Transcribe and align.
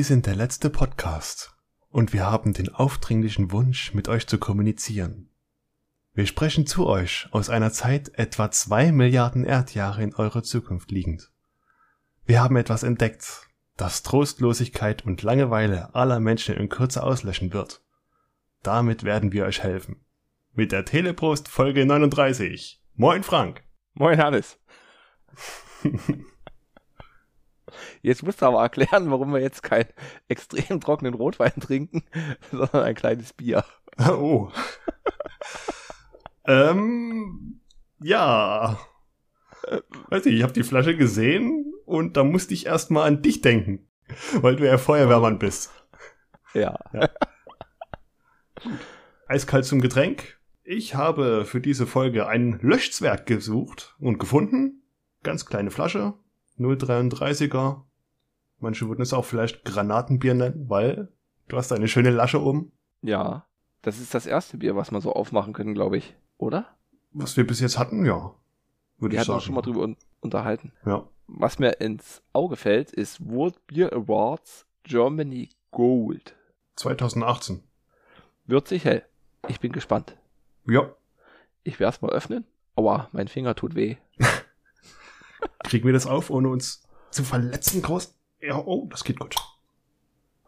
Wir 0.00 0.04
sind 0.06 0.24
der 0.24 0.34
letzte 0.34 0.70
Podcast 0.70 1.54
und 1.90 2.14
wir 2.14 2.24
haben 2.24 2.54
den 2.54 2.70
aufdringlichen 2.70 3.52
Wunsch, 3.52 3.92
mit 3.92 4.08
euch 4.08 4.26
zu 4.26 4.38
kommunizieren. 4.38 5.28
Wir 6.14 6.24
sprechen 6.24 6.66
zu 6.66 6.86
euch 6.86 7.28
aus 7.32 7.50
einer 7.50 7.70
Zeit 7.70 8.10
etwa 8.14 8.50
zwei 8.50 8.92
Milliarden 8.92 9.44
Erdjahre 9.44 10.02
in 10.02 10.14
eurer 10.14 10.42
Zukunft 10.42 10.90
liegend. 10.90 11.30
Wir 12.24 12.40
haben 12.40 12.56
etwas 12.56 12.82
entdeckt, 12.82 13.46
das 13.76 14.02
Trostlosigkeit 14.02 15.04
und 15.04 15.22
Langeweile 15.22 15.94
aller 15.94 16.18
Menschen 16.18 16.54
in 16.54 16.70
Kürze 16.70 17.02
auslöschen 17.02 17.52
wird. 17.52 17.82
Damit 18.62 19.04
werden 19.04 19.32
wir 19.32 19.44
euch 19.44 19.62
helfen. 19.62 20.02
Mit 20.54 20.72
der 20.72 20.86
Teleprost 20.86 21.46
Folge 21.46 21.84
39. 21.84 22.82
Moin 22.94 23.22
Frank. 23.22 23.64
Moin 23.92 24.18
Hannes. 24.18 24.58
Jetzt 28.02 28.22
musst 28.22 28.42
du 28.42 28.46
aber 28.46 28.62
erklären, 28.62 29.10
warum 29.10 29.32
wir 29.32 29.40
jetzt 29.40 29.62
keinen 29.62 29.88
extrem 30.28 30.80
trockenen 30.80 31.14
Rotwein 31.14 31.54
trinken, 31.60 32.04
sondern 32.50 32.84
ein 32.84 32.94
kleines 32.94 33.32
Bier. 33.32 33.64
Oh. 34.08 34.50
ähm, 36.46 37.60
ja. 38.00 38.78
Weiß 40.08 40.24
nicht, 40.24 40.36
ich 40.36 40.42
habe 40.42 40.54
die 40.54 40.62
Flasche 40.62 40.96
gesehen 40.96 41.74
und 41.84 42.16
da 42.16 42.24
musste 42.24 42.54
ich 42.54 42.66
erstmal 42.66 43.06
an 43.06 43.20
dich 43.20 43.42
denken, 43.42 43.90
weil 44.40 44.56
du 44.56 44.64
ja 44.64 44.78
Feuerwehrmann 44.78 45.38
bist. 45.38 45.70
Ja. 46.54 46.78
ja. 46.94 47.10
Eiskalt 49.26 49.64
zum 49.64 49.80
Getränk. 49.80 50.38
Ich 50.62 50.94
habe 50.94 51.44
für 51.44 51.60
diese 51.60 51.86
Folge 51.86 52.26
ein 52.26 52.58
Löschzwerg 52.62 53.26
gesucht 53.26 53.96
und 53.98 54.18
gefunden. 54.18 54.82
Ganz 55.22 55.44
kleine 55.44 55.70
Flasche, 55.70 56.14
0,33er. 56.60 57.82
Manche 58.58 58.88
würden 58.88 59.02
es 59.02 59.12
auch 59.12 59.24
vielleicht 59.24 59.64
Granatenbier 59.64 60.34
nennen, 60.34 60.68
weil 60.68 61.08
du 61.48 61.56
hast 61.56 61.72
eine 61.72 61.88
schöne 61.88 62.10
Lasche 62.10 62.42
oben. 62.42 62.72
Ja, 63.02 63.46
das 63.82 63.98
ist 63.98 64.14
das 64.14 64.26
erste 64.26 64.58
Bier, 64.58 64.76
was 64.76 64.92
wir 64.92 65.00
so 65.00 65.14
aufmachen 65.14 65.54
können, 65.54 65.74
glaube 65.74 65.96
ich, 65.96 66.14
oder? 66.36 66.66
Was 67.12 67.36
wir 67.36 67.46
bis 67.46 67.60
jetzt 67.60 67.78
hatten, 67.78 68.04
ja. 68.04 68.34
Würde 68.98 69.12
wir 69.12 69.20
ich 69.20 69.20
hatten 69.20 69.32
uns 69.32 69.44
schon 69.44 69.54
mal 69.54 69.62
drüber 69.62 69.80
un 69.82 69.96
unterhalten. 70.20 70.72
Ja. 70.84 71.08
Was 71.26 71.58
mir 71.58 71.80
ins 71.80 72.22
Auge 72.34 72.56
fällt, 72.56 72.90
ist 72.90 73.26
World 73.26 73.66
Beer 73.66 73.92
Awards 73.94 74.66
Germany 74.82 75.48
Gold. 75.70 76.36
2018. 76.76 77.62
Wird 78.44 78.68
sich 78.68 78.84
hell. 78.84 79.04
Ich 79.48 79.60
bin 79.60 79.72
gespannt. 79.72 80.16
Ja. 80.66 80.94
Ich 81.62 81.80
werde 81.80 81.94
es 81.94 82.02
mal 82.02 82.10
öffnen. 82.10 82.44
Aua, 82.74 83.08
mein 83.12 83.28
Finger 83.28 83.54
tut 83.54 83.74
weh. 83.74 83.96
Kriegen 85.64 85.86
wir 85.86 85.92
das 85.92 86.06
auf, 86.06 86.30
ohne 86.30 86.48
uns 86.48 86.82
zu 87.10 87.24
verletzen, 87.24 87.82
groß? 87.82 88.14
Ja, 88.40 88.56
oh, 88.56 88.86
das 88.90 89.04
geht 89.04 89.18
gut. 89.18 89.36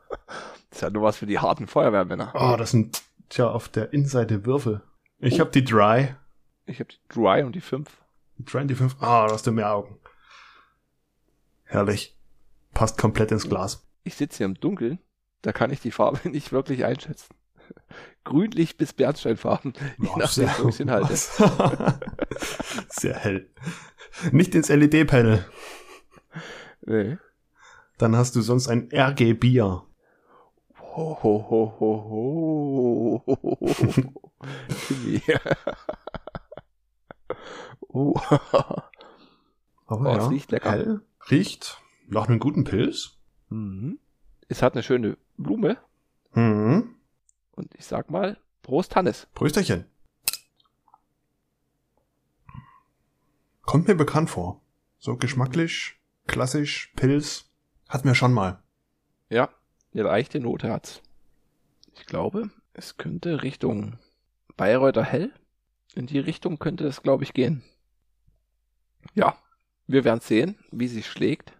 Das 0.09 0.79
ist 0.79 0.81
ja 0.83 0.91
nur 0.91 1.03
was 1.03 1.17
für 1.17 1.27
die 1.27 1.39
harten 1.39 1.67
Feuerwehrmänner. 1.67 2.33
Oh, 2.35 2.57
das 2.57 2.71
sind 2.71 3.03
tja 3.29 3.49
auf 3.51 3.69
der 3.69 3.93
Innenseite 3.93 4.47
Würfel. 4.47 4.83
Ich 5.19 5.35
oh. 5.35 5.41
habe 5.41 5.51
die 5.51 5.65
Dry. 5.65 6.15
Ich 6.67 6.81
habe 6.81 6.91
die 6.91 7.09
Dry 7.09 7.43
und 7.43 7.55
die 7.55 7.61
5. 7.61 7.89
Die 8.39 8.45
Dry 8.45 8.63
und 8.63 8.69
die 8.69 8.75
5. 8.75 8.97
Ah, 9.01 9.27
da 9.27 9.35
hast 9.35 9.47
du 9.47 9.53
mehr 9.53 9.73
Augen. 9.73 9.99
Herrlich. 11.65 12.17
Passt 12.75 12.99
komplett 12.99 13.31
ins 13.33 13.49
Glas. 13.49 13.87
Ich 14.05 14.15
sitze 14.15 14.39
hier 14.39 14.47
im 14.47 14.55
Dunkeln. 14.55 14.99
Da 15.43 15.53
kann 15.53 15.71
ich 15.71 15.81
die 15.81 15.91
Farbe 15.91 16.29
nicht 16.29 16.53
wirklich 16.53 16.85
einschätzen. 16.85 17.35
Grünlich 18.25 18.77
bis 18.77 18.93
Bernsteinfarben, 18.93 19.73
je 19.99 20.09
oh, 20.09 20.19
nachdem, 20.19 20.49
wo 20.61 20.69
ich 20.69 20.81
halte. 20.89 21.17
sehr 22.89 23.17
hell. 23.17 23.51
Nicht 24.31 24.55
ins 24.55 24.69
LED-Panel. 24.69 25.45
Nee. 26.83 27.19
Dann 27.99 28.17
hast 28.17 28.37
du 28.37 28.43
sonst 28.43 28.69
ein 28.69 28.89
RG-Bier. 28.93 29.83
Ho, 30.95 31.19
ho, 31.23 31.47
ho, 31.51 31.77
ho, 31.81 33.23
ho. 33.27 33.37
oh. 37.89 38.21
Aber 39.87 40.11
oh, 40.11 40.15
ja, 40.17 40.17
es 40.19 40.31
riecht 40.31 40.51
lecker. 40.53 40.71
Hell, 40.71 41.01
riecht 41.31 41.81
nach 42.09 42.29
einem 42.29 42.39
guten 42.39 42.65
Pilz. 42.65 43.19
Mhm. 43.49 43.99
Es 44.49 44.63
hat 44.63 44.75
eine 44.75 44.83
schöne 44.83 45.17
Blume. 45.37 45.79
Mhm. 46.35 46.97
Und 47.53 47.75
ich 47.77 47.87
sag 47.87 48.11
mal, 48.11 48.39
Prost 48.63 48.97
Hannes. 48.97 49.27
Prösterchen. 49.35 49.85
Kommt 53.63 53.89
mir 53.89 53.95
bekannt 53.95 54.31
vor. 54.31 54.61
So 54.99 55.17
geschmacklich, 55.17 55.97
klassisch, 56.27 56.93
Pilz. 56.97 57.47
Hatten 57.89 58.09
wir 58.09 58.15
schon 58.15 58.33
mal. 58.33 58.63
Ja, 59.29 59.49
eine 59.93 60.05
leichte 60.05 60.41
Note 60.41 60.71
hat's. 60.71 61.03
Ich 61.95 62.07
glaube, 62.07 62.51
es 62.73 62.97
könnte 62.97 63.43
Richtung 63.43 63.99
Bayreuther 64.57 65.05
Hell. 65.05 65.33
In 65.95 66.07
die 66.07 66.19
Richtung 66.19 66.59
könnte 66.59 66.87
es, 66.87 67.03
glaube 67.03 67.25
ich, 67.25 67.35
gehen. 67.35 67.63
Ja, 69.15 69.37
wir 69.87 70.05
werden 70.05 70.21
sehen, 70.21 70.59
wie 70.71 70.89
sich 70.89 71.07
schlägt. 71.07 71.53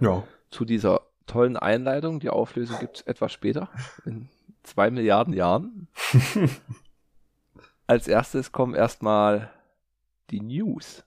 Ja. 0.00 0.26
Zu 0.50 0.64
dieser 0.64 1.02
tollen 1.26 1.56
Einleitung. 1.56 2.20
Die 2.20 2.30
Auflösung 2.30 2.78
gibt's 2.78 3.02
etwas 3.02 3.32
später. 3.32 3.68
In 4.04 4.28
zwei 4.62 4.90
Milliarden 4.90 5.34
Jahren. 5.34 5.88
Als 7.86 8.06
erstes 8.08 8.52
kommen 8.52 8.74
erstmal 8.74 9.50
die 10.30 10.40
News. 10.40 11.04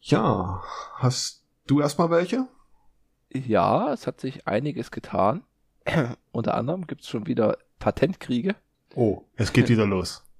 Ja, 0.00 0.62
hast 0.94 1.44
du 1.66 1.80
erstmal 1.80 2.10
welche? 2.10 2.46
Ja, 3.32 3.92
es 3.92 4.06
hat 4.06 4.20
sich 4.20 4.46
einiges 4.46 4.90
getan. 4.90 5.44
Unter 6.32 6.54
anderem 6.54 6.86
gibt 6.86 7.02
es 7.02 7.08
schon 7.08 7.26
wieder 7.26 7.58
Patentkriege. 7.78 8.56
Oh, 8.94 9.22
es 9.36 9.52
geht 9.52 9.68
wieder 9.68 9.86
los. 9.86 10.24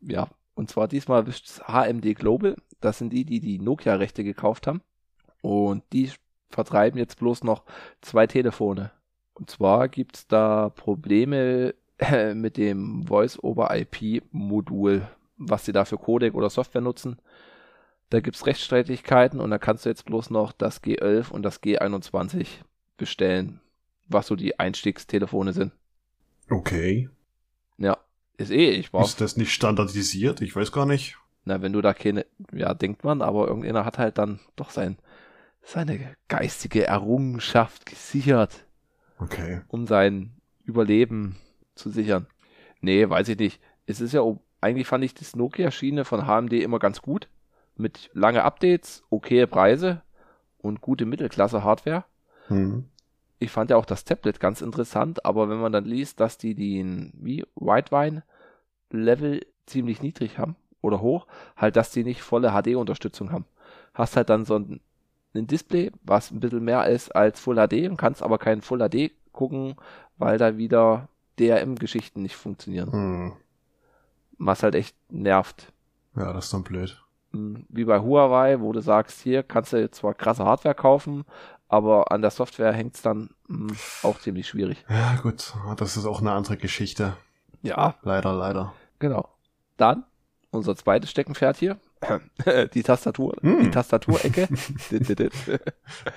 Ja, 0.00 0.28
und 0.54 0.70
zwar 0.70 0.86
diesmal 0.86 1.26
ist 1.26 1.60
HMD 1.66 2.14
Global. 2.14 2.54
Das 2.80 2.98
sind 2.98 3.10
die, 3.12 3.24
die 3.24 3.40
die 3.40 3.58
Nokia-Rechte 3.58 4.22
gekauft 4.22 4.68
haben. 4.68 4.80
Und 5.42 5.82
die 5.92 6.12
vertreiben 6.50 6.98
jetzt 6.98 7.18
bloß 7.18 7.42
noch 7.42 7.64
zwei 8.00 8.28
Telefone. 8.28 8.92
Und 9.38 9.50
zwar 9.50 9.88
gibt 9.88 10.16
es 10.16 10.26
da 10.26 10.70
Probleme 10.70 11.74
mit 12.34 12.56
dem 12.56 13.06
Voice-over-IP-Modul, 13.06 15.06
was 15.36 15.64
sie 15.64 15.72
da 15.72 15.84
für 15.84 15.98
Codec 15.98 16.34
oder 16.34 16.50
Software 16.50 16.80
nutzen. 16.80 17.18
Da 18.10 18.20
gibt 18.20 18.36
es 18.36 18.46
Rechtsstreitigkeiten 18.46 19.40
und 19.40 19.50
da 19.50 19.58
kannst 19.58 19.84
du 19.84 19.90
jetzt 19.90 20.06
bloß 20.06 20.30
noch 20.30 20.52
das 20.52 20.82
G11 20.82 21.30
und 21.30 21.42
das 21.42 21.62
G21 21.62 22.46
bestellen, 22.96 23.60
was 24.06 24.26
so 24.26 24.34
die 24.34 24.58
Einstiegstelefone 24.58 25.52
sind. 25.52 25.72
Okay. 26.48 27.10
Ja, 27.76 27.98
ist 28.38 28.50
eh, 28.50 28.70
ich 28.70 28.92
war. 28.92 29.04
Ist 29.04 29.20
das 29.20 29.36
nicht 29.36 29.52
standardisiert? 29.52 30.40
Ich 30.40 30.56
weiß 30.56 30.72
gar 30.72 30.86
nicht. 30.86 31.18
Na, 31.44 31.62
wenn 31.62 31.72
du 31.72 31.82
da 31.82 31.94
keine, 31.94 32.26
ja, 32.52 32.74
denkt 32.74 33.04
man, 33.04 33.22
aber 33.22 33.46
irgendeiner 33.46 33.84
hat 33.84 33.98
halt 33.98 34.18
dann 34.18 34.40
doch 34.56 34.70
sein, 34.70 34.96
seine 35.62 36.16
geistige 36.28 36.86
Errungenschaft 36.86 37.86
gesichert. 37.86 38.64
Okay. 39.18 39.62
Um 39.68 39.86
sein 39.86 40.32
Überleben 40.64 41.36
zu 41.74 41.90
sichern. 41.90 42.26
Nee, 42.80 43.08
weiß 43.08 43.28
ich 43.28 43.38
nicht. 43.38 43.60
Es 43.86 44.00
ist 44.00 44.12
ja, 44.12 44.22
eigentlich 44.60 44.86
fand 44.86 45.04
ich 45.04 45.14
das 45.14 45.34
Nokia-Schiene 45.34 46.04
von 46.04 46.26
HMD 46.26 46.54
immer 46.54 46.78
ganz 46.78 47.02
gut 47.02 47.28
mit 47.76 48.10
lange 48.12 48.42
Updates, 48.42 49.04
okaye 49.10 49.46
Preise 49.46 50.02
und 50.58 50.80
gute 50.80 51.06
Mittelklasse-Hardware. 51.06 52.04
Mhm. 52.48 52.86
Ich 53.38 53.50
fand 53.50 53.70
ja 53.70 53.76
auch 53.76 53.86
das 53.86 54.04
Tablet 54.04 54.40
ganz 54.40 54.60
interessant, 54.60 55.24
aber 55.24 55.48
wenn 55.48 55.60
man 55.60 55.72
dann 55.72 55.84
liest, 55.84 56.18
dass 56.20 56.38
die 56.38 56.54
den 56.54 57.12
wie 57.14 57.44
Whitewine 57.54 58.24
Level 58.90 59.46
ziemlich 59.66 60.02
niedrig 60.02 60.38
haben 60.38 60.56
oder 60.80 61.00
hoch, 61.00 61.26
halt, 61.56 61.76
dass 61.76 61.92
die 61.92 62.04
nicht 62.04 62.22
volle 62.22 62.50
HD-Unterstützung 62.50 63.30
haben. 63.30 63.44
Hast 63.94 64.16
halt 64.16 64.28
dann 64.28 64.44
so 64.44 64.56
ein, 64.56 64.80
ein, 65.34 65.46
Display, 65.46 65.92
was 66.02 66.30
ein 66.30 66.40
bisschen 66.40 66.64
mehr 66.64 66.86
ist 66.86 67.14
als 67.14 67.40
Full 67.40 67.56
HD 67.56 67.88
und 67.88 67.96
kannst 67.96 68.22
aber 68.22 68.38
kein 68.38 68.62
Full 68.62 68.80
HD 68.80 69.12
gucken, 69.32 69.76
weil 70.16 70.38
da 70.38 70.56
wieder 70.56 71.08
DRM-Geschichten 71.38 72.22
nicht 72.22 72.36
funktionieren. 72.36 72.90
Mhm. 72.92 73.32
Was 74.38 74.62
halt 74.62 74.74
echt 74.74 74.96
nervt. 75.10 75.72
Ja, 76.16 76.32
das 76.32 76.46
ist 76.46 76.54
dann 76.54 76.64
blöd. 76.64 77.02
Hm, 77.32 77.66
wie 77.68 77.84
bei 77.84 78.00
Huawei, 78.00 78.60
wo 78.60 78.72
du 78.72 78.80
sagst, 78.80 79.20
hier 79.20 79.42
kannst 79.42 79.72
du 79.72 79.90
zwar 79.90 80.14
krasse 80.14 80.44
Hardware 80.44 80.74
kaufen, 80.74 81.24
aber 81.68 82.10
an 82.10 82.22
der 82.22 82.30
Software 82.30 82.72
hängt 82.72 82.96
es 82.96 83.02
dann 83.02 83.30
mh, 83.46 83.70
hm, 83.70 83.76
auch 84.02 84.18
ziemlich 84.18 84.48
schwierig. 84.48 84.84
Ja, 84.88 85.16
gut, 85.22 85.54
das 85.76 85.96
ist 85.96 86.06
auch 86.06 86.20
eine 86.20 86.32
andere 86.32 86.56
Geschichte. 86.56 87.16
Ja. 87.62 87.96
Leider, 88.02 88.32
leider. 88.32 88.72
Genau. 88.98 89.28
Dann 89.76 90.04
unser 90.50 90.76
zweites 90.76 91.10
Steckenpferd 91.10 91.56
hier. 91.56 91.78
die 92.74 92.82
Tastatur, 92.82 93.36
mm. 93.40 93.62
die 93.62 93.70
Tastaturecke. 93.70 94.48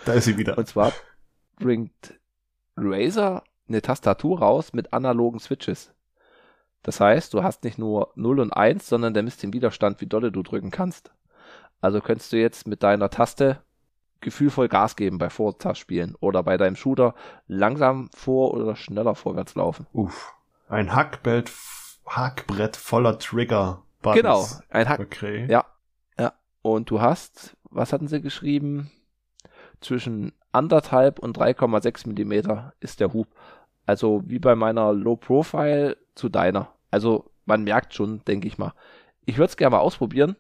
da 0.05 0.13
ist 0.13 0.25
sie 0.25 0.37
wieder. 0.37 0.57
Und 0.57 0.67
zwar 0.67 0.93
bringt 1.57 2.19
Razer 2.77 3.43
eine 3.67 3.81
Tastatur 3.81 4.39
raus 4.39 4.73
mit 4.73 4.93
analogen 4.93 5.39
Switches. 5.39 5.93
Das 6.83 6.99
heißt, 6.99 7.33
du 7.33 7.43
hast 7.43 7.63
nicht 7.63 7.77
nur 7.77 8.11
0 8.15 8.39
und 8.39 8.51
1, 8.51 8.87
sondern 8.87 9.13
der 9.13 9.23
misst 9.23 9.43
den 9.43 9.53
Widerstand, 9.53 10.01
wie 10.01 10.07
dolle 10.07 10.31
du 10.31 10.41
drücken 10.41 10.71
kannst. 10.71 11.11
Also 11.79 12.01
könntest 12.01 12.31
du 12.31 12.37
jetzt 12.37 12.67
mit 12.67 12.83
deiner 12.83 13.09
Taste 13.09 13.63
gefühlvoll 14.19 14.67
Gas 14.67 14.95
geben 14.95 15.17
bei 15.17 15.29
Forza-Spielen 15.29 16.15
oder 16.19 16.43
bei 16.43 16.57
deinem 16.57 16.75
Shooter 16.75 17.15
langsam 17.47 18.09
vor 18.13 18.53
oder 18.53 18.75
schneller 18.75 19.15
vorwärts 19.15 19.55
laufen. 19.55 19.87
Uff. 19.93 20.33
Ein 20.69 20.95
Hackbrett, 20.95 21.51
Hackbrett 22.05 22.77
voller 22.77 23.17
Trigger. 23.17 23.83
-Buttons. 24.01 24.13
Genau, 24.15 24.47
ein 24.69 24.89
Hack. 24.89 24.99
Okay. 24.99 25.47
Ja. 25.49 25.65
Und 26.61 26.89
du 26.89 27.01
hast, 27.01 27.57
was 27.63 27.93
hatten 27.93 28.07
sie 28.07 28.21
geschrieben? 28.21 28.91
Zwischen 29.79 30.33
anderthalb 30.51 31.19
und 31.19 31.37
3,6 31.37 32.07
Millimeter 32.07 32.73
ist 32.79 32.99
der 32.99 33.13
Hub. 33.13 33.27
Also 33.85 34.23
wie 34.25 34.39
bei 34.39 34.55
meiner 34.55 34.93
Low 34.93 35.15
Profile 35.15 35.97
zu 36.13 36.29
deiner. 36.29 36.73
Also 36.91 37.31
man 37.45 37.63
merkt 37.63 37.93
schon, 37.93 38.23
denke 38.25 38.47
ich 38.47 38.57
mal. 38.57 38.73
Ich 39.25 39.37
würde 39.37 39.49
es 39.49 39.57
gerne 39.57 39.75
mal 39.75 39.81
ausprobieren, 39.81 40.35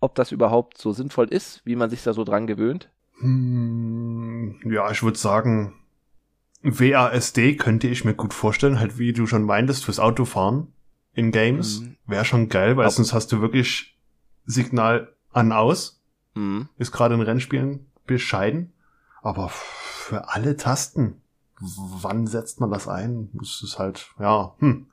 ob 0.00 0.14
das 0.14 0.32
überhaupt 0.32 0.78
so 0.78 0.92
sinnvoll 0.92 1.28
ist, 1.28 1.64
wie 1.64 1.76
man 1.76 1.90
sich 1.90 2.02
da 2.02 2.12
so 2.12 2.24
dran 2.24 2.46
gewöhnt. 2.46 2.90
Hm, 3.18 4.60
ja, 4.64 4.90
ich 4.90 5.02
würde 5.02 5.18
sagen, 5.18 5.74
WASD 6.62 7.56
könnte 7.56 7.88
ich 7.88 8.04
mir 8.04 8.14
gut 8.14 8.32
vorstellen, 8.32 8.80
halt 8.80 8.98
wie 8.98 9.12
du 9.12 9.26
schon 9.26 9.42
meintest, 9.42 9.84
fürs 9.84 10.00
Autofahren 10.00 10.72
in 11.14 11.32
Games. 11.32 11.80
Mhm. 11.80 11.96
Wäre 12.06 12.24
schon 12.24 12.48
geil, 12.48 12.76
weil 12.76 12.84
Aber 12.84 12.92
sonst 12.92 13.12
hast 13.12 13.32
du 13.32 13.40
wirklich 13.40 13.98
Signal 14.44 15.14
an 15.32 15.52
aus. 15.52 16.00
Mhm. 16.34 16.68
Ist 16.78 16.92
gerade 16.92 17.14
in 17.14 17.20
Rennspielen 17.20 17.86
bescheiden. 18.06 18.72
Aber 19.22 19.48
für 19.48 20.28
alle 20.28 20.56
Tasten, 20.56 21.20
wann 21.60 22.26
setzt 22.26 22.60
man 22.60 22.70
das 22.70 22.88
ein? 22.88 23.30
Das 23.34 23.62
ist 23.62 23.78
halt, 23.78 24.10
ja, 24.18 24.54
hm. 24.58 24.86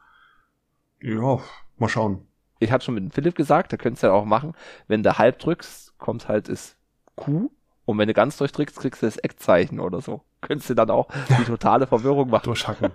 Ja, 1.02 1.40
mal 1.78 1.90
schauen. 1.90 2.28
Ich 2.60 2.72
hatte 2.72 2.86
schon 2.86 2.96
mit 2.96 3.04
dem 3.04 3.12
Philipp 3.12 3.36
gesagt, 3.36 3.72
da 3.72 3.78
könntest 3.78 4.04
du 4.04 4.08
ja 4.08 4.14
auch 4.14 4.26
machen, 4.26 4.54
wenn 4.88 5.04
du 5.04 5.18
halb 5.18 5.40
drückst, 5.40 5.98
kommt 6.00 6.28
halt 6.28 6.50
das 6.50 6.76
Q 7.16 7.52
und 7.86 7.98
wenn 7.98 8.08
du 8.08 8.14
ganz 8.14 8.38
durchdrückst, 8.38 8.80
kriegst 8.80 9.02
du 9.02 9.06
das 9.06 9.18
Eckzeichen 9.18 9.80
oder 9.80 10.02
so. 10.02 10.24
Könntest 10.42 10.70
du 10.70 10.74
dann 10.74 10.90
auch 10.90 11.08
die 11.40 11.44
totale 11.44 11.88
Verwirrung 11.88 12.30
machen. 12.30 12.46
Durchhacken. 12.46 12.92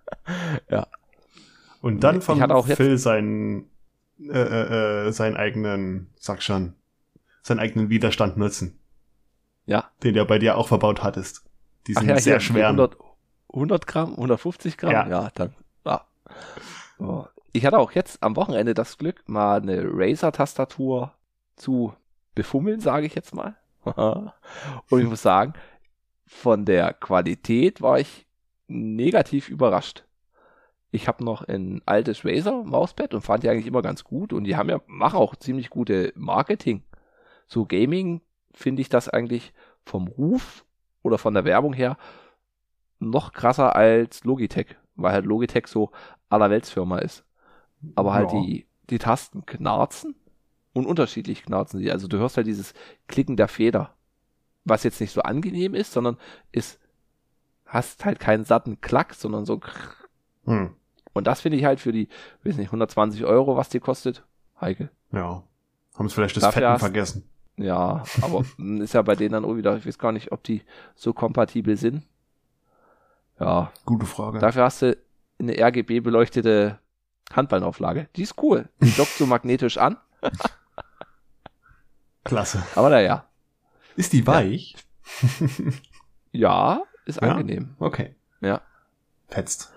ja. 0.70 0.86
Und 1.80 2.00
dann 2.00 2.22
von 2.22 2.64
Phil 2.64 2.98
seinen, 2.98 3.70
äh, 4.18 4.32
äh, 4.32 5.08
äh, 5.08 5.12
seinen 5.12 5.36
eigenen, 5.36 6.10
sag 6.18 6.42
schon, 6.42 6.74
seinen 7.42 7.60
eigenen 7.60 7.90
Widerstand 7.90 8.36
nutzen. 8.36 8.78
Ja. 9.66 9.90
Den 10.02 10.14
du 10.14 10.20
ja 10.20 10.24
bei 10.24 10.38
dir 10.38 10.56
auch 10.56 10.68
verbaut 10.68 11.02
hattest. 11.02 11.44
Die 11.86 11.94
sind 11.94 12.08
ja, 12.08 12.18
sehr 12.18 12.40
schwer. 12.40 12.68
100, 12.68 12.96
100 13.52 13.86
Gramm, 13.86 14.10
150 14.12 14.76
Gramm? 14.76 14.92
Ja, 14.92 15.08
ja 15.08 15.30
dann, 15.34 15.54
ja. 15.84 16.06
Oh. 16.98 17.26
Ich 17.52 17.64
hatte 17.64 17.78
auch 17.78 17.92
jetzt 17.92 18.22
am 18.22 18.36
Wochenende 18.36 18.74
das 18.74 18.98
Glück, 18.98 19.22
mal 19.26 19.60
eine 19.60 19.82
Razer-Tastatur 19.84 21.12
zu 21.56 21.94
befummeln, 22.34 22.80
sage 22.80 23.06
ich 23.06 23.14
jetzt 23.14 23.34
mal. 23.34 23.56
Und 24.90 25.00
ich 25.00 25.08
muss 25.08 25.22
sagen, 25.22 25.54
von 26.26 26.64
der 26.64 26.92
Qualität 26.92 27.80
war 27.80 27.98
ich 27.98 28.26
negativ 28.66 29.48
überrascht. 29.48 30.05
Ich 30.96 31.08
habe 31.08 31.22
noch 31.22 31.46
ein 31.46 31.82
altes 31.84 32.24
Razer 32.24 32.64
Mauspad 32.64 33.12
und 33.12 33.20
fand 33.20 33.44
die 33.44 33.50
eigentlich 33.50 33.66
immer 33.66 33.82
ganz 33.82 34.02
gut 34.02 34.32
und 34.32 34.44
die 34.44 34.56
haben 34.56 34.70
ja 34.70 34.80
machen 34.86 35.18
auch 35.18 35.36
ziemlich 35.36 35.68
gute 35.68 36.10
Marketing. 36.16 36.82
So 37.46 37.66
Gaming 37.66 38.22
finde 38.54 38.80
ich 38.80 38.88
das 38.88 39.10
eigentlich 39.10 39.52
vom 39.84 40.08
Ruf 40.08 40.64
oder 41.02 41.18
von 41.18 41.34
der 41.34 41.44
Werbung 41.44 41.74
her 41.74 41.98
noch 42.98 43.34
krasser 43.34 43.76
als 43.76 44.24
Logitech, 44.24 44.68
weil 44.94 45.12
halt 45.12 45.26
Logitech 45.26 45.66
so 45.66 45.90
allerweltsfirma 46.30 47.00
ist. 47.00 47.26
Aber 47.94 48.14
halt 48.14 48.32
ja. 48.32 48.40
die, 48.40 48.66
die 48.88 48.98
Tasten 48.98 49.44
knarzen 49.44 50.14
und 50.72 50.86
unterschiedlich 50.86 51.42
knarzen 51.42 51.78
sie. 51.78 51.92
Also 51.92 52.08
du 52.08 52.16
hörst 52.16 52.38
halt 52.38 52.46
dieses 52.46 52.72
Klicken 53.06 53.36
der 53.36 53.48
Feder, 53.48 53.94
was 54.64 54.82
jetzt 54.82 55.02
nicht 55.02 55.12
so 55.12 55.20
angenehm 55.20 55.74
ist, 55.74 55.92
sondern 55.92 56.16
ist, 56.52 56.80
hast 57.66 58.06
halt 58.06 58.18
keinen 58.18 58.46
satten 58.46 58.80
Klack, 58.80 59.12
sondern 59.12 59.44
so. 59.44 59.60
Hm. 60.46 60.74
Und 61.16 61.26
das 61.26 61.40
finde 61.40 61.56
ich 61.56 61.64
halt 61.64 61.80
für 61.80 61.92
die, 61.92 62.08
weiß 62.44 62.58
nicht, 62.58 62.68
120 62.68 63.24
Euro, 63.24 63.56
was 63.56 63.70
die 63.70 63.80
kostet, 63.80 64.22
heikel. 64.60 64.90
Ja. 65.12 65.42
Haben 65.96 66.06
es 66.06 66.12
vielleicht 66.12 66.36
das 66.36 66.42
Dafür 66.42 66.60
Fetten 66.60 66.72
hast, 66.72 66.80
vergessen. 66.80 67.28
Ja, 67.56 68.04
aber 68.20 68.44
ist 68.82 68.92
ja 68.92 69.00
bei 69.00 69.16
denen 69.16 69.32
dann 69.32 69.44
auch 69.46 69.56
wieder, 69.56 69.78
ich 69.78 69.86
weiß 69.86 69.98
gar 69.98 70.12
nicht, 70.12 70.30
ob 70.30 70.42
die 70.42 70.62
so 70.94 71.14
kompatibel 71.14 71.78
sind. 71.78 72.02
Ja. 73.40 73.72
Gute 73.86 74.04
Frage. 74.04 74.40
Dafür 74.40 74.64
hast 74.64 74.82
du 74.82 74.94
eine 75.38 75.58
RGB 75.58 76.00
beleuchtete 76.00 76.78
Handballenauflage. 77.32 78.08
Die 78.16 78.22
ist 78.22 78.34
cool. 78.42 78.68
Die 78.82 78.92
dockt 78.92 79.12
so 79.12 79.24
magnetisch 79.26 79.78
an. 79.78 79.96
Klasse. 82.24 82.62
Aber 82.74 82.90
naja. 82.90 83.24
Ist 83.96 84.12
die 84.12 84.26
weich? 84.26 84.76
Ja, 86.30 86.82
ist 87.06 87.22
ja? 87.22 87.32
angenehm. 87.32 87.74
Okay. 87.78 88.14
Ja. 88.42 88.60
Fetzt. 89.28 89.72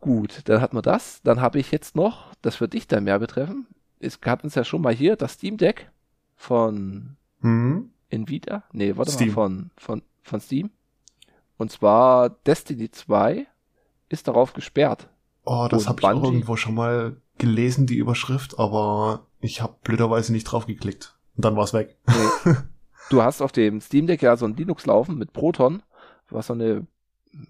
Gut, 0.00 0.42
dann 0.46 0.60
hat 0.60 0.72
man 0.72 0.82
das. 0.82 1.20
Dann 1.22 1.40
habe 1.40 1.58
ich 1.58 1.70
jetzt 1.70 1.94
noch, 1.94 2.34
das 2.42 2.60
wird 2.60 2.72
dich 2.72 2.88
dann 2.88 3.04
mehr 3.04 3.18
betreffen. 3.18 3.66
Es 3.98 4.18
hatten 4.24 4.46
es 4.46 4.54
ja 4.54 4.64
schon 4.64 4.80
mal 4.80 4.94
hier, 4.94 5.16
das 5.16 5.34
Steam 5.34 5.58
Deck 5.58 5.90
von 6.36 7.16
hm? 7.40 7.90
Nvidia. 8.08 8.64
Nee, 8.72 8.96
warte 8.96 9.12
Steam. 9.12 9.28
mal, 9.28 9.34
von, 9.34 9.70
von, 9.76 10.02
von 10.22 10.40
Steam. 10.40 10.70
Und 11.58 11.70
zwar 11.70 12.30
Destiny 12.30 12.90
2 12.90 13.46
ist 14.08 14.26
darauf 14.26 14.54
gesperrt. 14.54 15.08
Oh, 15.44 15.68
das 15.70 15.88
habe 15.88 16.00
ich 16.00 16.06
auch 16.06 16.24
irgendwo 16.24 16.56
schon 16.56 16.74
mal 16.74 17.16
gelesen, 17.38 17.86
die 17.86 17.96
Überschrift, 17.96 18.58
aber 18.58 19.26
ich 19.40 19.60
habe 19.60 19.76
blöderweise 19.82 20.32
nicht 20.32 20.44
drauf 20.44 20.66
geklickt. 20.66 21.16
Und 21.36 21.44
dann 21.44 21.56
war's 21.56 21.74
weg. 21.74 21.96
Nee. 22.06 22.54
du 23.10 23.22
hast 23.22 23.42
auf 23.42 23.52
dem 23.52 23.80
Steam 23.80 24.06
Deck 24.06 24.22
ja 24.22 24.36
so 24.36 24.46
ein 24.46 24.56
Linux 24.56 24.86
laufen 24.86 25.18
mit 25.18 25.32
Proton, 25.32 25.82
was 26.30 26.46
so 26.46 26.54
eine, 26.54 26.86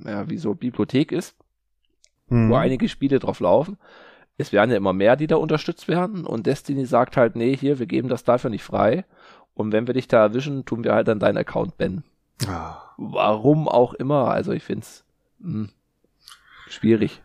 ja, 0.05 0.29
wie 0.29 0.39
so 0.39 0.55
Bibliothek 0.55 1.13
ist, 1.13 1.37
hm. 2.31 2.51
wo 2.51 2.55
einige 2.57 2.89
Spiele 2.89 3.19
drauf 3.19 3.41
laufen. 3.41 3.77
Es 4.39 4.53
werden 4.53 4.71
ja 4.71 4.77
immer 4.79 4.95
mehr, 4.95 5.17
die 5.17 5.27
da 5.27 5.37
unterstützt 5.37 5.87
werden. 5.87 6.25
Und 6.25 6.47
Destiny 6.47 6.87
sagt 6.87 7.17
halt, 7.17 7.37
nee, 7.37 7.55
hier, 7.55 7.79
wir 7.79 7.87
geben 7.87 8.09
das 8.09 8.25
dafür 8.25 8.49
nicht 8.49 8.65
frei. 8.65 9.05
Und 9.53 9.73
wenn 9.73 9.87
wir 9.87 9.95
dich 9.95 10.09
da 10.09 10.23
erwischen, 10.23 10.65
tun 10.65 10.83
wir 10.83 10.95
halt 10.95 11.09
dann 11.09 11.19
deinen 11.19 11.37
Account 11.37 11.77
bannen. 11.77 12.05
Ah. 12.47 12.79
Warum 12.97 13.69
auch 13.69 13.93
immer. 13.93 14.29
Also 14.29 14.53
ich 14.53 14.63
find's 14.63 15.05
mh, 15.41 15.53
hm, 15.53 15.71
schwierig. 16.69 17.23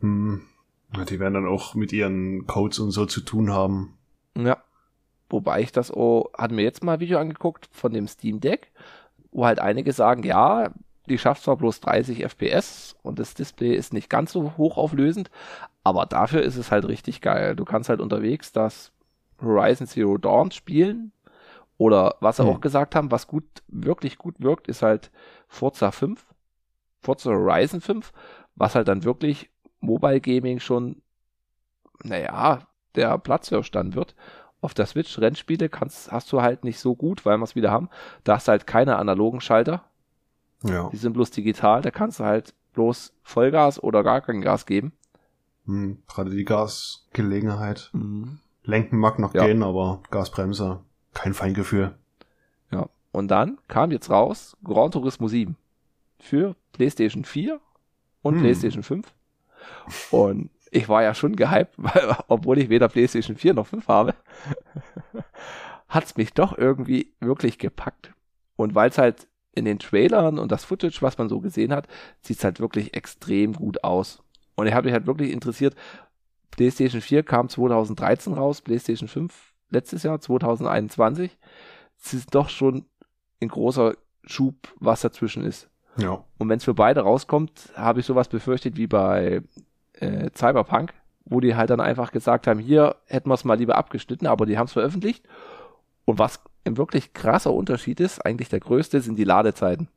Hm. 0.00 0.42
Die 1.08 1.18
werden 1.18 1.34
dann 1.34 1.48
auch 1.48 1.74
mit 1.74 1.92
ihren 1.92 2.46
Codes 2.46 2.78
und 2.78 2.90
so 2.90 3.06
zu 3.06 3.22
tun 3.22 3.52
haben. 3.52 3.96
Ja. 4.36 4.58
Wobei 5.30 5.62
ich 5.62 5.72
das 5.72 5.90
auch, 5.90 6.30
hatten 6.36 6.56
wir 6.56 6.64
jetzt 6.64 6.84
mal 6.84 6.94
ein 6.94 7.00
Video 7.00 7.18
angeguckt 7.18 7.68
von 7.72 7.92
dem 7.92 8.06
Steam 8.06 8.40
Deck, 8.40 8.70
wo 9.32 9.46
halt 9.46 9.58
einige 9.58 9.92
sagen, 9.92 10.22
ja, 10.22 10.70
die 11.08 11.18
schafft 11.18 11.42
zwar 11.42 11.56
bloß 11.56 11.80
30 11.80 12.24
FPS 12.24 12.96
und 13.02 13.18
das 13.18 13.34
Display 13.34 13.74
ist 13.74 13.92
nicht 13.92 14.08
ganz 14.08 14.32
so 14.32 14.54
hochauflösend, 14.56 15.30
aber 15.82 16.06
dafür 16.06 16.42
ist 16.42 16.56
es 16.56 16.70
halt 16.70 16.86
richtig 16.86 17.20
geil. 17.20 17.56
Du 17.56 17.64
kannst 17.64 17.88
halt 17.88 18.00
unterwegs 18.00 18.52
das 18.52 18.92
Horizon 19.42 19.86
Zero 19.86 20.16
Dawn 20.18 20.50
spielen 20.50 21.12
oder 21.76 22.16
was 22.20 22.36
sie 22.36 22.44
hm. 22.44 22.50
auch 22.50 22.60
gesagt 22.60 22.94
haben, 22.94 23.10
was 23.10 23.26
gut, 23.26 23.44
wirklich 23.68 24.18
gut 24.18 24.36
wirkt, 24.38 24.68
ist 24.68 24.82
halt 24.82 25.10
Forza 25.48 25.90
5, 25.90 26.24
Forza 27.02 27.30
Horizon 27.30 27.80
5, 27.80 28.12
was 28.54 28.74
halt 28.74 28.88
dann 28.88 29.04
wirklich 29.04 29.50
Mobile 29.80 30.20
Gaming 30.20 30.60
schon, 30.60 31.02
naja, 32.02 32.66
der 32.94 33.18
Platzhirsch 33.18 33.70
dann 33.70 33.94
wird. 33.94 34.14
Auf 34.60 34.72
der 34.72 34.86
Switch 34.86 35.18
Rennspiele 35.18 35.68
kannst, 35.68 36.10
hast 36.10 36.32
du 36.32 36.40
halt 36.40 36.64
nicht 36.64 36.78
so 36.78 36.94
gut, 36.94 37.26
weil 37.26 37.36
wir 37.36 37.44
es 37.44 37.54
wieder 37.54 37.70
haben. 37.70 37.90
Da 38.22 38.36
hast 38.36 38.48
du 38.48 38.52
halt 38.52 38.66
keine 38.66 38.96
analogen 38.96 39.42
Schalter. 39.42 39.84
Ja. 40.64 40.88
Die 40.90 40.96
sind 40.96 41.12
bloß 41.12 41.30
digital. 41.30 41.82
Da 41.82 41.90
kannst 41.90 42.20
du 42.20 42.24
halt 42.24 42.54
bloß 42.72 43.12
Vollgas 43.22 43.82
oder 43.82 44.02
gar 44.02 44.20
kein 44.20 44.40
Gas 44.40 44.66
geben. 44.66 44.92
Hm, 45.66 46.02
gerade 46.08 46.30
die 46.30 46.44
Gasgelegenheit. 46.44 47.90
Mhm. 47.92 48.38
Lenken 48.62 48.98
mag 48.98 49.18
noch 49.18 49.34
ja. 49.34 49.46
gehen, 49.46 49.62
aber 49.62 50.02
Gasbremse, 50.10 50.80
kein 51.12 51.34
Feingefühl. 51.34 51.94
Ja. 52.70 52.88
Und 53.12 53.28
dann 53.28 53.58
kam 53.68 53.90
jetzt 53.90 54.10
raus 54.10 54.56
Gran 54.64 54.90
Turismo 54.90 55.28
7 55.28 55.56
für 56.18 56.56
PlayStation 56.72 57.24
4 57.24 57.60
und 58.22 58.34
hm. 58.34 58.40
PlayStation 58.40 58.82
5. 58.82 59.14
Und 60.10 60.50
ich 60.70 60.88
war 60.88 61.02
ja 61.02 61.14
schon 61.14 61.36
gehypt, 61.36 61.74
weil, 61.76 62.16
obwohl 62.28 62.58
ich 62.58 62.68
weder 62.70 62.88
PlayStation 62.88 63.36
4 63.36 63.54
noch 63.54 63.66
5 63.66 63.86
habe, 63.88 64.14
hat 65.88 66.04
es 66.04 66.16
mich 66.16 66.32
doch 66.32 66.56
irgendwie 66.56 67.12
wirklich 67.20 67.58
gepackt. 67.58 68.12
Und 68.56 68.74
weil 68.74 68.90
es 68.90 68.98
halt 68.98 69.28
in 69.54 69.64
den 69.64 69.78
Trailern 69.78 70.38
und 70.38 70.52
das 70.52 70.64
Footage, 70.64 70.98
was 71.00 71.18
man 71.18 71.28
so 71.28 71.40
gesehen 71.40 71.72
hat, 71.72 71.86
sieht 72.20 72.38
es 72.38 72.44
halt 72.44 72.60
wirklich 72.60 72.94
extrem 72.94 73.52
gut 73.52 73.84
aus. 73.84 74.22
Und 74.54 74.66
ich 74.66 74.74
habe 74.74 74.86
mich 74.86 74.92
halt 74.92 75.06
wirklich 75.06 75.32
interessiert, 75.32 75.74
PlayStation 76.50 77.00
4 77.00 77.22
kam 77.24 77.48
2013 77.48 78.32
raus, 78.32 78.60
PlayStation 78.60 79.08
5 79.08 79.52
letztes 79.70 80.02
Jahr, 80.04 80.20
2021. 80.20 81.36
Es 82.00 82.14
ist 82.14 82.34
doch 82.34 82.48
schon 82.48 82.84
ein 83.40 83.48
großer 83.48 83.94
Schub, 84.24 84.54
was 84.78 85.00
dazwischen 85.00 85.44
ist. 85.44 85.68
Ja. 85.96 86.24
Und 86.38 86.48
wenn 86.48 86.58
es 86.58 86.64
für 86.64 86.74
beide 86.74 87.00
rauskommt, 87.00 87.70
habe 87.74 88.00
ich 88.00 88.06
sowas 88.06 88.28
befürchtet 88.28 88.76
wie 88.76 88.86
bei 88.86 89.42
äh, 89.94 90.30
Cyberpunk, 90.36 90.92
wo 91.24 91.40
die 91.40 91.54
halt 91.54 91.70
dann 91.70 91.80
einfach 91.80 92.12
gesagt 92.12 92.46
haben, 92.46 92.60
hier 92.60 92.96
hätten 93.06 93.28
wir 93.30 93.34
es 93.34 93.44
mal 93.44 93.58
lieber 93.58 93.76
abgeschnitten, 93.76 94.26
aber 94.26 94.46
die 94.46 94.58
haben 94.58 94.66
es 94.66 94.72
veröffentlicht. 94.72 95.26
Und 96.04 96.18
was 96.18 96.40
ein 96.64 96.76
wirklich 96.76 97.12
krasser 97.12 97.52
Unterschied 97.52 98.00
ist, 98.00 98.24
eigentlich 98.24 98.48
der 98.48 98.60
größte, 98.60 99.00
sind 99.00 99.16
die 99.16 99.24
Ladezeiten. 99.24 99.88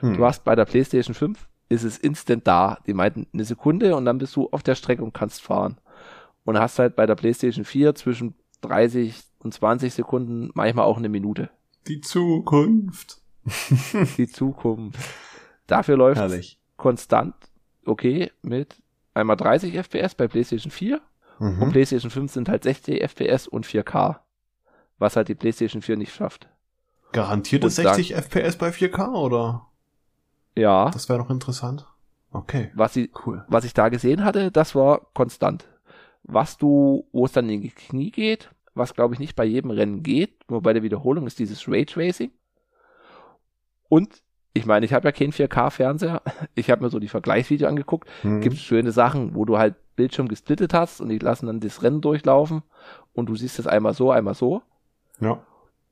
Hm. 0.00 0.14
Du 0.16 0.24
hast 0.24 0.44
bei 0.44 0.54
der 0.54 0.64
PlayStation 0.66 1.14
5 1.14 1.48
ist 1.68 1.82
es 1.82 1.98
instant 1.98 2.46
da. 2.46 2.78
Die 2.86 2.94
meinten 2.94 3.26
eine 3.32 3.44
Sekunde 3.44 3.96
und 3.96 4.04
dann 4.04 4.18
bist 4.18 4.36
du 4.36 4.48
auf 4.50 4.62
der 4.62 4.74
Strecke 4.74 5.02
und 5.02 5.12
kannst 5.14 5.42
fahren. 5.42 5.78
Und 6.44 6.58
hast 6.58 6.78
halt 6.78 6.94
bei 6.96 7.06
der 7.06 7.16
PlayStation 7.16 7.64
4 7.64 7.94
zwischen 7.94 8.34
30 8.60 9.20
und 9.40 9.52
20 9.52 9.92
Sekunden, 9.92 10.50
manchmal 10.54 10.84
auch 10.84 10.96
eine 10.98 11.08
Minute. 11.08 11.50
Die 11.88 12.00
Zukunft. 12.00 13.18
Die 14.16 14.26
Zukunft. 14.28 14.98
Dafür 15.66 15.96
läuft 15.96 16.20
Herrlich. 16.20 16.58
konstant, 16.76 17.34
okay, 17.84 18.30
mit 18.42 18.76
einmal 19.14 19.36
30 19.36 19.74
FPS 19.74 20.14
bei 20.14 20.28
PlayStation 20.28 20.70
4 20.70 21.00
und 21.38 21.58
Mhm. 21.58 21.70
PlayStation 21.70 22.10
5 22.10 22.32
sind 22.32 22.48
halt 22.48 22.62
60 22.64 23.02
FPS 23.02 23.46
und 23.48 23.66
4K. 23.66 24.20
Was 24.98 25.16
halt 25.16 25.28
die 25.28 25.34
PlayStation 25.34 25.82
4 25.82 25.96
nicht 25.96 26.14
schafft. 26.14 26.48
Garantierte 27.12 27.66
Und 27.66 27.78
dann- 27.78 27.94
60 27.94 28.14
FPS 28.14 28.56
bei 28.56 28.70
4K 28.72 29.14
oder? 29.14 29.66
Ja, 30.54 30.90
Das 30.90 31.08
wäre 31.08 31.18
noch 31.18 31.30
interessant. 31.30 31.86
Okay, 32.32 32.70
was 32.74 32.94
sie, 32.94 33.10
cool. 33.26 33.44
was 33.48 33.64
ich 33.64 33.72
da 33.74 33.88
gesehen 33.88 34.24
hatte, 34.24 34.50
das 34.50 34.74
war 34.74 35.02
konstant. 35.14 35.66
Was 36.22 36.56
du, 36.58 37.06
wo 37.12 37.24
es 37.24 37.32
dann 37.32 37.48
in 37.48 37.60
die 37.62 37.70
Knie 37.70 38.10
geht, 38.10 38.50
was 38.74 38.94
glaube 38.94 39.14
ich 39.14 39.20
nicht 39.20 39.36
bei 39.36 39.44
jedem 39.44 39.70
Rennen 39.70 40.02
geht, 40.02 40.50
nur 40.50 40.60
bei 40.62 40.72
der 40.72 40.82
Wiederholung 40.82 41.26
ist 41.26 41.38
dieses 41.38 41.68
Raytracing. 41.68 42.30
Und 43.88 44.22
ich 44.52 44.66
meine, 44.66 44.86
ich 44.86 44.92
habe 44.92 45.06
ja 45.08 45.12
keinen 45.12 45.32
4K-Fernseher. 45.32 46.22
Ich 46.54 46.70
habe 46.70 46.82
mir 46.82 46.90
so 46.90 46.98
die 46.98 47.08
Vergleichsvideo 47.08 47.68
angeguckt. 47.68 48.08
Mhm. 48.22 48.40
Gibt 48.40 48.56
schöne 48.56 48.92
Sachen, 48.92 49.34
wo 49.34 49.44
du 49.44 49.58
halt 49.58 49.74
Bildschirm 49.94 50.28
gesplittet 50.28 50.74
hast 50.74 51.00
und 51.00 51.08
die 51.10 51.18
lassen 51.18 51.46
dann 51.46 51.60
das 51.60 51.82
Rennen 51.82 52.00
durchlaufen 52.00 52.62
und 53.12 53.26
du 53.28 53.36
siehst 53.36 53.58
es 53.58 53.66
einmal 53.66 53.94
so, 53.94 54.10
einmal 54.10 54.34
so. 54.34 54.62
Ja. 55.20 55.40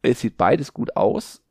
Es 0.03 0.21
sieht 0.21 0.37
beides 0.37 0.73
gut 0.75 0.97
aus. 0.97 1.43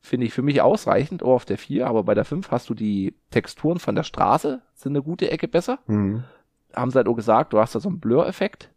Finde 0.00 0.26
ich 0.26 0.34
für 0.34 0.42
mich 0.42 0.60
ausreichend, 0.60 1.22
auch 1.22 1.34
auf 1.34 1.44
der 1.44 1.56
4, 1.56 1.86
aber 1.86 2.02
bei 2.04 2.14
der 2.14 2.24
5 2.26 2.50
hast 2.50 2.68
du 2.68 2.74
die 2.74 3.14
Texturen 3.30 3.78
von 3.78 3.94
der 3.94 4.02
Straße, 4.02 4.60
sind 4.74 4.92
eine 4.92 5.02
gute 5.02 5.30
Ecke 5.30 5.48
besser. 5.48 5.78
Mhm. 5.86 6.24
Haben 6.74 6.90
sie 6.90 6.96
halt 6.98 7.08
auch 7.08 7.14
gesagt, 7.14 7.52
du 7.52 7.58
hast 7.58 7.74
da 7.74 7.80
so 7.80 7.88
einen 7.88 8.00
Blur-Effekt 8.00 8.70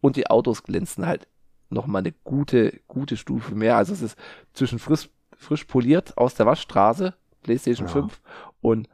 und 0.00 0.16
die 0.16 0.26
Autos 0.26 0.64
glänzen 0.64 1.06
halt 1.06 1.28
nochmal 1.70 2.00
eine 2.00 2.12
gute, 2.24 2.80
gute 2.88 3.16
Stufe 3.16 3.54
mehr. 3.54 3.76
Also 3.76 3.92
es 3.92 4.02
ist 4.02 4.18
zwischen 4.54 4.78
frisch, 4.78 5.08
frisch 5.36 5.64
poliert 5.64 6.18
aus 6.18 6.34
der 6.34 6.46
Waschstraße, 6.46 7.14
PlayStation 7.42 7.86
Ja. 7.86 7.92
5 7.92 8.20
und 8.60 8.88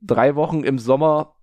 drei 0.00 0.34
Wochen 0.34 0.64
im 0.64 0.78
Sommer 0.78 1.34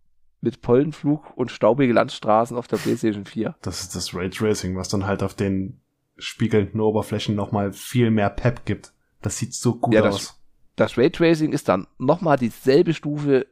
mit 0.42 0.62
Pollenflug 0.62 1.38
und 1.38 1.52
staubige 1.52 1.94
Landstraßen 1.94 2.58
auf 2.58 2.68
der 2.68 2.78
PlayStation 2.78 3.26
4. 3.26 3.56
Das 3.62 3.82
ist 3.82 3.96
das 3.96 4.14
Raytracing, 4.14 4.76
was 4.76 4.90
dann 4.90 5.06
halt 5.06 5.24
auf 5.24 5.36
den 5.36 5.80
spiegelnden 6.22 6.80
Oberflächen 6.80 7.36
nochmal 7.36 7.74
viel 7.74 8.12
mehr 8.12 8.30
Pep 8.30 8.66
gibt. 8.66 8.94
Das 9.22 9.38
sieht 9.38 9.54
so 9.54 9.76
gut 9.76 9.94
Ja, 9.94 10.02
das- 10.02 10.16
aus. 10.16 10.38
Das 10.78 10.98
Raytracing 10.98 11.52
ist 11.52 11.68
dann 11.68 11.86
nochmal 11.98 12.38
dieselbe 12.38 12.94
Stufe, 12.94 13.46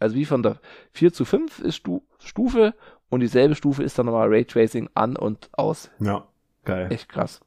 also 0.00 0.16
wie 0.16 0.24
von 0.24 0.42
der 0.42 0.60
4 0.92 1.12
zu 1.12 1.24
5 1.24 1.60
ist 1.60 1.76
Stu 1.76 2.00
Stufe 2.18 2.74
und 3.08 3.20
dieselbe 3.20 3.54
Stufe 3.54 3.82
ist 3.82 3.96
dann 3.98 4.06
nochmal 4.06 4.28
Raytracing 4.28 4.90
an 4.94 5.16
und 5.16 5.48
aus. 5.52 5.90
Ja, 6.00 6.26
geil. 6.64 6.88
Echt 6.90 7.08
krass. 7.08 7.40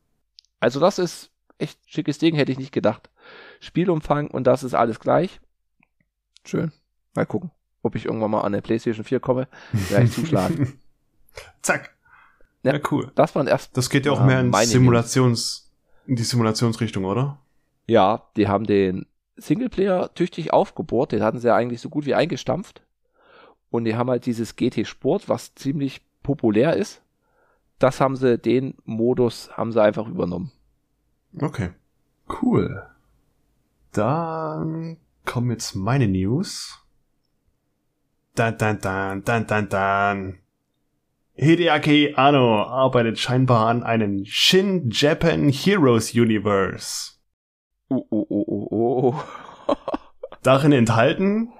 Also 0.60 0.79
das 0.79 0.98
ist 0.98 1.29
echt 1.60 1.79
schickes 1.86 2.17
Ding, 2.19 2.36
hätte 2.36 2.51
ich 2.51 2.57
nicht 2.57 2.72
gedacht. 2.72 3.10
Spielumfang 3.60 4.27
und 4.31 4.46
das 4.48 4.63
ist 4.63 4.74
alles 4.74 5.00
gleich. 5.00 5.39
Schön. 6.46 6.72
Mal 7.13 7.25
gucken, 7.25 7.51
ob 7.84 7.96
ich 7.96 8.05
irgendwann 8.05 8.31
mal 8.31 8.41
an 8.41 8.53
der 8.53 8.62
PlayStation 8.62 9.03
4 9.03 9.19
komme. 9.19 9.48
werde 9.89 10.05
ich 10.05 10.12
zuschlagen. 10.13 10.79
Zack. 11.62 11.96
Ja. 12.68 12.76
Ja. 12.76 12.82
cool. 12.92 13.12
Das 13.16 13.36
waren 13.36 13.48
erst, 13.48 13.76
Das 13.76 13.90
geht 13.90 14.06
ja 14.06 14.12
auch 14.12 14.24
mehr 14.24 14.40
in 14.42 14.54
Simulations, 14.54 15.72
in 16.06 16.16
die 16.16 16.24
Simulationsrichtung, 16.24 17.06
oder? 17.06 17.40
ja, 17.90 18.24
die 18.36 18.48
haben 18.48 18.66
den 18.66 19.06
Singleplayer 19.38 20.14
tüchtig 20.14 20.52
aufgebohrt, 20.52 21.12
den 21.14 21.24
hatten 21.24 21.40
sie 21.40 21.48
ja 21.48 21.56
eigentlich 21.56 21.80
so 21.80 21.90
gut 21.90 22.06
wie 22.06 22.16
eingestampft. 22.16 22.82
Und 23.70 23.86
die 23.86 23.96
haben 23.96 24.10
halt 24.10 24.26
dieses 24.26 24.56
GT 24.56 24.86
Sport, 24.88 25.30
was 25.30 25.54
ziemlich 25.56 26.02
populär 26.24 26.76
ist. 26.76 27.02
Das 27.80 28.02
haben 28.02 28.16
sie, 28.16 28.38
den 28.38 28.76
Modus 28.86 29.50
haben 29.56 29.72
sie 29.72 29.82
einfach 29.82 30.08
übernommen. 30.08 30.52
Okay. 31.40 31.70
Cool. 32.42 32.84
Dann 33.92 34.98
kommen 35.26 35.52
jetzt 35.52 35.76
meine 35.76 36.08
News. 36.08 36.84
Dan, 38.36 38.58
dan, 38.58 38.80
dan, 38.80 39.24
dan, 39.24 39.48
dan, 39.48 39.70
dan. 39.70 40.40
Hideaki 41.38 42.15
Anno 42.15 42.63
arbeitet 42.63 43.20
scheinbar 43.20 43.67
an 43.67 43.84
einem 43.84 44.25
Shin 44.25 44.89
Japan 44.89 45.50
Heroes 45.50 46.15
Universe. 46.15 47.13
Oh, 47.89 48.06
oh, 48.10 48.25
oh, 48.27 48.46
oh, 48.48 49.13
oh. 49.67 49.74
Darin 50.41 50.72
enthalten 50.72 51.53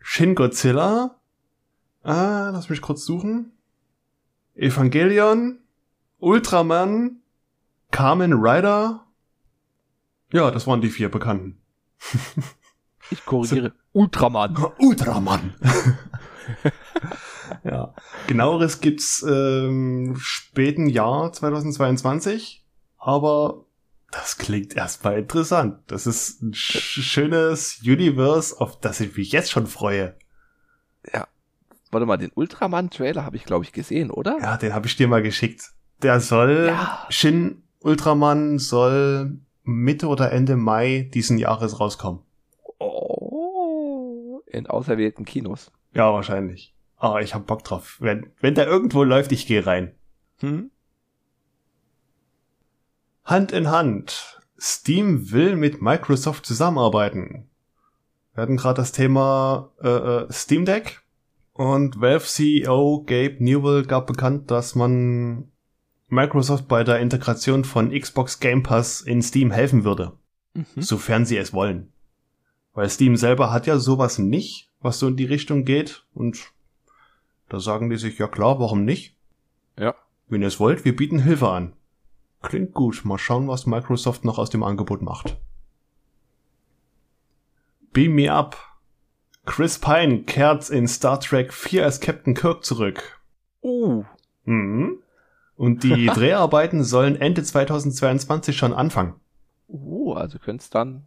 Shin 0.00 0.34
Godzilla. 0.34 1.20
Ah, 2.02 2.48
lass 2.50 2.70
mich 2.70 2.80
kurz 2.80 3.04
suchen. 3.04 3.52
Evangelion, 4.54 5.58
Ultraman, 6.18 7.20
Kamen 7.90 8.32
Rider. 8.32 9.06
Ja, 10.32 10.50
das 10.50 10.66
waren 10.66 10.80
die 10.80 10.88
vier 10.88 11.10
Bekannten. 11.10 11.60
Ich 13.10 13.24
korrigiere. 13.24 13.72
Ultraman. 13.92 14.56
Ultraman. 14.78 15.54
ja. 17.64 17.94
Genaueres 18.26 18.80
gibt's 18.80 19.24
ähm, 19.28 20.16
späten 20.18 20.88
Jahr 20.88 21.32
2022, 21.32 22.64
aber 22.98 23.64
das 24.10 24.38
klingt 24.38 24.74
erstmal 24.76 25.18
interessant. 25.18 25.78
Das 25.86 26.06
ist 26.06 26.42
ein 26.42 26.54
sch 26.54 26.80
schönes 26.80 27.80
Universe, 27.84 28.60
auf 28.60 28.78
das 28.80 29.00
ich 29.00 29.16
mich 29.16 29.32
jetzt 29.32 29.50
schon 29.50 29.66
freue. 29.66 30.14
Warte 31.90 32.06
mal, 32.06 32.16
den 32.16 32.30
Ultraman-Trailer 32.34 33.24
habe 33.24 33.36
ich, 33.36 33.44
glaube 33.44 33.64
ich, 33.64 33.72
gesehen, 33.72 34.10
oder? 34.10 34.38
Ja, 34.40 34.56
den 34.56 34.74
habe 34.74 34.86
ich 34.86 34.96
dir 34.96 35.08
mal 35.08 35.22
geschickt. 35.22 35.72
Der 36.02 36.20
soll, 36.20 36.66
Ja. 36.68 37.06
Shin 37.10 37.62
Ultraman 37.80 38.58
soll 38.58 39.40
Mitte 39.64 40.06
oder 40.06 40.32
Ende 40.32 40.56
Mai 40.56 41.10
diesen 41.12 41.38
Jahres 41.38 41.80
rauskommen. 41.80 42.20
Oh, 44.52 44.56
in 44.56 44.66
auserwählten 44.66 45.24
Kinos. 45.24 45.70
Ja, 45.94 46.12
wahrscheinlich. 46.12 46.74
Aber 46.96 47.22
ich 47.22 47.34
hab 47.34 47.46
Bock 47.46 47.64
drauf. 47.64 47.96
Wenn, 48.00 48.30
wenn 48.40 48.54
der 48.54 48.66
irgendwo 48.66 49.02
läuft, 49.04 49.32
ich 49.32 49.46
gehe 49.46 49.64
rein. 49.66 49.94
Hm? 50.38 50.70
Hand 53.24 53.52
in 53.52 53.70
Hand. 53.70 54.40
Steam 54.58 55.30
will 55.32 55.56
mit 55.56 55.80
Microsoft 55.80 56.44
zusammenarbeiten. 56.44 57.48
Wir 58.34 58.42
hatten 58.42 58.56
gerade 58.56 58.76
das 58.76 58.92
Thema 58.92 59.70
äh, 59.82 59.88
äh, 59.88 60.32
Steam 60.32 60.64
Deck 60.64 61.02
und 61.52 62.00
Valve 62.00 62.24
CEO 62.24 63.02
Gabe 63.06 63.36
Newell 63.40 63.84
gab 63.84 64.06
bekannt, 64.06 64.50
dass 64.50 64.74
man 64.74 65.50
Microsoft 66.08 66.68
bei 66.68 66.84
der 66.84 66.98
Integration 67.00 67.64
von 67.64 67.90
Xbox 67.98 68.40
Game 68.40 68.62
Pass 68.62 69.00
in 69.00 69.22
Steam 69.22 69.50
helfen 69.50 69.84
würde, 69.84 70.12
Mhm. 70.54 70.64
sofern 70.82 71.24
sie 71.24 71.36
es 71.36 71.52
wollen. 71.52 71.92
Weil 72.74 72.88
Steam 72.88 73.16
selber 73.16 73.52
hat 73.52 73.66
ja 73.66 73.78
sowas 73.78 74.18
nicht, 74.18 74.70
was 74.80 74.98
so 74.98 75.08
in 75.08 75.16
die 75.16 75.24
Richtung 75.24 75.64
geht 75.64 76.04
und 76.14 76.52
da 77.48 77.58
sagen 77.58 77.90
die 77.90 77.96
sich, 77.96 78.18
ja 78.18 78.28
klar, 78.28 78.60
warum 78.60 78.84
nicht? 78.84 79.16
Ja. 79.76 79.94
Wenn 80.28 80.42
ihr 80.42 80.48
es 80.48 80.60
wollt, 80.60 80.84
wir 80.84 80.94
bieten 80.94 81.18
Hilfe 81.18 81.48
an. 81.48 81.72
Klingt 82.42 82.72
gut. 82.72 83.04
Mal 83.04 83.18
schauen, 83.18 83.48
was 83.48 83.66
Microsoft 83.66 84.24
noch 84.24 84.38
aus 84.38 84.50
dem 84.50 84.62
Angebot 84.62 85.02
macht. 85.02 85.36
Beam 87.92 88.14
me 88.14 88.32
up. 88.32 88.56
Chris 89.46 89.78
Pine 89.78 90.22
kehrt 90.22 90.70
in 90.70 90.86
Star 90.86 91.18
Trek 91.18 91.52
4 91.52 91.84
als 91.84 92.00
Captain 92.00 92.34
Kirk 92.34 92.64
zurück. 92.64 93.20
Uh, 93.62 94.04
Mhm. 94.44 94.98
Und 95.56 95.82
die 95.82 96.06
Dreharbeiten 96.14 96.82
sollen 96.82 97.16
Ende 97.16 97.42
2022 97.42 98.56
schon 98.56 98.72
anfangen. 98.72 99.14
uh, 99.68 100.14
also 100.14 100.38
könnte 100.38 100.62
es 100.62 100.70
dann 100.70 101.06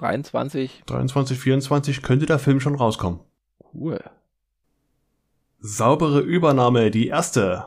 23. 0.00 0.82
23, 0.86 1.38
24 1.38 2.02
könnte 2.02 2.26
der 2.26 2.38
Film 2.38 2.58
schon 2.60 2.74
rauskommen. 2.74 3.20
Cool. 3.74 4.00
Saubere 5.58 6.20
Übernahme, 6.20 6.90
die 6.90 7.08
erste. 7.08 7.66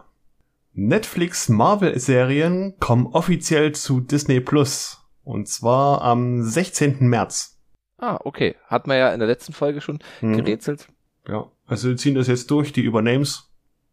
Netflix 0.73 1.49
Marvel-Serien 1.49 2.79
kommen 2.79 3.05
offiziell 3.07 3.73
zu 3.73 3.99
Disney 3.99 4.39
Plus. 4.39 4.99
Und 5.23 5.47
zwar 5.47 6.01
am 6.01 6.41
16. 6.43 7.07
März. 7.07 7.59
Ah, 7.97 8.17
okay. 8.23 8.55
Hat 8.67 8.87
man 8.87 8.97
ja 8.97 9.13
in 9.13 9.19
der 9.19 9.27
letzten 9.27 9.53
Folge 9.53 9.79
schon 9.79 9.99
Mhm. 10.21 10.37
gerätselt. 10.37 10.87
Ja, 11.27 11.51
also 11.67 11.89
wir 11.89 11.97
ziehen 11.97 12.15
das 12.15 12.27
jetzt 12.27 12.49
durch, 12.49 12.73
die 12.73 12.81
Übernames. 12.81 13.51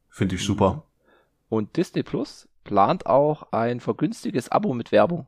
Finde 0.09 0.35
ich 0.37 0.45
super. 0.45 0.85
Und 1.51 1.77
Disney 1.77 2.03
Plus 2.03 2.49
plant 2.65 3.07
auch 3.07 3.53
ein 3.53 3.81
vergünstiges 3.81 4.49
Abo 4.51 4.73
mit 4.73 4.91
Werbung. 4.93 5.27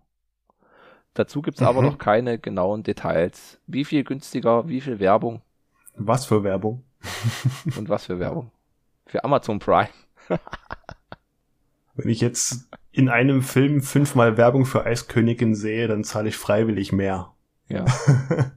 Dazu 1.14 1.42
gibt's 1.42 1.60
aber 1.62 1.82
Mhm. 1.82 1.88
noch 1.88 1.98
keine 1.98 2.38
genauen 2.38 2.82
Details. 2.82 3.58
Wie 3.66 3.84
viel 3.84 4.02
günstiger, 4.04 4.68
wie 4.68 4.80
viel 4.80 4.98
Werbung 4.98 5.42
Was 5.96 6.24
für 6.26 6.42
Werbung. 6.42 6.84
und 7.76 7.88
was 7.88 8.06
für 8.06 8.18
Werbung. 8.18 8.50
Für 9.06 9.24
Amazon 9.24 9.58
Prime. 9.58 9.88
Wenn 11.94 12.08
ich 12.08 12.20
jetzt 12.20 12.68
in 12.92 13.08
einem 13.10 13.42
Film 13.42 13.82
fünfmal 13.82 14.36
Werbung 14.38 14.64
für 14.64 14.86
Eiskönigin 14.86 15.54
sehe, 15.54 15.88
dann 15.88 16.04
zahle 16.04 16.28
ich 16.30 16.36
freiwillig 16.36 16.92
mehr. 16.92 17.32
Ja. 17.68 17.84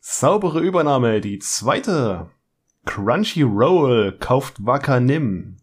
Saubere 0.00 0.60
Übernahme, 0.60 1.20
die 1.20 1.38
zweite. 1.38 2.30
Crunchyroll 2.86 4.16
kauft 4.18 4.64
Wakanim. 4.64 5.56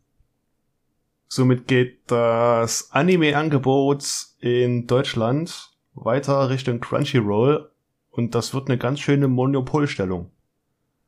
Somit 1.35 1.67
geht 1.67 2.09
das 2.09 2.91
Anime-Angebot 2.93 4.05
in 4.39 4.87
Deutschland 4.87 5.73
weiter 5.93 6.49
Richtung 6.49 6.79
Crunchyroll 6.79 7.69
und 8.09 8.33
das 8.35 8.53
wird 8.53 8.69
eine 8.69 8.77
ganz 8.77 9.01
schöne 9.01 9.27
Monopolstellung. 9.27 10.31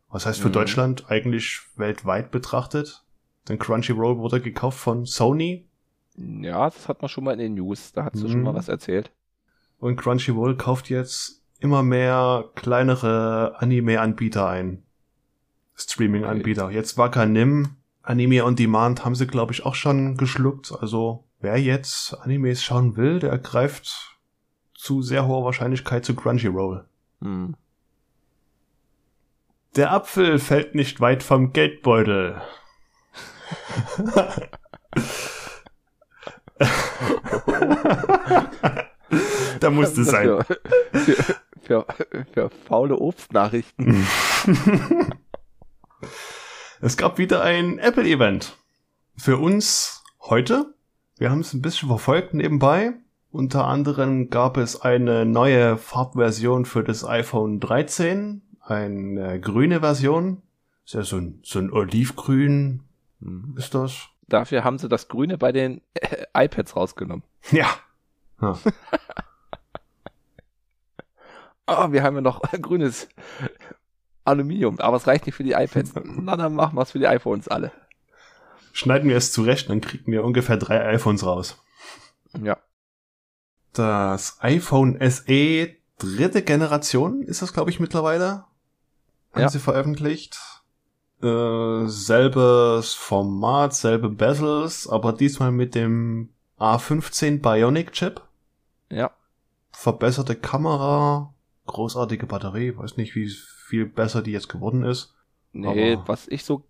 Was 0.09 0.25
heißt 0.25 0.41
für 0.41 0.49
Mhm. 0.49 0.53
Deutschland 0.53 1.05
eigentlich 1.09 1.61
weltweit 1.77 2.29
betrachtet? 2.31 3.05
Denn 3.47 3.57
Crunchyroll 3.57 4.17
wurde 4.17 4.41
gekauft 4.41 4.77
von 4.79 5.05
Sony 5.05 5.65
Ja, 6.17 6.69
das 6.69 6.89
hat 6.89 7.01
man 7.01 7.07
schon 7.07 7.23
mal 7.23 7.31
in 7.31 7.39
den 7.39 7.53
News. 7.53 7.93
Da 7.93 8.03
du 8.21 8.27
schon 8.27 8.39
Mhm. 8.39 8.43
mal 8.43 8.53
was 8.53 8.67
erzählt. 8.67 9.11
und 9.79 9.95
Crunchyroll 9.95 10.57
kauft 10.57 10.89
jetzt 10.89 11.41
immer 11.61 11.83
mehr 11.83 12.43
kleinere 12.55 13.55
Anime-Anbieter 13.61 14.45
ein. 14.49 14.83
Streaming-Anbieter. 15.75 16.69
Jetzt 16.71 16.97
Wakanim, 16.97 17.76
Anime 18.07 18.43
on 18.45 18.55
Demand 18.55 19.03
haben 19.03 19.15
sie, 19.15 19.27
glaube 19.27 19.51
ich, 19.51 19.65
auch 19.65 19.75
schon 19.75 20.15
geschluckt. 20.15 20.71
Also 20.79 21.25
wer 21.41 21.57
jetzt 21.57 22.13
Animes 22.21 22.63
schauen 22.63 22.95
will, 22.95 23.19
der 23.19 23.37
greift 23.37 24.17
zu 24.73 25.01
sehr 25.01 25.27
hoher 25.27 25.43
Wahrscheinlichkeit 25.43 26.05
zu 26.05 26.15
Crunchyroll. 26.15 26.85
Hm. 27.21 27.55
Der 29.75 29.91
Apfel 29.91 30.39
fällt 30.39 30.73
nicht 30.73 31.01
weit 31.01 31.21
vom 31.21 31.51
Geldbeutel. 31.51 32.41
da 39.59 39.69
musste 39.69 40.01
es 40.01 40.07
sein. 40.07 40.45
Für, 40.93 41.35
für, 41.61 41.85
für 42.33 42.49
faule 42.67 42.95
Obstnachrichten. 42.95 44.07
Es 46.79 46.97
gab 46.97 47.17
wieder 47.17 47.41
ein 47.41 47.79
Apple-Event. 47.79 48.55
Für 49.15 49.37
uns 49.37 50.03
heute. 50.21 50.73
Wir 51.17 51.31
haben 51.31 51.39
es 51.39 51.53
ein 51.53 51.61
bisschen 51.61 51.87
verfolgt 51.87 52.33
nebenbei. 52.33 52.93
Unter 53.31 53.65
anderem 53.65 54.29
gab 54.29 54.57
es 54.57 54.81
eine 54.81 55.25
neue 55.25 55.77
Farbversion 55.77 56.65
für 56.65 56.83
das 56.83 57.03
iPhone 57.03 57.59
13. 57.59 58.41
Eine 58.61 59.39
grüne 59.39 59.79
Version. 59.79 60.41
Ist 60.85 60.93
ja 60.93 61.01
so 61.03 61.17
ein, 61.17 61.39
so 61.43 61.59
ein 61.59 61.71
Olivgrün 61.71 62.83
Hm. 63.21 63.55
ist 63.57 63.73
das. 63.73 64.07
Dafür 64.27 64.63
haben 64.63 64.77
sie 64.77 64.89
das 64.89 65.07
Grüne 65.07 65.37
bei 65.37 65.51
den 65.51 65.81
äh, 65.93 66.25
iPads 66.33 66.75
rausgenommen. 66.75 67.23
Ja. 67.51 67.67
ja. 68.41 68.57
Ah, 71.69 71.91
wir 71.91 72.01
haben 72.01 72.15
ja 72.15 72.21
noch 72.21 72.41
grünes 72.61 73.09
Aluminium, 74.27 74.79
aber 74.79 74.97
es 74.97 75.07
reicht 75.07 75.25
nicht 75.25 75.35
für 75.35 75.43
die 75.43 75.53
iPads. 75.53 75.93
Na, 76.03 76.35
dann 76.35 76.53
machen 76.55 76.75
wir 76.77 76.81
es 76.81 76.91
für 76.91 76.99
die 76.99 77.07
iPhones 77.07 77.47
alle. 77.47 77.71
Schneiden 78.73 79.09
wir 79.09 79.17
es 79.17 79.31
zurecht, 79.31 79.69
dann 79.69 79.81
kriegen 79.81 80.11
wir 80.11 80.23
ungefähr 80.23 80.57
drei 80.57 80.85
iPhones 80.93 81.25
raus. 81.25 81.57
Ja. 82.41 82.57
Das 83.73 84.37
iPhone 84.41 84.97
SE 85.09 85.69
dritte 85.99 86.41
Generation 86.43 87.23
ist 87.23 87.41
das, 87.41 87.53
glaube 87.53 87.69
ich, 87.71 87.79
mittlerweile. 87.79 88.45
Haben 89.33 89.41
Ja. 89.41 89.49
sie 89.49 89.59
veröffentlicht. 89.59 90.37
Äh, 91.23 91.85
selbes 91.87 92.93
Format, 92.93 93.73
selbe 93.73 94.09
Bezels, 94.09 94.87
aber 94.87 95.13
diesmal 95.13 95.51
mit 95.51 95.73
dem 95.73 96.29
A15 96.59 97.41
Bionic 97.41 97.91
Chip. 97.93 98.21
Ja. 98.89 99.11
Verbesserte 99.71 100.35
Kamera, 100.35 101.33
großartige 101.65 102.27
Batterie, 102.27 102.77
weiß 102.77 102.97
nicht, 102.97 103.15
wie 103.15 103.31
viel 103.67 103.85
besser 103.85 104.21
die 104.21 104.31
jetzt 104.31 104.47
geworden 104.49 104.83
ist. 104.83 105.13
Nee, 105.51 105.93
Aber- 105.93 106.07
was 106.07 106.27
ich 106.29 106.43
so 106.45 106.63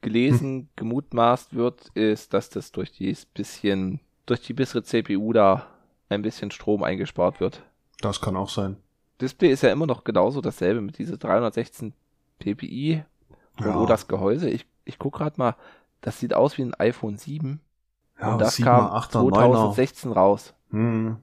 gelesen, 0.00 0.68
gemutmaßt 0.76 1.54
wird, 1.54 1.88
ist, 1.94 2.32
dass 2.32 2.48
das 2.50 2.72
durch 2.72 2.92
dieses 2.92 3.26
bisschen, 3.26 4.00
durch 4.26 4.40
die 4.42 4.54
bessere 4.54 4.82
CPU 4.82 5.32
da 5.32 5.66
ein 6.08 6.22
bisschen 6.22 6.50
Strom 6.50 6.82
eingespart 6.82 7.40
wird. 7.40 7.62
Das 8.00 8.20
kann 8.20 8.36
auch 8.36 8.48
sein. 8.48 8.76
Display 9.20 9.50
ist 9.50 9.62
ja 9.62 9.72
immer 9.72 9.86
noch 9.86 10.04
genauso 10.04 10.40
dasselbe 10.40 10.80
mit 10.80 10.98
diese 10.98 11.18
316 11.18 11.92
ppi 12.38 13.02
und 13.58 13.66
Ja. 13.66 13.76
oh, 13.78 13.86
das 13.86 14.06
Gehäuse. 14.08 14.48
Ich, 14.48 14.66
ich 14.84 14.98
guck 14.98 15.14
gerade 15.16 15.34
mal, 15.36 15.56
das 16.00 16.20
sieht 16.20 16.32
aus 16.32 16.56
wie 16.56 16.62
ein 16.62 16.74
iPhone 16.74 17.18
7 17.18 17.60
Ja, 18.20 18.32
und 18.32 18.38
das 18.40 18.56
7er, 18.58 18.64
kam 18.64 18.86
8er, 18.86 19.18
9er. 19.20 19.34
2016 19.34 20.12
raus. 20.12 20.54
Hm. 20.70 21.16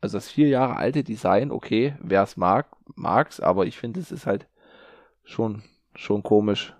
Also 0.00 0.18
das 0.18 0.28
vier 0.28 0.48
Jahre 0.48 0.76
alte 0.76 1.04
Design, 1.04 1.50
okay, 1.52 1.94
wer 2.00 2.22
es 2.24 2.36
mag, 2.36 2.66
mag's, 2.96 3.38
aber 3.40 3.66
ich 3.66 3.78
finde, 3.78 4.00
es 4.00 4.10
ist 4.12 4.26
halt 4.26 4.46
schon, 5.26 5.62
schon 5.94 6.22
komisch. 6.22 6.74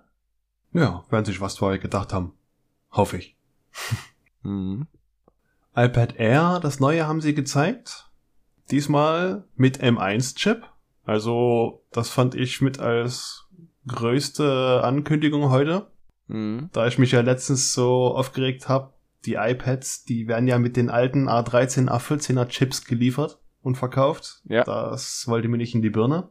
Ja, 0.73 1.05
werden 1.11 1.25
sich 1.25 1.41
was 1.41 1.57
dabei 1.57 1.79
gedacht 1.79 2.13
haben. 2.13 2.33
Hoffe 2.91 3.19
ich. 3.19 3.37
Mhm. 4.43 4.87
iPad 5.75 6.17
Air, 6.17 6.61
das 6.63 6.81
neue 6.81 7.07
haben 7.07 7.21
sie 7.21 7.35
gezeigt. 7.35 8.11
Diesmal 8.71 9.45
mit 9.57 9.83
M1-Chip. 9.83 10.63
Also, 11.05 11.85
das 11.93 12.09
fand 12.09 12.35
ich 12.35 12.61
mit 12.61 12.79
als 12.79 13.47
größte 13.87 14.83
Ankündigung 14.83 15.51
heute. 15.51 15.91
Mhm. 16.29 16.71
Da 16.73 16.87
ich 16.87 16.99
mich 16.99 17.13
ja 17.13 17.21
letztens 17.21 17.73
so 17.73 18.15
aufgeregt 18.15 18.69
habe, 18.69 18.93
die 19.25 19.35
iPads, 19.35 20.05
die 20.05 20.29
werden 20.29 20.49
ja 20.49 20.59
mit 20.59 20.77
den 20.77 20.91
alten 20.91 21.29
A13, 21.29 21.89
A14er 21.89 22.49
Chips 22.49 22.85
geliefert 22.85 23.41
und 23.63 23.77
verkauft. 23.77 24.43
Ja. 24.45 24.65
Das 24.65 25.27
wollte 25.27 25.49
mir 25.49 25.57
nicht 25.59 25.75
in 25.75 25.83
die 25.83 25.91
Birne. 25.91 26.29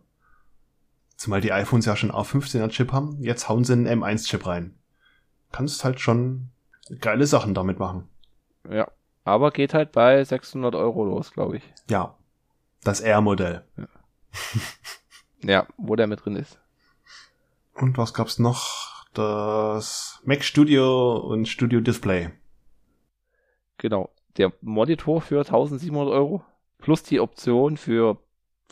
Zumal 1.26 1.42
die 1.42 1.52
iPhones 1.52 1.88
ja 1.88 1.96
schon 1.96 2.12
A15er 2.12 2.70
Chip 2.70 2.92
haben. 2.92 3.18
Jetzt 3.20 3.50
hauen 3.50 3.64
sie 3.64 3.74
einen 3.74 3.88
M1-Chip 3.88 4.46
rein. 4.46 4.78
Kannst 5.52 5.84
halt 5.84 6.00
schon 6.00 6.52
geile 7.02 7.26
Sachen 7.26 7.56
damit 7.56 7.80
machen. 7.80 8.08
Ja. 8.70 8.92
Aber 9.24 9.50
geht 9.50 9.74
halt 9.74 9.92
bei 9.92 10.24
600 10.24 10.76
Euro 10.76 11.04
los, 11.04 11.32
glaube 11.32 11.58
ich. 11.58 11.64
Ja. 11.90 12.16
Das 12.84 13.02
R-Modell. 13.02 13.66
Ja, 15.44 15.66
wo 15.78 15.96
der 15.96 16.06
mit 16.06 16.24
drin 16.24 16.36
ist. 16.36 16.60
Und 17.74 17.98
was 17.98 18.14
gab's 18.14 18.38
noch? 18.38 19.06
Das 19.14 20.22
Mac 20.26 20.44
Studio 20.44 21.18
und 21.18 21.48
Studio 21.48 21.82
Display. 21.82 22.32
Genau. 23.78 24.12
Der 24.38 24.54
Monitor 24.62 25.22
für 25.22 25.40
1700 25.40 26.14
Euro 26.14 26.44
plus 26.78 27.02
die 27.04 27.20
Option 27.20 27.78
für, 27.78 28.20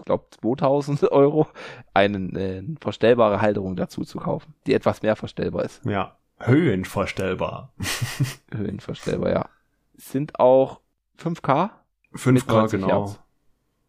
glaube, 0.06 0.26
2000 0.42 1.04
Euro 1.12 1.48
einen 1.94 2.36
äh, 2.36 2.64
verstellbare 2.80 3.42
Halterung 3.42 3.76
dazu 3.76 4.04
zu 4.04 4.20
kaufen, 4.20 4.54
die 4.68 4.74
etwas 4.74 5.02
mehr 5.02 5.16
verstellbar 5.16 5.66
ist. 5.66 5.84
Ja. 5.86 6.18
Höhenverstellbar. 6.40 7.72
Höhenverstellbar, 8.52 9.32
ja. 9.32 9.50
Sind 9.96 10.40
auch 10.40 10.82
5K. 11.20 11.70
5K, 12.14 12.48
90 12.48 12.82
genau. 12.82 13.08
Hertz. 13.08 13.20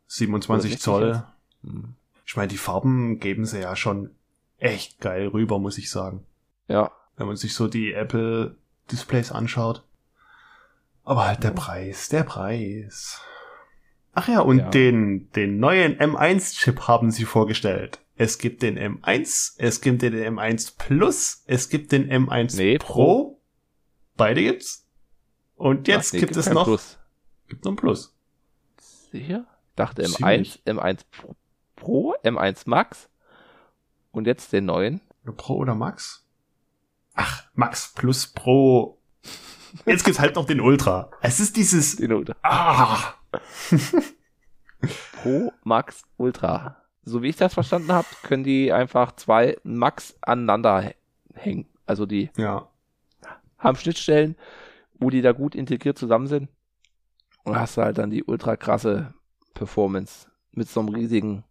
27 0.07 0.71
60 0.71 0.83
Zoll. 0.83 1.14
Hertz. 1.14 1.25
Hm. 1.62 1.95
Ich 2.27 2.37
meine, 2.37 2.49
die 2.49 2.57
Farben 2.57 3.19
geben 3.19 3.45
sie 3.45 3.61
ja 3.61 3.77
schon 3.77 4.11
echt 4.59 5.01
geil 5.01 5.29
rüber, 5.29 5.59
muss 5.59 5.79
ich 5.79 5.90
sagen. 5.90 6.25
Ja, 6.69 6.90
Wenn 7.17 7.27
man 7.27 7.37
sich 7.37 7.55
so 7.55 7.69
die 7.69 7.93
Apple 7.93 8.57
Displays 8.90 9.33
anschaut. 9.33 9.85
Aber 11.05 11.27
halt 11.27 11.45
der 11.45 11.51
Preis, 11.51 12.09
der 12.09 12.23
Preis. 12.23 13.21
Ach 14.14 14.29
ja, 14.29 14.40
und 14.40 14.59
Ja. 14.59 14.68
den, 14.70 15.31
den 15.33 15.59
neuen 15.59 15.98
M1-Chip 15.98 16.87
haben 16.88 17.11
sie 17.11 17.24
vorgestellt. 17.24 18.00
Es 18.16 18.38
gibt 18.38 18.62
den 18.62 18.79
M1, 18.79 19.55
es 19.59 19.81
gibt 19.81 20.03
den 20.03 20.14
M1 20.14 20.74
Plus, 20.79 21.42
es 21.46 21.68
gibt 21.68 21.90
den 21.90 22.09
M1 22.11 22.57
Nee, 22.57 22.79
Pro. 22.79 23.40
Beide 24.16 24.40
gibt's. 24.42 24.87
Und 25.57 25.88
jetzt 25.88 26.11
Ach, 26.11 26.12
nee, 26.14 26.20
gibt 26.20 26.37
es 26.37 26.44
kein 26.46 26.55
noch, 26.55 26.64
Plus. 26.64 26.98
gibt 27.48 27.64
noch 27.64 27.72
ein 27.72 27.77
Plus. 27.77 28.14
Sicher? 29.11 29.46
Ich 29.70 29.74
dachte 29.77 30.03
M1, 30.05 30.14
Ziemlich. 30.16 30.62
M1 30.64 31.00
Pro- 31.11 31.37
Pro, 31.74 32.14
M1 32.22 32.62
Max 32.66 33.09
und 34.12 34.27
jetzt 34.29 34.53
den 34.53 34.66
neuen. 34.66 35.00
Pro 35.37 35.57
oder 35.57 35.74
Max? 35.74 36.24
Ach, 37.14 37.44
Max 37.55 37.92
Plus 37.94 38.29
Pro. 38.29 38.98
Jetzt 39.87 40.05
gibt's 40.05 40.20
halt 40.20 40.37
noch 40.37 40.46
den 40.46 40.61
Ultra. 40.61 41.11
Es 41.20 41.40
ist 41.40 41.57
dieses, 41.57 41.96
Den 41.96 42.12
Ultra. 42.12 42.37
ah, 42.42 43.14
Pro 45.12 45.53
Max 45.62 46.03
Ultra. 46.16 46.77
So 47.03 47.23
wie 47.23 47.29
ich 47.29 47.37
das 47.37 47.55
verstanden 47.55 47.92
habe, 47.92 48.07
können 48.23 48.44
die 48.44 48.73
einfach 48.73 49.12
zwei 49.16 49.57
Max 49.62 50.16
aneinander 50.23 50.92
hängen. 51.35 51.66
Also 51.87 52.07
die 52.07 52.31
ja, 52.37 52.68
haben 53.59 53.77
Schnittstellen, 53.77 54.37
wo 54.94 55.11
die 55.11 55.23
da 55.23 55.33
gut 55.33 55.55
integriert 55.55 55.99
zusammen 55.99 56.27
sind. 56.27 56.49
Und 57.44 57.59
hast 57.59 57.77
halt 57.77 57.99
dann 57.99 58.11
die 58.11 58.25
ultra 58.25 58.57
krasse 58.57 59.12
Performance 59.53 60.29
mit 60.53 60.68
so 60.68 60.81
einem 60.81 60.88
riesigen 60.90 61.44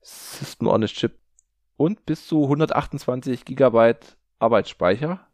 System 0.00 0.68
on 0.68 0.82
a 0.82 0.86
Chip 0.86 1.18
und 1.76 2.06
bis 2.06 2.26
zu 2.26 2.44
128 2.44 3.44
Gigabyte 3.44 4.16
Arbeitsspeicher. 4.38 5.26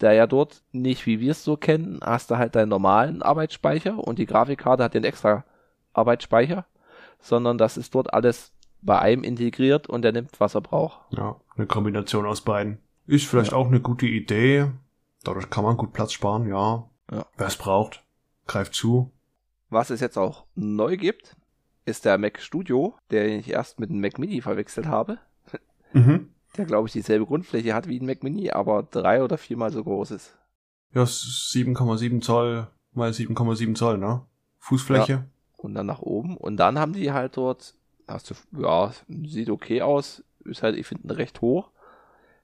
Der 0.00 0.12
ja 0.12 0.26
dort 0.26 0.62
nicht, 0.72 1.06
wie 1.06 1.20
wir 1.20 1.32
es 1.32 1.44
so 1.44 1.56
kennen, 1.56 2.00
hast 2.02 2.30
du 2.30 2.36
halt 2.38 2.54
deinen 2.54 2.68
normalen 2.68 3.22
Arbeitsspeicher 3.22 3.98
und 3.98 4.18
die 4.18 4.26
Grafikkarte 4.26 4.84
hat 4.84 4.94
den 4.94 5.04
extra 5.04 5.44
Arbeitsspeicher, 5.92 6.66
sondern 7.20 7.58
das 7.58 7.76
ist 7.76 7.94
dort 7.94 8.12
alles 8.14 8.52
bei 8.80 8.98
einem 8.98 9.24
integriert 9.24 9.88
und 9.88 10.02
der 10.02 10.12
nimmt, 10.12 10.38
was 10.40 10.54
er 10.54 10.60
braucht. 10.60 11.00
Ja, 11.10 11.36
eine 11.56 11.66
Kombination 11.66 12.26
aus 12.26 12.40
beiden. 12.42 12.78
Ist 13.06 13.26
vielleicht 13.26 13.50
Ja. 13.52 13.56
auch 13.58 13.66
eine 13.66 13.80
gute 13.80 14.06
Idee. 14.06 14.70
Dadurch 15.24 15.50
kann 15.50 15.64
man 15.64 15.76
gut 15.76 15.92
Platz 15.92 16.12
sparen, 16.12 16.46
ja. 16.46 16.88
Ja. 17.10 17.26
Wer 17.36 17.46
es 17.46 17.56
braucht, 17.56 18.04
greift 18.46 18.74
zu. 18.74 19.10
Was 19.70 19.90
es 19.90 20.00
jetzt 20.00 20.16
auch 20.16 20.44
neu 20.54 20.96
gibt, 20.96 21.34
ist 21.86 22.04
der 22.04 22.18
Mac 22.18 22.38
Studio, 22.40 22.94
den 23.10 23.40
ich 23.40 23.50
erst 23.50 23.80
mit 23.80 23.90
dem 23.90 24.00
Mac 24.00 24.18
Mini 24.18 24.40
verwechselt 24.42 24.86
habe. 24.86 25.18
Mhm. 25.92 26.28
Der, 26.58 26.66
glaube 26.66 26.88
ich, 26.88 26.92
dieselbe 26.92 27.24
Grundfläche 27.24 27.74
hat 27.74 27.88
wie 27.88 27.98
ein 27.98 28.06
Mac 28.06 28.22
Mini, 28.22 28.50
aber 28.50 28.82
drei 28.82 29.22
oder 29.22 29.38
viermal 29.38 29.72
so 29.72 29.82
groß 29.82 30.10
ist. 30.10 30.36
Ja, 30.92 31.02
es 31.02 31.24
ist 31.24 31.52
7,7 31.54 32.20
Zoll 32.20 32.66
mal 32.98 33.10
7,7 33.10 33.74
Zoll, 33.74 33.96
ne? 33.96 34.22
Fußfläche. 34.58 35.24
Und 35.56 35.74
dann 35.74 35.86
nach 35.86 36.02
oben. 36.02 36.36
Und 36.36 36.58
dann 36.58 36.78
haben 36.78 36.92
die 36.92 37.12
halt 37.12 37.36
dort, 37.36 37.74
hast 38.06 38.30
du, 38.30 38.34
ja, 38.60 38.92
sieht 39.24 39.50
okay 39.50 39.82
aus, 39.82 40.22
ist 40.44 40.62
halt, 40.62 40.76
ich 40.76 40.86
finde, 40.86 41.16
recht 41.16 41.40
hoch. 41.40 41.70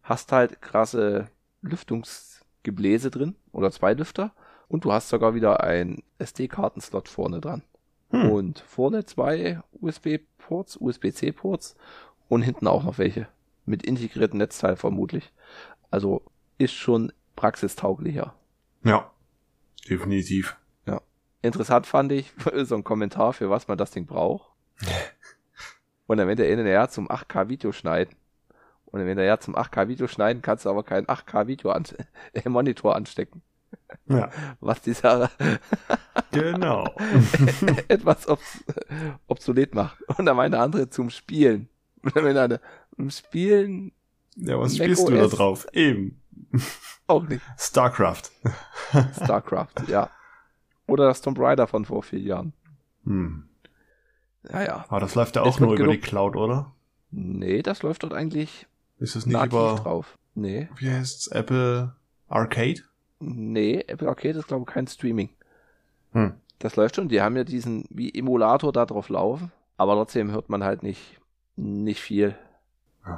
Hast 0.02 0.32
halt 0.32 0.62
krasse 0.62 1.28
Lüftungsgebläse 1.62 3.10
drin 3.10 3.34
oder 3.52 3.70
zwei 3.70 3.94
Lüfter. 3.94 4.32
Und 4.68 4.84
du 4.84 4.92
hast 4.92 5.08
sogar 5.10 5.34
wieder 5.34 5.62
einen 5.62 6.02
SD-Kartenslot 6.18 7.08
vorne 7.08 7.40
dran. 7.40 7.62
Hm. 8.10 8.30
Und 8.30 8.58
vorne 8.60 9.04
zwei 9.04 9.60
USB-Ports, 9.80 10.78
USB-C-Ports 10.80 11.76
und 12.28 12.42
hinten 12.42 12.66
auch 12.66 12.84
noch 12.84 12.98
welche. 12.98 13.28
Mit 13.66 13.84
integriertem 13.84 14.38
Netzteil 14.38 14.76
vermutlich. 14.76 15.32
Also 15.90 16.22
ist 16.58 16.74
schon 16.74 17.12
praxistauglicher. 17.36 18.34
Ja. 18.82 19.10
Definitiv. 19.88 20.56
Interessant 21.44 21.86
fand 21.86 22.10
ich 22.10 22.32
so 22.64 22.74
ein 22.74 22.84
Kommentar, 22.84 23.34
für 23.34 23.50
was 23.50 23.68
man 23.68 23.76
das 23.76 23.90
Ding 23.90 24.06
braucht. 24.06 24.50
Und 26.06 26.16
dann, 26.16 26.26
wenn 26.26 26.38
der 26.38 26.50
innen 26.50 26.66
ja 26.66 26.88
zum 26.88 27.08
8K 27.08 27.48
Video 27.48 27.70
schneiden. 27.70 28.16
Und 28.86 29.00
dann, 29.00 29.06
wenn 29.06 29.18
der 29.18 29.26
ja 29.26 29.38
zum 29.38 29.54
8K 29.54 29.88
Video 29.88 30.06
schneiden, 30.06 30.40
kannst 30.40 30.64
du 30.64 30.70
aber 30.70 30.82
keinen 30.82 31.06
8K 31.06 31.46
Video 31.46 31.70
an 31.70 31.84
äh, 32.32 32.48
Monitor 32.48 32.96
anstecken. 32.96 33.42
Ja. 34.06 34.30
Was 34.60 34.80
dieser 34.80 35.30
Genau. 36.30 36.88
etwas 37.88 38.26
obs 38.26 38.64
obsolet 39.26 39.74
macht. 39.74 40.00
Und 40.16 40.24
dann 40.24 40.36
meine 40.36 40.58
andere 40.58 40.88
zum 40.88 41.10
Spielen. 41.10 41.68
Und 42.02 42.16
dann 42.16 42.24
meine 42.24 42.40
eine, 42.40 42.60
zum 42.96 43.10
Spielen 43.10 43.92
ja, 44.36 44.58
was 44.58 44.72
Mac 44.78 44.84
spielst 44.84 45.08
du 45.08 45.12
da 45.12 45.24
OS. 45.24 45.32
drauf? 45.32 45.66
Eben. 45.72 46.20
auch 47.06 47.26
nicht. 47.28 47.42
StarCraft. 47.58 48.30
StarCraft, 49.22 49.88
ja. 49.88 50.10
Oder 50.86 51.06
das 51.06 51.20
Tomb 51.20 51.38
Raider 51.38 51.66
von 51.66 51.84
vor 51.84 52.02
vier 52.02 52.20
Jahren. 52.20 52.52
Hm. 53.04 53.48
Naja. 54.42 54.84
Aber 54.88 55.00
das 55.00 55.14
läuft 55.14 55.36
ja 55.36 55.42
Es 55.42 55.54
auch 55.54 55.60
nur 55.60 55.74
über 55.74 55.92
die 55.92 56.00
Cloud, 56.00 56.36
oder? 56.36 56.72
Nee, 57.10 57.62
das 57.62 57.82
läuft 57.82 58.02
dort 58.02 58.12
eigentlich 58.12 58.66
Ist 58.98 59.14
es 59.14 59.24
nicht 59.24 59.42
über, 59.42 59.76
drauf. 59.76 60.18
Nee. 60.34 60.68
wie 60.78 60.90
heißt's, 60.90 61.28
Apple 61.28 61.94
Arcade? 62.28 62.82
Nee, 63.20 63.84
Apple 63.86 64.08
Arcade 64.08 64.38
ist 64.38 64.48
glaube 64.48 64.64
ich 64.66 64.74
kein 64.74 64.86
Streaming. 64.86 65.30
Hm. 66.12 66.34
Das 66.58 66.76
läuft 66.76 66.96
schon. 66.96 67.08
Die 67.08 67.22
haben 67.22 67.36
ja 67.36 67.44
diesen 67.44 67.86
wie 67.90 68.12
Emulator 68.12 68.72
da 68.72 68.84
drauf 68.84 69.08
laufen, 69.08 69.52
aber 69.76 69.94
trotzdem 69.94 70.32
hört 70.32 70.48
man 70.48 70.64
halt 70.64 70.82
nicht 70.82 71.20
nicht 71.56 72.00
viel. 72.00 72.36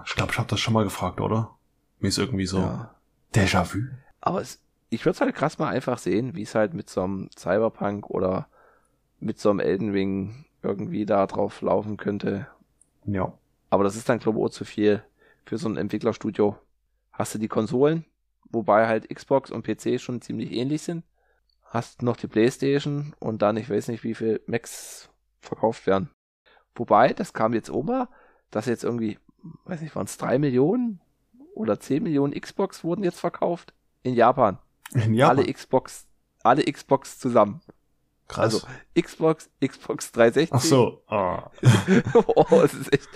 Ich 0.04 0.14
glaube, 0.14 0.32
ich 0.32 0.38
habe 0.38 0.48
das 0.48 0.60
schon 0.60 0.74
mal 0.74 0.84
gefragt, 0.84 1.20
oder? 1.20 1.54
Mir 2.00 2.08
ist 2.08 2.18
irgendwie 2.18 2.46
so 2.46 2.58
Ja. 2.58 2.94
Déjà-vu. 3.34 3.88
Aber 4.20 4.40
es, 4.40 4.60
ich 4.90 5.04
würde 5.04 5.14
es 5.14 5.20
halt 5.20 5.34
krass 5.34 5.58
mal 5.58 5.68
einfach 5.68 5.98
sehen, 5.98 6.34
wie 6.34 6.42
es 6.42 6.54
halt 6.54 6.74
mit 6.74 6.88
so 6.88 7.02
einem 7.02 7.30
Cyberpunk 7.36 8.10
oder 8.10 8.48
mit 9.20 9.38
so 9.38 9.50
einem 9.50 9.60
Elden 9.60 9.90
Ring 9.90 10.46
irgendwie 10.62 11.06
da 11.06 11.26
drauf 11.26 11.60
laufen 11.60 11.96
könnte. 11.96 12.46
Ja. 13.04 13.32
Aber 13.70 13.84
das 13.84 13.96
ist 13.96 14.08
dann 14.08 14.18
glaube 14.18 14.38
ich 14.38 14.44
auch 14.44 14.50
zu 14.50 14.64
viel 14.64 15.02
für 15.44 15.58
so 15.58 15.68
ein 15.68 15.76
Entwicklerstudio. 15.76 16.56
Hast 17.12 17.34
du 17.34 17.38
die 17.38 17.48
Konsolen, 17.48 18.04
wobei 18.50 18.86
halt 18.86 19.08
Xbox 19.08 19.50
und 19.50 19.64
PC 19.64 20.00
schon 20.00 20.20
ziemlich 20.20 20.52
ähnlich 20.52 20.82
sind. 20.82 21.04
Hast 21.64 22.02
noch 22.02 22.16
die 22.16 22.28
Playstation 22.28 23.14
und 23.18 23.42
dann, 23.42 23.56
ich 23.56 23.68
weiß 23.68 23.88
nicht, 23.88 24.04
wie 24.04 24.14
viel 24.14 24.40
Macs 24.46 25.08
verkauft 25.40 25.86
werden. 25.86 26.10
Wobei, 26.74 27.12
das 27.12 27.32
kam 27.32 27.54
jetzt 27.54 27.70
ober, 27.70 28.08
dass 28.50 28.66
jetzt 28.66 28.84
irgendwie, 28.84 29.18
weiß 29.64 29.80
nicht, 29.80 29.94
waren 29.96 30.06
es 30.06 30.16
drei 30.16 30.38
Millionen 30.38 31.00
oder 31.54 31.80
10 31.80 32.02
Millionen 32.02 32.38
Xbox 32.38 32.84
wurden 32.84 33.04
jetzt 33.04 33.20
verkauft 33.20 33.72
in 34.02 34.14
Japan. 34.14 34.58
In 34.92 35.14
Japan. 35.14 35.38
Alle 35.38 35.52
Xbox, 35.52 36.06
alle 36.42 36.62
Xbox 36.64 37.18
zusammen. 37.18 37.60
Krass. 38.28 38.54
Also 38.54 38.66
Xbox, 39.00 39.50
Xbox 39.64 40.12
360. 40.12 40.52
Ach 40.52 40.60
so. 40.60 41.02
Ah. 41.08 41.50
oh, 42.26 42.60
es 42.62 42.74
ist 42.74 42.92
echt, 42.92 43.08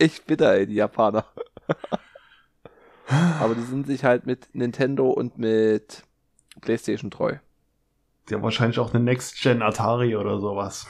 echt 0.00 0.26
bitter, 0.26 0.54
ey, 0.54 0.66
die 0.66 0.74
Japaner. 0.74 1.26
Aber 3.40 3.54
die 3.54 3.62
sind 3.62 3.86
sich 3.86 4.04
halt 4.04 4.26
mit 4.26 4.48
Nintendo 4.54 5.10
und 5.10 5.38
mit 5.38 6.04
PlayStation 6.60 7.10
treu. 7.10 7.36
Die 8.28 8.34
haben 8.34 8.42
wahrscheinlich 8.42 8.78
auch 8.78 8.94
eine 8.94 9.02
Next-Gen 9.04 9.60
Atari 9.60 10.16
oder 10.16 10.40
sowas. 10.40 10.86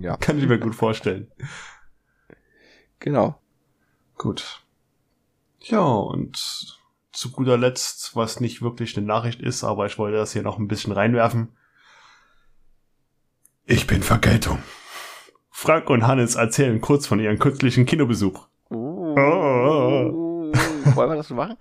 Ja, 0.00 0.16
Kann 0.20 0.38
ich 0.38 0.46
mir 0.46 0.58
gut 0.58 0.74
vorstellen. 0.74 1.32
genau. 3.00 3.41
Gut. 4.16 4.62
Ja, 5.60 5.80
und 5.82 6.78
zu 7.12 7.30
guter 7.30 7.58
Letzt, 7.58 8.16
was 8.16 8.40
nicht 8.40 8.62
wirklich 8.62 8.96
eine 8.96 9.06
Nachricht 9.06 9.40
ist, 9.40 9.64
aber 9.64 9.86
ich 9.86 9.98
wollte 9.98 10.16
das 10.16 10.32
hier 10.32 10.42
noch 10.42 10.58
ein 10.58 10.68
bisschen 10.68 10.92
reinwerfen. 10.92 11.56
Ich 13.64 13.86
bin 13.86 14.02
Vergeltung. 14.02 14.58
Frank 15.50 15.88
und 15.90 16.06
Hannes 16.06 16.34
erzählen 16.34 16.80
kurz 16.80 17.06
von 17.06 17.20
ihrem 17.20 17.38
kürzlichen 17.38 17.86
Kinobesuch. 17.86 18.48
Uh, 18.70 19.14
Oh. 19.16 20.52
Wollen 20.94 21.10
wir 21.10 21.16
das 21.16 21.28
schon 21.28 21.36
machen? 21.36 21.56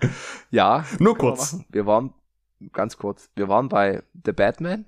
Ja. 0.49 0.85
Nur 0.99 1.15
wir 1.15 1.19
kurz. 1.19 1.53
machen. 1.53 1.65
Wir 1.69 1.85
waren, 1.85 2.13
ganz 2.71 2.97
kurz, 2.97 3.29
wir 3.35 3.47
waren 3.49 3.69
bei 3.69 4.03
The 4.25 4.31
Batman. 4.31 4.85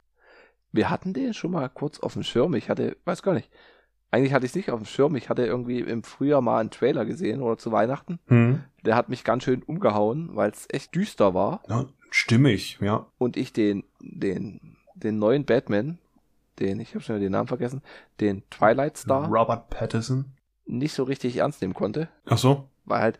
Wir 0.71 0.89
hatten 0.89 1.13
den 1.13 1.33
schon 1.33 1.51
mal 1.51 1.69
kurz 1.69 1.99
auf 1.99 2.13
dem 2.13 2.23
Schirm. 2.23 2.53
Ich 2.55 2.69
hatte, 2.69 2.97
weiß 3.05 3.21
gar 3.21 3.33
nicht. 3.33 3.49
Eigentlich 4.13 4.33
hatte 4.33 4.45
ich 4.45 4.51
es 4.51 4.55
nicht 4.55 4.69
auf 4.69 4.79
dem 4.79 4.85
Schirm. 4.85 5.15
Ich 5.15 5.29
hatte 5.29 5.43
irgendwie 5.43 5.79
im 5.79 6.03
Frühjahr 6.03 6.39
mal 6.39 6.59
einen 6.59 6.69
Trailer 6.69 7.03
gesehen 7.03 7.41
oder 7.41 7.57
zu 7.57 7.71
Weihnachten. 7.71 8.19
Hm. 8.27 8.63
Der 8.85 8.95
hat 8.95 9.09
mich 9.09 9.23
ganz 9.23 9.43
schön 9.43 9.63
umgehauen, 9.63 10.35
weil 10.35 10.51
es 10.51 10.67
echt 10.69 10.93
düster 10.93 11.33
war. 11.33 11.63
Ja, 11.67 11.87
stimmig, 12.11 12.77
ja. 12.79 13.07
und 13.17 13.37
ich 13.37 13.53
den, 13.53 13.83
den, 13.99 14.77
den 14.93 15.17
neuen 15.17 15.45
Batman, 15.45 15.97
den, 16.59 16.79
ich 16.79 16.93
habe 16.93 17.03
schon 17.03 17.19
den 17.19 17.31
Namen 17.31 17.47
vergessen, 17.47 17.81
den 18.19 18.43
Twilight 18.51 18.97
Star, 18.97 19.27
Robert 19.27 19.71
Pattinson. 19.71 20.25
nicht 20.67 20.93
so 20.93 21.01
richtig 21.05 21.37
ernst 21.37 21.63
nehmen 21.63 21.73
konnte, 21.73 22.07
Ach 22.25 22.37
so. 22.37 22.69
weil 22.85 23.01
halt, 23.01 23.19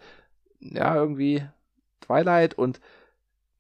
ja, 0.60 0.94
irgendwie 0.94 1.44
Twilight 2.02 2.54
und 2.54 2.80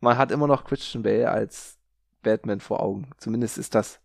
man 0.02 0.19
hat 0.19 0.30
immer 0.30 0.46
noch 0.46 0.65
Christian 0.65 1.02
Bale 1.02 1.32
als 1.32 1.80
Batman 2.22 2.60
vor 2.60 2.80
Augen. 2.84 3.10
Zumindest 3.17 3.58
ist 3.58 3.74
das 3.74 4.00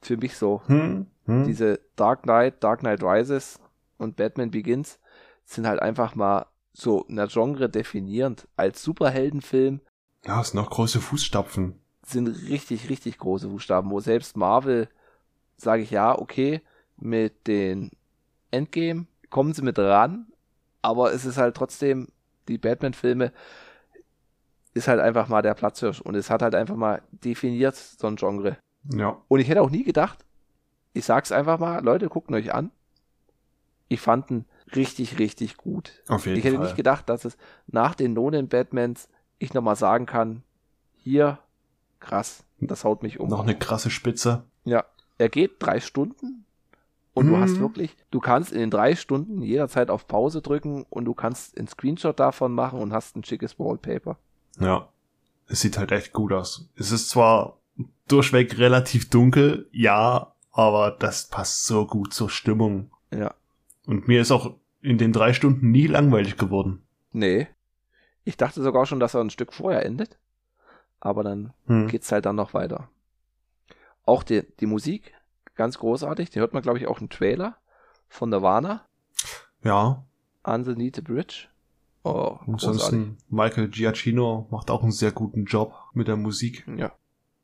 für 0.00 0.16
mich 0.16 0.36
so. 0.36 0.62
Hm. 0.66 1.06
Hm. 1.26 1.44
Diese 1.44 1.80
Dark 1.96 2.22
Knight, 2.22 2.62
Dark 2.62 2.80
Knight 2.80 3.02
Rises 3.02 3.60
und 3.98 4.16
Batman 4.16 4.50
Begins 4.50 4.98
sind 5.44 5.66
halt 5.66 5.80
einfach 5.80 6.14
mal 6.14 6.46
so 6.72 7.02
in 7.04 7.16
der 7.16 7.26
Genre 7.28 7.68
definierend. 7.68 8.48
Als 8.56 8.82
Superheldenfilm 8.82 9.80
Ja, 10.24 10.40
es 10.40 10.48
sind 10.48 10.60
noch 10.60 10.70
große 10.70 11.00
Fußstapfen. 11.00 11.80
sind 12.06 12.28
richtig, 12.48 12.88
richtig 12.88 13.18
große 13.18 13.48
Buchstaben, 13.48 13.90
wo 13.90 14.00
selbst 14.00 14.36
Marvel, 14.36 14.88
sage 15.56 15.82
ich 15.82 15.90
ja, 15.90 16.18
okay, 16.18 16.62
mit 16.96 17.46
den 17.46 17.90
Endgame 18.50 19.06
kommen 19.30 19.52
sie 19.52 19.62
mit 19.62 19.78
ran, 19.78 20.26
aber 20.80 21.12
es 21.12 21.24
ist 21.24 21.36
halt 21.36 21.56
trotzdem, 21.56 22.08
die 22.48 22.58
Batman-Filme 22.58 23.32
ist 24.74 24.88
halt 24.88 25.00
einfach 25.00 25.28
mal 25.28 25.42
der 25.42 25.54
Platzhirsch 25.54 26.00
und 26.00 26.14
es 26.14 26.30
hat 26.30 26.42
halt 26.42 26.54
einfach 26.54 26.76
mal 26.76 27.02
definiert 27.10 27.76
so 27.76 28.06
ein 28.06 28.16
Genre. 28.16 28.56
Ja. 28.84 29.20
Und 29.28 29.40
ich 29.40 29.48
hätte 29.48 29.62
auch 29.62 29.70
nie 29.70 29.84
gedacht, 29.84 30.24
ich 30.92 31.04
sag's 31.04 31.32
einfach 31.32 31.58
mal, 31.58 31.82
Leute, 31.84 32.08
guckt 32.08 32.30
euch 32.32 32.52
an. 32.54 32.70
Ich 33.88 34.00
fand 34.00 34.30
ihn 34.30 34.44
richtig, 34.74 35.18
richtig 35.18 35.56
gut. 35.56 36.02
Auf 36.08 36.26
jeden 36.26 36.38
Ich 36.38 36.44
hätte 36.44 36.56
Fall. 36.56 36.64
nicht 36.66 36.76
gedacht, 36.76 37.08
dass 37.08 37.24
es 37.24 37.36
nach 37.66 37.94
den 37.94 38.12
Nolan 38.12 38.48
Batmans 38.48 39.08
ich 39.38 39.54
nochmal 39.54 39.76
sagen 39.76 40.06
kann, 40.06 40.42
hier, 40.94 41.38
krass, 42.00 42.44
das 42.60 42.84
haut 42.84 43.02
mich 43.02 43.20
um. 43.20 43.28
noch 43.28 43.40
eine 43.42 43.56
krasse 43.58 43.90
Spitze. 43.90 44.44
Ja, 44.64 44.84
er 45.16 45.28
geht 45.28 45.52
drei 45.60 45.80
Stunden 45.80 46.44
und 47.14 47.26
du 47.26 47.36
Mhm. 47.36 47.40
hast 47.40 47.58
wirklich, 47.60 47.96
du 48.10 48.20
kannst 48.20 48.52
in 48.52 48.58
den 48.58 48.70
drei 48.70 48.94
Stunden 48.96 49.42
jederzeit 49.42 49.90
auf 49.90 50.06
Pause 50.08 50.42
drücken 50.42 50.84
und 50.90 51.04
du 51.04 51.14
kannst 51.14 51.56
einen 51.56 51.68
Screenshot 51.68 52.18
davon 52.20 52.52
machen 52.52 52.80
und 52.80 52.92
hast 52.92 53.16
ein 53.16 53.24
schickes 53.24 53.58
Wallpaper. 53.58 54.18
Ja. 54.60 54.88
Es 55.50 55.60
sieht 55.62 55.78
halt 55.78 55.92
echt 55.92 56.12
gut 56.12 56.32
aus. 56.32 56.68
Es 56.76 56.92
ist 56.92 57.08
zwar 57.08 57.57
durchweg 58.08 58.58
relativ 58.58 59.08
dunkel, 59.10 59.68
ja, 59.72 60.32
aber 60.52 60.90
das 60.92 61.28
passt 61.28 61.64
so 61.66 61.86
gut 61.86 62.12
zur 62.12 62.30
Stimmung. 62.30 62.90
Ja, 63.12 63.34
Und 63.86 64.08
mir 64.08 64.20
ist 64.20 64.30
auch 64.30 64.54
in 64.80 64.98
den 64.98 65.12
drei 65.12 65.32
Stunden 65.32 65.70
nie 65.70 65.86
langweilig 65.86 66.36
geworden. 66.36 66.82
nee. 67.12 67.46
Ich 68.24 68.36
dachte 68.36 68.62
sogar 68.62 68.84
schon, 68.84 69.00
dass 69.00 69.14
er 69.14 69.22
ein 69.22 69.30
Stück 69.30 69.54
vorher 69.54 69.86
endet. 69.86 70.18
aber 71.00 71.22
dann 71.24 71.54
Hm. 71.66 71.86
geht's 71.88 72.12
halt 72.12 72.26
dann 72.26 72.36
noch 72.36 72.52
weiter. 72.52 72.90
Auch 74.04 74.22
die, 74.22 74.42
die 74.60 74.66
Musik, 74.66 75.14
ganz 75.54 75.78
großartig, 75.78 76.28
die 76.30 76.40
hört 76.40 76.52
man, 76.52 76.62
glaube 76.62 76.78
ich, 76.78 76.86
auch 76.88 77.00
im 77.00 77.08
Trailer 77.08 77.56
von 78.08 78.28
Nirvana, 78.30 78.84
Ja, 79.64 80.04
Underneath 80.44 80.96
the 80.96 81.02
Bridge. 81.02 81.46
Oh, 82.04 82.36
großartig. 82.44 82.48
ansonsten 82.68 83.18
Michael 83.30 83.68
Giacchino 83.68 84.46
macht 84.50 84.70
auch 84.70 84.82
einen 84.82 84.92
sehr 84.92 85.12
guten 85.12 85.44
Job 85.46 85.72
mit 85.94 86.06
der 86.08 86.16
Musik. 86.16 86.66
Ja. 86.76 86.92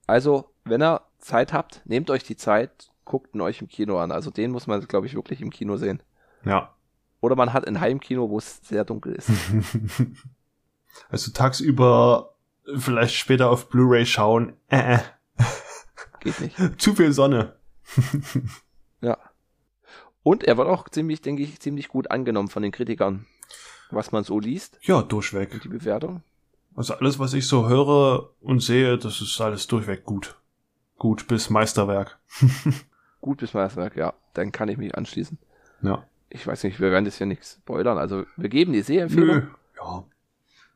Also, 0.06 0.50
wenn 0.64 0.82
ihr 0.82 1.02
Zeit 1.18 1.52
habt, 1.52 1.82
nehmt 1.84 2.10
euch 2.10 2.24
die 2.24 2.36
Zeit, 2.36 2.90
guckt 3.04 3.34
ihn 3.34 3.40
euch 3.40 3.60
im 3.60 3.68
Kino 3.68 3.98
an. 3.98 4.12
Also 4.12 4.30
den 4.30 4.50
muss 4.50 4.66
man, 4.66 4.80
glaube 4.86 5.06
ich, 5.06 5.14
wirklich 5.14 5.40
im 5.40 5.50
Kino 5.50 5.76
sehen. 5.76 6.02
Ja. 6.44 6.74
Oder 7.20 7.36
man 7.36 7.52
hat 7.52 7.66
ein 7.66 7.80
Heimkino, 7.80 8.28
wo 8.28 8.38
es 8.38 8.60
sehr 8.62 8.84
dunkel 8.84 9.14
ist. 9.14 9.30
also 11.10 11.32
tagsüber 11.32 12.34
vielleicht 12.76 13.14
später 13.14 13.50
auf 13.50 13.68
Blu-ray 13.68 14.06
schauen. 14.06 14.54
Äh, 14.68 14.96
äh. 14.96 14.98
Geht 16.20 16.40
nicht. 16.40 16.56
Zu 16.80 16.94
viel 16.94 17.12
Sonne. 17.12 17.56
Ja. 19.00 19.18
Und 20.22 20.44
er 20.44 20.56
wird 20.56 20.66
auch 20.68 20.88
ziemlich, 20.88 21.20
denke 21.20 21.42
ich, 21.42 21.60
ziemlich 21.60 21.88
gut 21.88 22.10
angenommen 22.10 22.48
von 22.48 22.62
den 22.62 22.72
Kritikern. 22.72 23.26
Was 23.90 24.12
man 24.12 24.24
so 24.24 24.40
liest, 24.40 24.78
Ja, 24.80 25.02
durchweg. 25.02 25.60
die 25.60 25.68
Bewertung. 25.68 26.22
Also 26.74 26.94
alles, 26.94 27.18
was 27.18 27.34
ich 27.34 27.46
so 27.46 27.68
höre 27.68 28.30
und 28.40 28.60
sehe, 28.60 28.96
das 28.96 29.20
ist 29.20 29.38
alles 29.42 29.66
durchweg 29.66 30.04
gut. 30.04 30.38
Gut 30.98 31.26
bis 31.28 31.50
Meisterwerk. 31.50 32.18
Gut 33.20 33.38
bis 33.38 33.54
Meisterwerk, 33.54 33.96
ja. 33.96 34.14
Dann 34.34 34.52
kann 34.52 34.68
ich 34.68 34.76
mich 34.78 34.94
anschließen. 34.96 35.38
Ja. 35.82 36.04
Ich 36.30 36.46
weiß 36.46 36.64
nicht, 36.64 36.80
wir 36.80 36.90
werden 36.90 37.04
das 37.04 37.18
ja 37.18 37.26
nichts 37.26 37.58
spoilern. 37.62 37.98
Also 37.98 38.24
wir 38.36 38.48
geben 38.48 38.72
die 38.72 38.82
Sehempfehlung. 38.82 39.36
Nö. 39.36 39.42
Ja. 39.76 40.04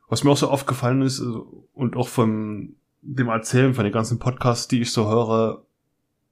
Was 0.07 0.23
mir 0.23 0.31
auch 0.31 0.37
so 0.37 0.49
aufgefallen 0.49 1.01
ist 1.01 1.19
also, 1.19 1.67
und 1.73 1.95
auch 1.95 2.07
von 2.07 2.75
dem 3.01 3.27
Erzählen 3.29 3.73
von 3.73 3.83
den 3.83 3.93
ganzen 3.93 4.19
Podcasts, 4.19 4.67
die 4.67 4.81
ich 4.81 4.91
so 4.91 5.07
höre, 5.07 5.63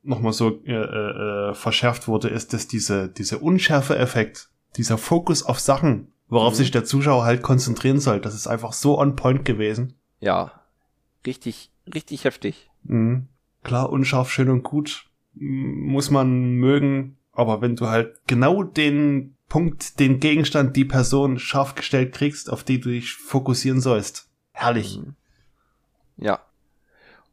nochmal 0.04 0.34
so 0.34 0.62
äh, 0.65 0.71
äh, 0.73 1.54
verschärft 1.54 2.08
wurde, 2.08 2.30
ist, 2.30 2.54
dass 2.54 2.67
diese, 2.67 3.10
diese 3.10 3.39
Unschärfe-Effekt, 3.39 4.50
dieser 4.78 4.97
Fokus 4.97 5.43
auf 5.43 5.60
Sachen, 5.60 6.12
worauf 6.30 6.54
Mhm. 6.54 6.58
sich 6.58 6.71
der 6.71 6.86
Zuschauer 6.86 7.23
halt 7.26 7.41
konzentrieren 7.41 8.00
soll, 8.00 8.19
das 8.21 8.34
ist 8.36 8.47
einfach 8.47 8.73
so 8.73 8.97
on 9.00 9.15
point 9.15 9.45
gewesen. 9.45 9.93
Ja. 10.19 10.52
Richtig, 11.26 11.71
richtig 11.93 12.23
heftig. 12.23 12.69
Mhm. 12.84 13.28
Klar, 13.67 13.89
unscharf, 13.89 14.32
schön 14.32 14.49
und 14.49 14.63
gut, 14.63 15.10
muss 15.34 16.10
man 16.10 16.53
mögen, 16.53 17.17
aber 17.34 17.60
wenn 17.60 17.75
du 17.75 17.88
halt 17.88 18.17
genau 18.25 18.63
den 18.63 19.36
Punkt, 19.49 19.99
den 19.99 20.21
Gegenstand, 20.21 20.77
die 20.77 20.86
Person 20.86 21.38
scharf 21.38 21.75
gestellt 21.75 22.13
kriegst, 22.13 22.49
auf 22.49 22.63
die 22.63 22.80
du 22.80 22.88
dich 22.88 23.15
fokussieren 23.15 23.82
sollst. 23.82 24.30
Herrlich. 24.53 24.97
Mhm. 24.97 25.15
Ja. 26.15 26.39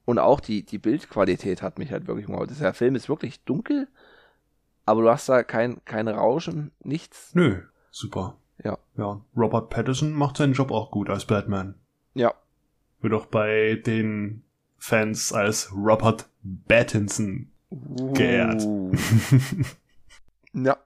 Und 0.07 0.19
auch 0.19 0.41
die, 0.41 0.65
die 0.65 0.79
Bildqualität 0.79 1.63
hat 1.63 1.79
mich 1.79 1.93
halt 1.93 2.09
wirklich 2.09 2.27
mal. 2.27 2.45
Der 2.49 2.75
Film 2.75 2.97
ist 2.97 3.09
wirklich 3.09 3.45
dunkel, 3.45 3.87
aber 4.87 5.03
du 5.03 5.11
hast 5.11 5.29
da 5.29 5.45
kein, 5.45 5.85
kein 5.85 6.09
Rauschen, 6.09 6.73
nichts. 6.83 7.33
Nö, 7.37 7.63
super. 7.93 8.39
Ja. 8.65 8.77
Ja, 8.97 9.21
Robert 9.37 9.71
Pattinson 9.71 10.13
macht 10.13 10.39
seinen 10.39 10.55
Job 10.55 10.73
auch 10.73 10.91
gut 10.91 11.11
als 11.11 11.27
Batman. 11.27 11.77
Ja. 12.15 12.35
Wird 13.01 13.15
auch 13.15 13.27
bei 13.27 13.81
den 13.87 14.43
Fans 14.85 15.33
als 15.33 15.73
Robert 15.75 16.29
Pattinson 16.69 17.51
geehrt. 18.13 18.63
Ja. 20.57 20.77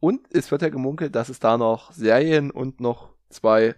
Und 0.00 0.20
es 0.34 0.50
wird 0.50 0.60
ja 0.60 0.68
gemunkelt, 0.68 1.14
dass 1.14 1.30
es 1.30 1.40
da 1.40 1.56
noch 1.56 1.92
Serien 1.92 2.50
und 2.50 2.78
noch 2.78 3.08
zwei 3.30 3.74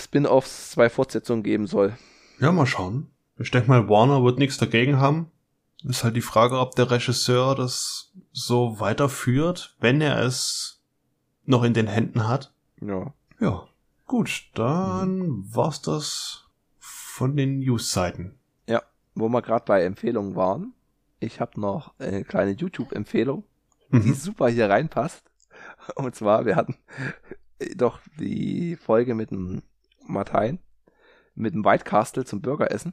Spin-offs, 0.00 0.72
zwei 0.72 0.90
Fortsetzungen 0.90 1.44
geben 1.44 1.68
soll. 1.68 1.96
Ja, 2.40 2.50
mal 2.50 2.66
schauen. 2.66 3.10
Ich 3.38 3.52
denke 3.52 3.68
mal, 3.68 3.88
Warner 3.88 4.24
wird 4.24 4.40
nichts 4.40 4.58
dagegen 4.58 4.98
haben. 4.98 5.30
Ist 5.84 6.02
halt 6.02 6.16
die 6.16 6.22
Frage, 6.22 6.58
ob 6.58 6.74
der 6.74 6.90
Regisseur 6.90 7.54
das 7.54 8.12
so 8.32 8.80
weiterführt, 8.80 9.76
wenn 9.78 10.00
er 10.00 10.20
es 10.20 10.82
noch 11.44 11.62
in 11.62 11.74
den 11.74 11.86
Händen 11.86 12.26
hat. 12.26 12.52
Ja. 12.80 13.14
Ja, 13.38 13.68
gut, 14.06 14.46
dann 14.54 15.44
war's 15.54 15.80
das 15.80 16.45
von 17.16 17.34
den 17.34 17.60
News-Seiten. 17.60 18.38
Wo 19.18 19.30
wir 19.30 19.40
gerade 19.40 19.64
bei 19.64 19.82
Empfehlungen 19.82 20.36
waren. 20.36 20.74
Ich 21.20 21.40
habe 21.40 21.58
noch 21.58 21.94
eine 21.98 22.22
kleine 22.22 22.50
YouTube-Empfehlung, 22.50 23.44
die 23.90 24.08
Mhm. 24.08 24.12
super 24.14 24.48
hier 24.48 24.68
reinpasst. 24.68 25.24
Und 25.94 26.14
zwar, 26.14 26.44
wir 26.44 26.54
hatten 26.54 26.76
doch 27.76 28.00
die 28.20 28.76
Folge 28.76 29.14
mit 29.14 29.30
dem 29.30 29.62
Martein, 30.06 30.58
mit 31.34 31.54
dem 31.54 31.64
White 31.64 31.84
Castle 31.84 32.26
zum 32.26 32.42
Burgeressen. 32.42 32.92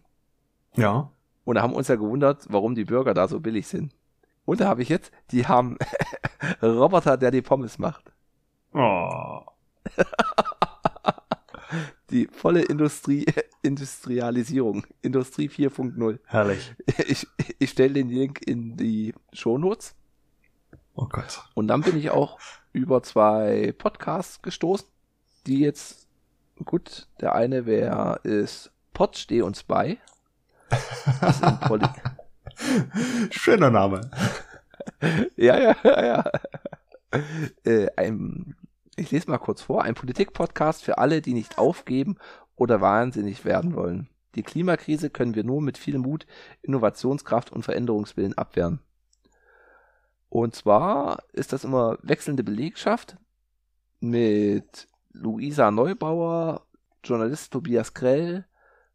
Ja. 0.77 1.11
Und 1.43 1.55
da 1.55 1.61
haben 1.61 1.73
uns 1.73 1.89
ja 1.89 1.95
gewundert, 1.95 2.45
warum 2.47 2.73
die 2.73 2.85
Burger 2.85 3.13
da 3.13 3.27
so 3.27 3.41
billig 3.41 3.67
sind. 3.67 3.93
Und 4.45 4.61
da 4.61 4.69
habe 4.69 4.81
ich 4.81 4.87
jetzt, 4.87 5.11
die 5.31 5.45
haben 5.45 5.77
Roboter, 6.61 7.17
der 7.17 7.31
die 7.31 7.41
Pommes 7.41 7.77
macht. 7.79 8.13
Oh. 8.73 9.41
Die 12.13 12.27
volle 12.31 12.61
Industrie, 12.61 13.25
Industrialisierung, 13.63 14.85
Industrie 15.01 15.49
4.0. 15.49 16.19
Herrlich. 16.27 16.75
Ich, 17.07 17.27
ich 17.57 17.69
stelle 17.71 17.95
den 17.95 18.09
Link 18.09 18.39
in 18.45 18.77
die 18.77 19.15
Shownotes. 19.33 19.95
Oh 20.93 21.07
Gott. 21.07 21.43
Und 21.55 21.67
dann 21.69 21.81
bin 21.81 21.97
ich 21.97 22.11
auch 22.11 22.39
über 22.71 23.01
zwei 23.01 23.73
Podcasts 23.75 24.43
gestoßen, 24.43 24.87
die 25.47 25.61
jetzt, 25.61 26.07
gut, 26.63 27.07
der 27.19 27.33
eine 27.33 27.65
wäre, 27.65 28.19
ist 28.21 28.71
Pod 28.93 29.17
Steh 29.17 29.41
uns 29.41 29.63
bei. 29.63 29.97
Schöner 33.31 33.71
Name. 33.71 34.11
ja, 35.35 35.59
ja, 35.59 35.75
ja, 35.83 36.05
ja. 36.05 36.31
Äh, 37.63 37.89
ein, 37.97 38.55
ich 38.95 39.11
lese 39.11 39.29
mal 39.29 39.37
kurz 39.37 39.61
vor. 39.61 39.83
Ein 39.83 39.95
Politik-Podcast 39.95 40.83
für 40.83 40.97
alle, 40.97 41.21
die 41.21 41.33
nicht 41.33 41.57
aufgeben 41.57 42.17
oder 42.55 42.81
wahnsinnig 42.81 43.45
werden 43.45 43.75
wollen. 43.75 44.09
Die 44.35 44.43
Klimakrise 44.43 45.09
können 45.09 45.35
wir 45.35 45.43
nur 45.43 45.61
mit 45.61 45.77
viel 45.77 45.97
Mut, 45.97 46.25
Innovationskraft 46.61 47.51
und 47.51 47.63
Veränderungswillen 47.63 48.37
abwehren. 48.37 48.79
Und 50.29 50.55
zwar 50.55 51.23
ist 51.33 51.53
das 51.53 51.63
immer 51.63 51.97
wechselnde 52.01 52.43
Belegschaft 52.43 53.17
mit 53.99 54.87
Luisa 55.11 55.69
Neubauer, 55.69 56.65
Journalist 57.03 57.53
Tobias 57.53 57.93
Krell, 57.93 58.45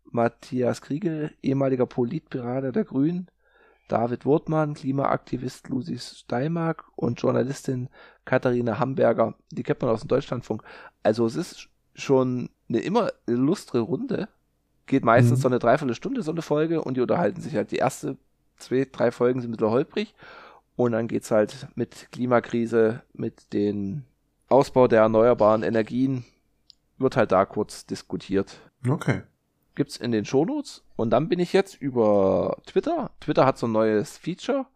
Matthias 0.04 0.82
Kriegel, 0.82 1.32
ehemaliger 1.42 1.86
Politberater 1.86 2.72
der 2.72 2.84
Grünen, 2.84 3.30
David 3.88 4.24
Wurtmann, 4.26 4.74
Klimaaktivist 4.74 5.68
Lucy 5.68 5.98
Steinmark 5.98 6.84
und 6.96 7.20
Journalistin 7.20 7.88
Katharina 8.24 8.78
Hamburger. 8.78 9.34
Die 9.50 9.62
kennt 9.62 9.80
man 9.82 9.90
aus 9.90 10.00
dem 10.00 10.08
Deutschlandfunk. 10.08 10.62
Also 11.02 11.26
es 11.26 11.36
ist 11.36 11.68
schon 11.94 12.50
eine 12.68 12.80
immer 12.80 13.10
illustre 13.26 13.80
Runde. 13.80 14.28
Geht 14.86 15.04
meistens 15.04 15.38
Mhm. 15.38 15.42
so 15.42 15.48
eine 15.48 15.58
Dreiviertelstunde 15.58 16.22
so 16.22 16.30
eine 16.30 16.42
Folge 16.42 16.82
und 16.82 16.96
die 16.96 17.00
unterhalten 17.00 17.40
sich 17.40 17.54
halt. 17.56 17.70
Die 17.72 17.76
erste 17.76 18.16
zwei, 18.56 18.86
drei 18.90 19.10
Folgen 19.10 19.40
sind 19.40 19.50
ein 19.50 19.56
bisschen 19.56 19.70
holprig 19.72 20.14
und 20.76 20.92
dann 20.92 21.08
geht's 21.08 21.30
halt 21.30 21.68
mit 21.74 22.08
Klimakrise, 22.12 23.02
mit 23.12 23.52
den 23.52 24.04
Ausbau 24.48 24.88
der 24.88 25.02
erneuerbaren 25.02 25.62
Energien, 25.62 26.24
wird 26.98 27.16
halt 27.16 27.32
da 27.32 27.44
kurz 27.44 27.84
diskutiert 27.86 28.60
Okay. 28.88 29.22
Gibt's 29.78 29.96
in 29.96 30.12
den 30.12 30.26
Shownotes. 30.26 30.84
Und 30.96 31.10
dann 31.10 31.28
bin 31.30 31.38
ich 31.38 31.54
jetzt 31.54 31.80
über 31.80 32.58
Twitter. 32.66 33.10
Twitter 33.20 33.46
hat 33.46 33.56
so 33.56 33.66
ein 33.66 33.72
neues 33.72 34.18
Feature 34.18 34.66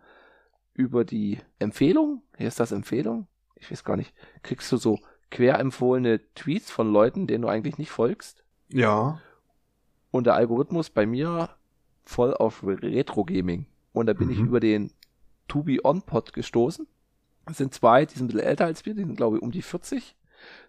über 0.73 1.05
die 1.05 1.39
Empfehlung. 1.59 2.23
Hier 2.39 2.49
ist 2.49 2.59
das 2.61 2.73
Empfehlung. 2.73 3.27
Ich 3.57 3.71
weiß 3.71 3.85
gar 3.85 3.97
nicht. 3.99 4.15
Kriegst 4.43 4.73
du 4.73 4.77
so 4.79 4.99
querempfohlene 5.31 6.21
Tweets 6.35 6.71
von 6.71 6.91
Leuten, 6.93 7.27
denen 7.27 7.43
du 7.43 7.49
eigentlich 7.49 7.77
nicht 7.79 7.91
folgst? 7.91 8.45
Ja. 8.69 9.21
Und 10.11 10.25
der 10.27 10.35
Algorithmus 10.35 10.89
bei 10.91 11.05
mir 11.07 11.51
voll 12.05 12.33
auf 12.35 12.63
Retro-Gaming. 12.65 13.67
Und 13.93 14.07
da 14.07 14.13
bin 14.15 14.31
ich 14.31 14.39
Mhm. 14.39 14.47
über 14.47 14.61
den 14.61 14.93
To 15.49 15.63
Be 15.63 15.79
On 15.85 16.03
Pod 16.03 16.33
gestoßen. 16.33 16.87
Das 17.47 17.59
sind 17.59 17.75
zwei, 17.75 18.07
die 18.07 18.15
sind 18.15 18.25
ein 18.27 18.29
bisschen 18.29 18.47
älter 18.47 18.65
als 18.67 18.87
wir, 18.87 18.95
die 18.95 19.03
sind 19.05 19.17
glaube 19.17 19.37
ich 19.37 19.43
um 19.43 19.51
die 19.51 19.63
40. 19.63 20.17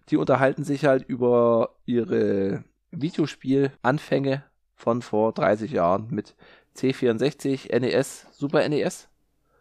Die 0.10 0.18
unterhalten 0.18 0.64
sich 0.64 0.86
halt 0.86 1.08
über 1.08 1.76
ihre 1.86 2.64
Videospiel-Anfänge 3.02 4.44
von 4.76 5.02
vor 5.02 5.34
30 5.34 5.72
Jahren 5.72 6.08
mit 6.10 6.36
C64, 6.76 7.78
NES, 7.78 8.28
Super 8.32 8.68
NES. 8.68 9.10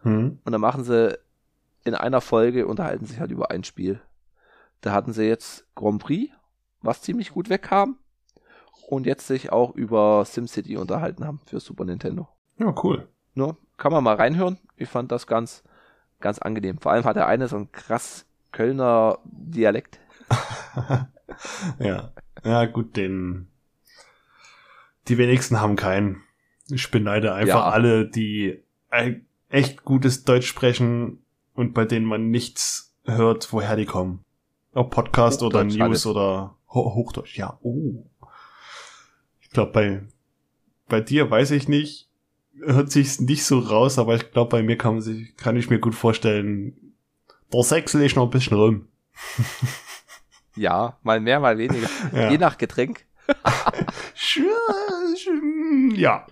Hm. 0.03 0.39
Und 0.45 0.53
dann 0.53 0.61
machen 0.61 0.85
sie 0.85 1.19
in 1.85 1.95
einer 1.95 2.21
Folge, 2.21 2.67
unterhalten 2.67 3.07
sich 3.07 3.21
halt 3.21 3.31
über 3.31 3.51
ein 3.51 3.65
Spiel. 3.65 4.01
Da 4.81 4.93
hatten 4.93 5.13
sie 5.13 5.25
jetzt 5.25 5.67
Grand 5.75 6.03
Prix, 6.03 6.33
was 6.81 7.03
ziemlich 7.03 7.33
gut 7.33 7.49
wegkam. 7.49 7.99
Und 8.89 9.07
jetzt 9.07 9.27
sich 9.27 9.53
auch 9.53 9.75
über 9.75 10.25
SimCity 10.25 10.77
unterhalten 10.77 11.25
haben 11.25 11.41
für 11.47 11.61
Super 11.61 11.85
Nintendo. 11.85 12.29
Ja, 12.59 12.75
cool. 12.83 13.09
Ne? 13.35 13.57
Kann 13.79 13.93
man 13.93 14.05
mal 14.05 14.17
reinhören. 14.17 14.59
Ich 14.77 14.89
fand 14.89 15.11
das 15.13 15.27
ganz, 15.27 15.63
ganz 16.21 16.39
angenehm. 16.39 16.79
Vor 16.79 16.93
allem 16.93 17.05
hat 17.05 17.17
der 17.17 17.27
eine 17.27 17.49
so 17.49 17.57
einen 17.57 17.73
krass 17.73 18.27
Kölner 18.51 19.19
Dialekt. 19.25 19.99
ja. 21.79 22.13
Ja, 22.45 22.65
gut, 22.67 22.97
den 22.97 23.49
die 25.09 25.19
wenigsten 25.19 25.61
haben 25.61 25.77
keinen. 25.77 26.23
Ich 26.71 26.91
beneide 26.91 27.35
einfach 27.35 27.55
Ja. 27.67 27.71
alle, 27.71 28.09
die 28.09 28.63
ein 28.89 29.27
echt 29.49 29.85
gutes 29.85 30.25
Deutsch 30.25 30.47
sprechen 30.47 31.19
und 31.55 31.75
bei 31.75 31.85
denen 31.85 32.07
man 32.07 32.31
nichts 32.31 32.95
hört, 33.05 33.53
woher 33.53 33.77
die 33.77 33.85
kommen. 33.87 34.25
Ob 34.73 34.91
Podcast 34.91 35.43
oder 35.43 35.65
News 35.65 35.81
alles. 35.81 36.07
oder 36.07 36.57
Ho 36.69 36.95
Hochdeutsch. 36.95 37.37
Ja, 37.37 37.59
oh. 37.63 38.07
Ich 39.41 39.51
glaube, 39.51 39.73
bei, 39.73 40.03
bei 40.89 41.01
dir 41.01 41.31
weiß 41.31 41.51
ich 41.51 41.69
nicht, 41.69 42.09
hört 42.65 42.91
sich's 42.91 43.21
nicht 43.21 43.45
so 43.45 43.59
raus, 43.59 43.99
aber 43.99 44.15
ich 44.15 44.31
glaube, 44.31 44.51
bei 44.51 44.63
mir 44.63 44.79
kann, 44.79 44.95
man 44.95 45.03
sich, 45.03 45.37
kann 45.37 45.57
ich 45.57 45.69
mir 45.69 45.79
gut 45.79 45.95
vorstellen, 45.95 46.95
der 47.53 47.63
Sechsel 47.63 48.03
ist 48.03 48.17
noch 48.17 48.25
ein 48.25 48.31
bisschen 48.31 48.57
rum. 48.57 48.89
Ja, 50.57 50.99
mal 51.03 51.21
mehr, 51.21 51.41
mal 51.41 51.59
weniger. 51.59 51.89
Ja. 52.13 52.31
Je 52.31 52.39
nach 52.39 52.59
Getränk. 52.59 53.05
Ja. 55.97 56.27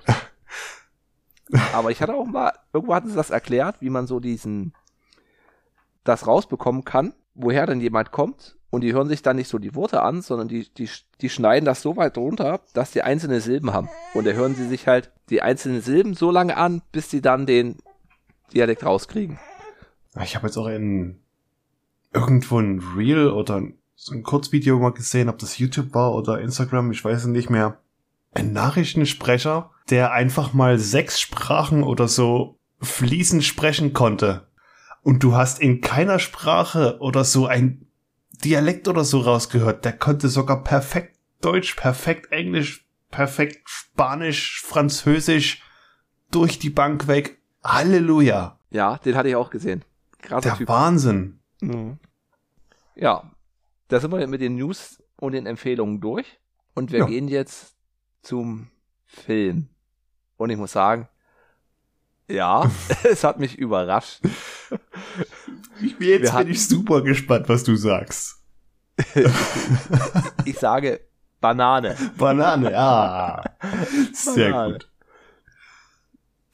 Aber 1.75 1.91
ich 1.91 2.01
hatte 2.01 2.15
auch 2.15 2.27
mal, 2.27 2.53
irgendwo 2.73 2.95
hatten 2.95 3.09
sie 3.09 3.17
das 3.17 3.31
erklärt, 3.31 3.81
wie 3.81 3.91
man 3.91 4.07
so 4.07 4.21
diesen, 4.21 4.73
das 6.05 6.27
rausbekommen 6.27 6.85
kann, 6.85 7.15
woher 7.35 7.67
denn 7.67 7.81
jemand 7.81 8.13
kommt. 8.13 8.57
Und 8.71 8.83
die 8.83 8.93
hören 8.93 9.09
sich 9.09 9.23
dann 9.23 9.37
nicht 9.37 9.49
so 9.49 9.59
die 9.59 9.75
Worte 9.75 10.03
an, 10.03 10.23
sondern 10.23 10.47
die, 10.47 10.73
die, 10.75 10.89
die 11.21 11.29
schneiden 11.29 11.65
das 11.65 11.83
so 11.83 11.97
weit 11.97 12.17
runter, 12.17 12.61
dass 12.73 12.93
die 12.93 13.03
einzelne 13.03 13.41
Silben 13.41 13.73
haben. 13.73 13.89
Und 14.15 14.27
da 14.27 14.31
hören 14.31 14.55
sie 14.55 14.69
sich 14.69 14.87
halt 14.87 15.11
die 15.29 15.43
einzelnen 15.43 15.81
Silben 15.81 16.15
so 16.15 16.31
lange 16.31 16.57
an, 16.57 16.83
bis 16.93 17.11
sie 17.11 17.21
dann 17.21 17.47
den 17.47 17.79
Dialekt 18.55 18.85
rauskriegen. 18.85 19.41
Ich 20.23 20.37
habe 20.37 20.47
jetzt 20.47 20.57
auch 20.57 20.69
in 20.69 21.21
irgendwo 22.13 22.59
ein 22.61 22.81
Reel 22.97 23.31
oder 23.31 23.63
so 24.03 24.15
ein 24.15 24.23
Kurzvideo 24.23 24.79
mal 24.79 24.93
gesehen, 24.93 25.29
ob 25.29 25.39
das 25.39 25.59
YouTube 25.59 25.93
war 25.93 26.15
oder 26.15 26.41
Instagram, 26.41 26.91
ich 26.91 27.05
weiß 27.05 27.19
es 27.19 27.27
nicht 27.27 27.51
mehr. 27.51 27.79
Ein 28.33 28.55
Nachrichtensprecher, 28.55 29.71
der 29.91 30.13
einfach 30.13 30.55
mal 30.55 30.79
sechs 30.79 31.21
Sprachen 31.21 31.83
oder 31.83 32.09
so 32.09 32.59
fließend 32.81 33.45
sprechen 33.45 33.93
konnte. 33.93 34.47
Und 35.03 35.23
du 35.23 35.35
hast 35.35 35.61
in 35.61 35.83
keiner 35.83 36.19
Sprache 36.19 36.97
oder 37.01 37.25
so 37.25 37.47
ein 37.47 37.87
Dialekt 38.43 38.89
oder 38.89 39.05
so 39.05 39.21
rausgehört. 39.21 39.85
Der 39.85 39.93
konnte 39.93 40.31
sogar 40.31 40.65
perfekt 40.65 41.19
Deutsch, 41.43 41.75
perfekt 41.75 42.33
Englisch, 42.33 42.87
perfekt 43.11 43.61
Spanisch, 43.67 44.63
Französisch 44.63 45.63
durch 46.31 46.59
die 46.59 46.71
Bank 46.71 47.07
weg. 47.07 47.39
Halleluja. 47.63 48.59
Ja, 48.71 48.97
den 48.97 49.15
hatte 49.15 49.29
ich 49.29 49.37
auch 49.37 49.51
gesehen. 49.51 49.85
Krasser 50.23 50.49
Der 50.49 50.57
Typ. 50.57 50.69
Wahnsinn. 50.69 51.41
Mhm. 51.61 51.99
Ja, 52.95 53.30
da 53.91 54.01
sind 54.01 54.11
wir 54.13 54.27
mit 54.27 54.41
den 54.41 54.57
News 54.57 55.03
und 55.17 55.33
den 55.33 55.47
Empfehlungen 55.47 56.01
durch. 56.01 56.41
Und 56.75 56.93
wir 56.93 57.01
Ja. 57.01 57.07
gehen 57.07 57.29
jetzt 57.29 57.75
zum 58.23 58.71
Film. 59.05 59.69
Und 60.37 60.51
ich 60.51 60.57
muss 60.57 60.73
sagen, 60.73 61.09
ja, 62.29 62.71
es 63.05 63.25
hat 63.25 63.39
mich 63.39 63.59
überrascht. 63.59 64.21
Ich 65.83 65.99
bin 65.99 66.09
jetzt 66.09 66.33
hatten- 66.33 66.45
bin 66.47 66.55
ich 66.55 66.67
super 66.67 67.03
gespannt, 67.03 67.49
was 67.49 67.65
du 67.65 67.77
sagst. 67.77 68.37
Ich 70.45 70.59
sage 70.59 71.01
Banane. 71.41 71.97
Banane, 72.19 72.71
ja. 72.71 73.43
Sehr 74.13 74.51
Banane. 74.51 74.73
gut. 74.75 74.91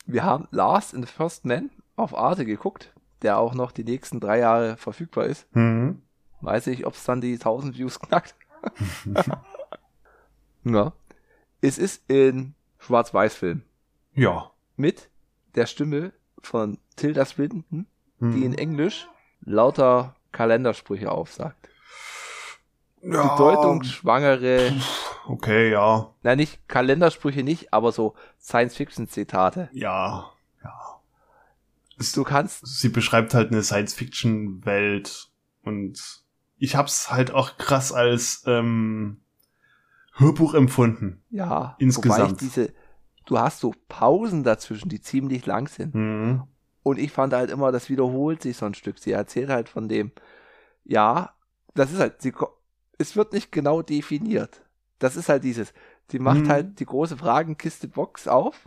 Wir 0.06 0.22
haben 0.24 0.46
Last 0.52 0.94
in 0.94 1.02
the 1.02 1.08
First 1.12 1.44
Man 1.44 1.70
auf 1.96 2.16
Arte 2.16 2.44
geguckt, 2.44 2.92
der 3.22 3.38
auch 3.38 3.54
noch 3.54 3.72
die 3.72 3.82
nächsten 3.84 4.20
drei 4.20 4.38
Jahre 4.38 4.76
verfügbar 4.76 5.24
ist. 5.26 5.46
Mhm. 5.56 6.02
Weiß 6.40 6.66
nicht, 6.66 6.86
ob 6.86 6.94
es 6.94 7.04
dann 7.04 7.20
die 7.20 7.34
1000 7.34 7.76
Views 7.76 7.98
knackt. 8.00 8.34
ja. 10.64 10.92
Es 11.60 11.78
ist 11.78 12.02
in 12.10 12.54
Schwarz-Weiß-Film. 12.78 13.62
Ja. 14.14 14.50
mit 14.76 15.10
der 15.54 15.66
Stimme 15.66 16.12
von 16.42 16.78
Tilda 16.96 17.24
Swinton, 17.24 17.86
Mhm. 18.18 18.34
die 18.34 18.44
in 18.46 18.54
Englisch 18.56 19.08
lauter 19.40 20.14
Kalendersprüche 20.32 21.10
aufsagt. 21.10 21.68
ja. 23.02 23.34
Bedeutungsschwangere, 23.34 24.72
Okay, 25.26 25.70
ja. 25.70 26.14
na 26.22 26.34
nicht 26.36 26.66
Kalendersprüche 26.68 27.42
nicht, 27.42 27.72
aber 27.74 27.92
so 27.92 28.14
Science-Fiction-Zitate. 28.40 29.68
Ja. 29.72 30.32
Ja. 30.64 31.00
Du 32.14 32.24
kannst, 32.24 32.66
Sie 32.66 32.88
beschreibt 32.88 33.34
halt 33.34 33.50
eine 33.52 33.62
Science-Fiction-Welt 33.62 35.28
und 35.62 36.24
ich 36.58 36.76
hab's 36.76 37.10
halt 37.10 37.30
auch 37.32 37.56
krass 37.58 37.92
als 37.92 38.42
ähm, 38.46 39.20
Hörbuch 40.14 40.54
empfunden. 40.54 41.22
ja, 41.30 41.76
Insgesamt. 41.78 42.20
wobei 42.20 42.30
ich 42.32 42.36
diese, 42.38 42.72
du 43.26 43.38
hast 43.38 43.60
so 43.60 43.74
Pausen 43.88 44.44
dazwischen, 44.44 44.88
die 44.88 45.00
ziemlich 45.00 45.44
lang 45.46 45.68
sind. 45.68 45.94
Mhm. 45.94 46.42
Und 46.82 46.98
ich 46.98 47.10
fand 47.12 47.32
halt 47.32 47.50
immer, 47.50 47.72
das 47.72 47.90
wiederholt 47.90 48.42
sich 48.42 48.56
so 48.56 48.64
ein 48.66 48.74
Stück. 48.74 48.98
Sie 48.98 49.10
erzählt 49.12 49.50
halt 49.50 49.68
von 49.68 49.88
dem, 49.88 50.12
ja, 50.84 51.34
das 51.74 51.92
ist 51.92 51.98
halt, 51.98 52.22
sie, 52.22 52.32
es 52.98 53.16
wird 53.16 53.32
nicht 53.32 53.50
genau 53.52 53.82
definiert. 53.82 54.62
Das 54.98 55.16
ist 55.16 55.28
halt 55.28 55.44
dieses, 55.44 55.74
sie 56.10 56.18
macht 56.20 56.42
Mhm. 56.44 56.48
halt 56.48 56.80
die 56.80 56.86
große 56.86 57.16
Fragenkiste 57.18 57.88
Box 57.88 58.28
auf 58.28 58.58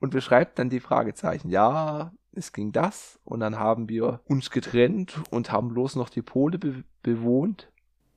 und 0.00 0.10
beschreibt 0.10 0.58
dann 0.58 0.70
die 0.70 0.80
Fragezeichen. 0.80 1.48
Ja, 1.50 2.12
es 2.32 2.52
ging 2.52 2.72
das 2.72 3.18
und 3.24 3.40
dann 3.40 3.58
haben 3.58 3.88
wir 3.88 4.20
uns 4.26 4.50
getrennt 4.50 5.20
und 5.30 5.52
haben 5.52 5.68
bloß 5.68 5.96
noch 5.96 6.08
die 6.08 6.22
Pole 6.22 6.58
be 6.58 6.84
bewohnt. 7.02 7.70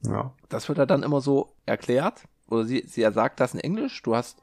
Ja. 0.04 0.34
Das 0.50 0.68
wird 0.70 0.78
ja 0.78 0.86
dann 0.86 1.04
immer 1.04 1.22
so 1.22 1.54
erklärt. 1.66 2.24
Oder 2.50 2.63
sie, 2.66 2.84
sie 2.88 3.02
sagt 3.12 3.40
das 3.40 3.54
in 3.54 3.60
Englisch. 3.60 4.02
Du 4.04 4.16
hast 4.16 4.42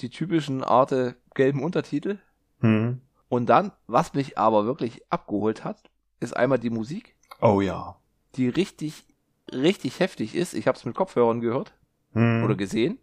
die 0.00 0.10
typischen 0.10 0.62
Arte 0.62 1.16
gelben 1.34 1.62
Untertitel. 1.62 2.18
Mhm. 2.60 3.00
Und 3.28 3.46
dann, 3.46 3.72
was 3.86 4.12
mich 4.14 4.36
aber 4.38 4.66
wirklich 4.66 5.02
abgeholt 5.10 5.64
hat, 5.64 5.82
ist 6.18 6.36
einmal 6.36 6.58
die 6.58 6.70
Musik, 6.70 7.16
Oh 7.40 7.60
ja. 7.60 7.96
die 8.34 8.48
richtig, 8.48 9.06
richtig 9.52 10.00
heftig 10.00 10.34
ist. 10.34 10.52
Ich 10.54 10.66
habe 10.68 10.76
es 10.76 10.84
mit 10.84 10.94
Kopfhörern 10.94 11.40
gehört 11.40 11.72
Mhm. 12.12 12.44
oder 12.44 12.56
gesehen. 12.56 12.98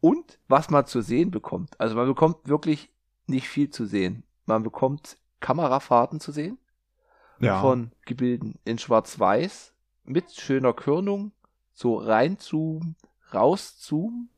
Und 0.00 0.38
was 0.48 0.70
man 0.70 0.86
zu 0.86 1.00
sehen 1.00 1.30
bekommt. 1.30 1.78
Also 1.80 1.96
man 1.96 2.06
bekommt 2.06 2.48
wirklich 2.48 2.90
nicht 3.26 3.48
viel 3.48 3.70
zu 3.70 3.84
sehen. 3.86 4.22
Man 4.46 4.62
bekommt 4.62 5.18
Kamerafahrten 5.40 6.20
zu 6.20 6.32
sehen 6.32 6.58
ja. 7.40 7.60
von 7.60 7.92
Gebilden 8.06 8.58
in 8.64 8.78
Schwarz-Weiß 8.78 9.74
mit 10.04 10.30
schöner 10.32 10.72
Körnung, 10.72 11.32
so 11.72 11.96
reinzoomen, 11.96 12.96
rauszoomen. 13.34 14.30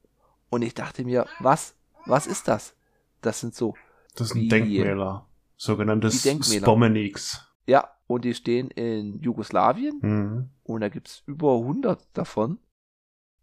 Und 0.49 0.63
ich 0.63 0.75
dachte 0.75 1.05
mir, 1.05 1.27
was, 1.39 1.75
was 2.07 2.27
ist 2.27 2.49
das? 2.49 2.75
Das 3.21 3.41
sind 3.41 3.55
so 3.55 3.75
das 4.17 4.31
sind 4.31 4.51
Denkmäler. 4.51 5.27
Sogenanntes 5.57 6.23
Denkmäler. 6.23 6.63
Spomeniks. 6.63 7.47
Ja, 7.67 7.91
und 8.07 8.25
die 8.25 8.35
stehen 8.35 8.71
in 8.71 9.21
Jugoslawien 9.21 9.99
Mhm. 10.03 10.51
und 10.65 10.81
da 10.81 10.89
gibt's 10.89 11.23
über 11.27 11.55
100 11.55 12.09
davon. 12.15 12.59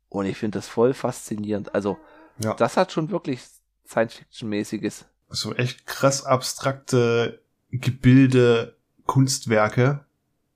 Und 0.10 0.26
ich 0.26 0.38
finde 0.38 0.58
das 0.60 0.68
voll 0.68 0.94
faszinierend. 0.94 1.74
Also, 1.76 1.98
Ja. 2.40 2.54
das 2.54 2.78
hat 2.78 2.92
schon 2.92 3.10
wirklich 3.12 3.42
Science-Fiction-mäßiges. 3.88 5.06
so 5.30 5.54
echt 5.56 5.86
krass 5.86 6.24
abstrakte 6.24 7.42
Gebilde, 7.72 8.78
Kunstwerke 9.06 10.06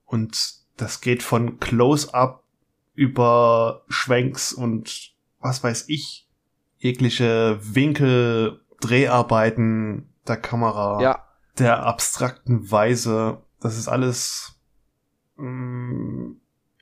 und 0.05 0.37
das 0.77 1.01
geht 1.01 1.23
von 1.23 1.59
Close-up 1.59 2.43
über 2.93 3.83
Schwenks 3.89 4.53
und 4.53 5.13
was 5.39 5.63
weiß 5.63 5.85
ich, 5.89 6.27
jegliche 6.77 7.59
Winkel, 7.61 8.61
Dreharbeiten 8.79 10.13
der 10.27 10.37
Kamera, 10.37 11.01
Ja, 11.01 11.27
der 11.59 11.83
abstrakten 11.83 12.69
Weise, 12.71 13.41
das 13.59 13.77
ist 13.77 13.87
alles 13.87 14.55
mm, 15.35 16.31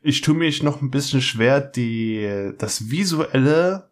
ich 0.01 0.21
tue 0.21 0.35
mich 0.35 0.63
noch 0.63 0.81
ein 0.81 0.91
bisschen 0.91 1.21
schwer, 1.21 1.61
die, 1.61 2.51
das 2.57 2.89
Visuelle 2.89 3.89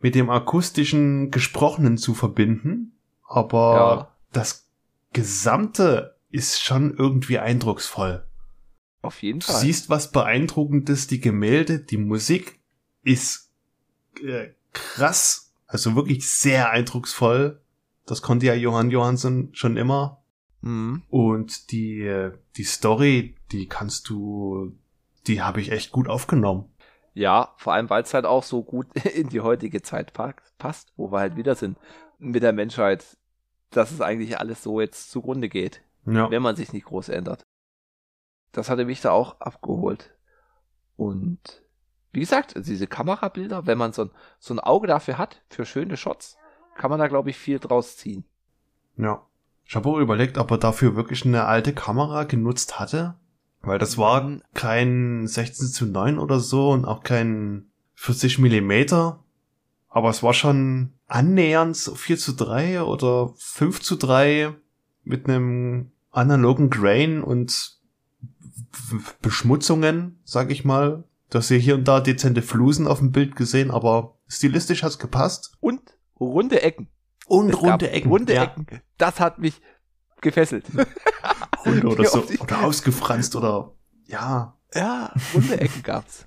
mit 0.00 0.14
dem 0.14 0.30
akustischen 0.30 1.30
Gesprochenen 1.30 1.98
zu 1.98 2.14
verbinden. 2.14 2.92
Aber 3.28 3.74
Ja. 3.74 4.16
das 4.32 4.68
Gesamte 5.12 6.16
ist 6.30 6.62
schon 6.62 6.94
irgendwie 6.96 7.38
eindrucksvoll. 7.38 8.24
auf 9.02 9.22
jeden 9.22 9.40
Du 9.40 9.46
Fall. 9.46 9.60
siehst 9.60 9.88
was 9.88 10.12
Beeindruckendes, 10.12 11.06
die 11.06 11.20
Gemälde, 11.20 11.78
die 11.80 11.96
Musik 11.96 12.60
ist 13.02 13.50
äh, 14.22 14.48
krass, 14.72 15.52
also 15.66 15.94
wirklich 15.96 16.28
sehr 16.30 16.70
eindrucksvoll. 16.70 17.60
Das 18.06 18.20
konnte 18.22 18.46
ja 18.46 18.54
Johann 18.54 18.90
Johansson 18.90 19.48
schon 19.52 19.76
immer. 19.78 20.22
Mhm. 20.60 21.02
Und 21.08 21.70
die, 21.72 22.00
äh, 22.02 22.32
die 22.56 22.64
Story, 22.64 23.36
die 23.52 23.66
kannst 23.68 24.08
du, 24.10 24.76
die 25.26 25.42
habe 25.42 25.60
ich 25.60 25.70
echt 25.72 25.92
gut 25.92 26.08
aufgenommen. 26.08 26.72
Ja, 27.12 27.52
vor 27.56 27.72
allem, 27.72 27.90
weil 27.90 28.02
es 28.02 28.14
halt 28.14 28.24
auch 28.24 28.42
so 28.44 28.62
gut 28.62 28.86
in 29.14 29.28
die 29.28 29.40
heutige 29.40 29.82
Zeit 29.82 30.12
pa 30.12 30.34
passt, 30.58 30.92
wo 30.96 31.10
wir 31.10 31.20
halt 31.20 31.36
wieder 31.36 31.54
sind 31.54 31.78
mit 32.18 32.42
der 32.42 32.52
Menschheit, 32.52 33.16
dass 33.70 33.90
es 33.90 34.00
eigentlich 34.00 34.38
alles 34.38 34.62
so 34.62 34.80
jetzt 34.80 35.10
zugrunde 35.10 35.48
geht, 35.48 35.82
Ja. 36.04 36.30
wenn 36.30 36.42
man 36.42 36.56
sich 36.56 36.72
nicht 36.72 36.86
groß 36.86 37.08
ändert. 37.08 37.42
Das 38.52 38.68
hatte 38.68 38.84
mich 38.84 39.00
da 39.00 39.10
auch 39.12 39.40
abgeholt. 39.40 40.14
Und 40.96 41.62
wie 42.12 42.20
gesagt, 42.20 42.54
diese 42.56 42.86
Kamerabilder, 42.86 43.66
wenn 43.66 43.78
man 43.78 43.92
so 43.92 44.02
ein, 44.06 44.10
so 44.38 44.52
ein 44.54 44.60
Auge 44.60 44.86
dafür 44.86 45.18
hat, 45.18 45.42
für 45.48 45.64
schöne 45.64 45.96
Shots, 45.96 46.36
kann 46.76 46.90
man 46.90 46.98
da, 46.98 47.08
glaube 47.08 47.30
ich, 47.30 47.36
viel 47.38 47.58
draus 47.58 47.96
ziehen. 47.96 48.24
Ja. 48.96 49.24
Ich 49.64 49.76
habe 49.76 49.88
auch 49.88 49.98
überlegt, 49.98 50.36
ob 50.36 50.50
er 50.50 50.58
dafür 50.58 50.96
wirklich 50.96 51.24
eine 51.24 51.44
alte 51.44 51.72
Kamera 51.72 52.24
genutzt 52.24 52.80
hatte. 52.80 53.14
Weil 53.62 53.78
das 53.78 53.98
war 53.98 54.22
Mhm. 54.22 54.42
kein 54.54 55.26
16 55.26 55.68
zu 55.68 55.86
9 55.86 56.18
oder 56.18 56.40
so 56.40 56.70
und 56.70 56.84
auch 56.84 57.02
kein 57.02 57.66
40 57.94 58.38
Millimeter. 58.38 59.22
Aber 59.88 60.10
es 60.10 60.22
war 60.22 60.32
schon 60.34 60.92
annähernd 61.06 61.76
so 61.76 61.94
4 61.94 62.16
zu 62.16 62.32
3 62.32 62.82
oder 62.82 63.32
5 63.36 63.80
zu 63.80 63.96
3 63.96 64.54
mit 65.04 65.28
einem 65.28 65.90
analogen 66.10 66.70
Grain 66.70 67.22
und 67.22 67.78
Beschmutzungen, 69.22 70.20
sag 70.24 70.50
ich 70.50 70.64
mal. 70.64 71.04
Dass 71.28 71.50
ihr 71.50 71.58
hier 71.58 71.76
und 71.76 71.86
da 71.86 72.00
dezente 72.00 72.42
Flusen 72.42 72.88
auf 72.88 72.98
dem 72.98 73.12
Bild 73.12 73.36
gesehen, 73.36 73.70
aber 73.70 74.16
stilistisch 74.26 74.82
hat's 74.82 74.98
gepasst. 74.98 75.52
Und 75.60 75.80
runde 76.18 76.60
Ecken. 76.62 76.88
Und 77.26 77.50
Es 77.50 77.60
runde 77.60 77.90
Ecken. 77.90 78.10
Runde 78.10 78.34
ja. 78.34 78.44
Ecken. 78.44 78.66
Das 78.98 79.20
hat 79.20 79.38
mich 79.38 79.60
gefesselt. 80.20 80.64
Runde 81.66 81.86
oder 81.88 82.04
so. 82.04 82.24
Oder 82.40 82.64
ausgefranst 82.64 83.36
oder, 83.36 83.72
ja. 84.06 84.56
Ja, 84.72 85.12
runde 85.34 85.60
Ecken 85.60 85.82
gab's. 85.82 86.26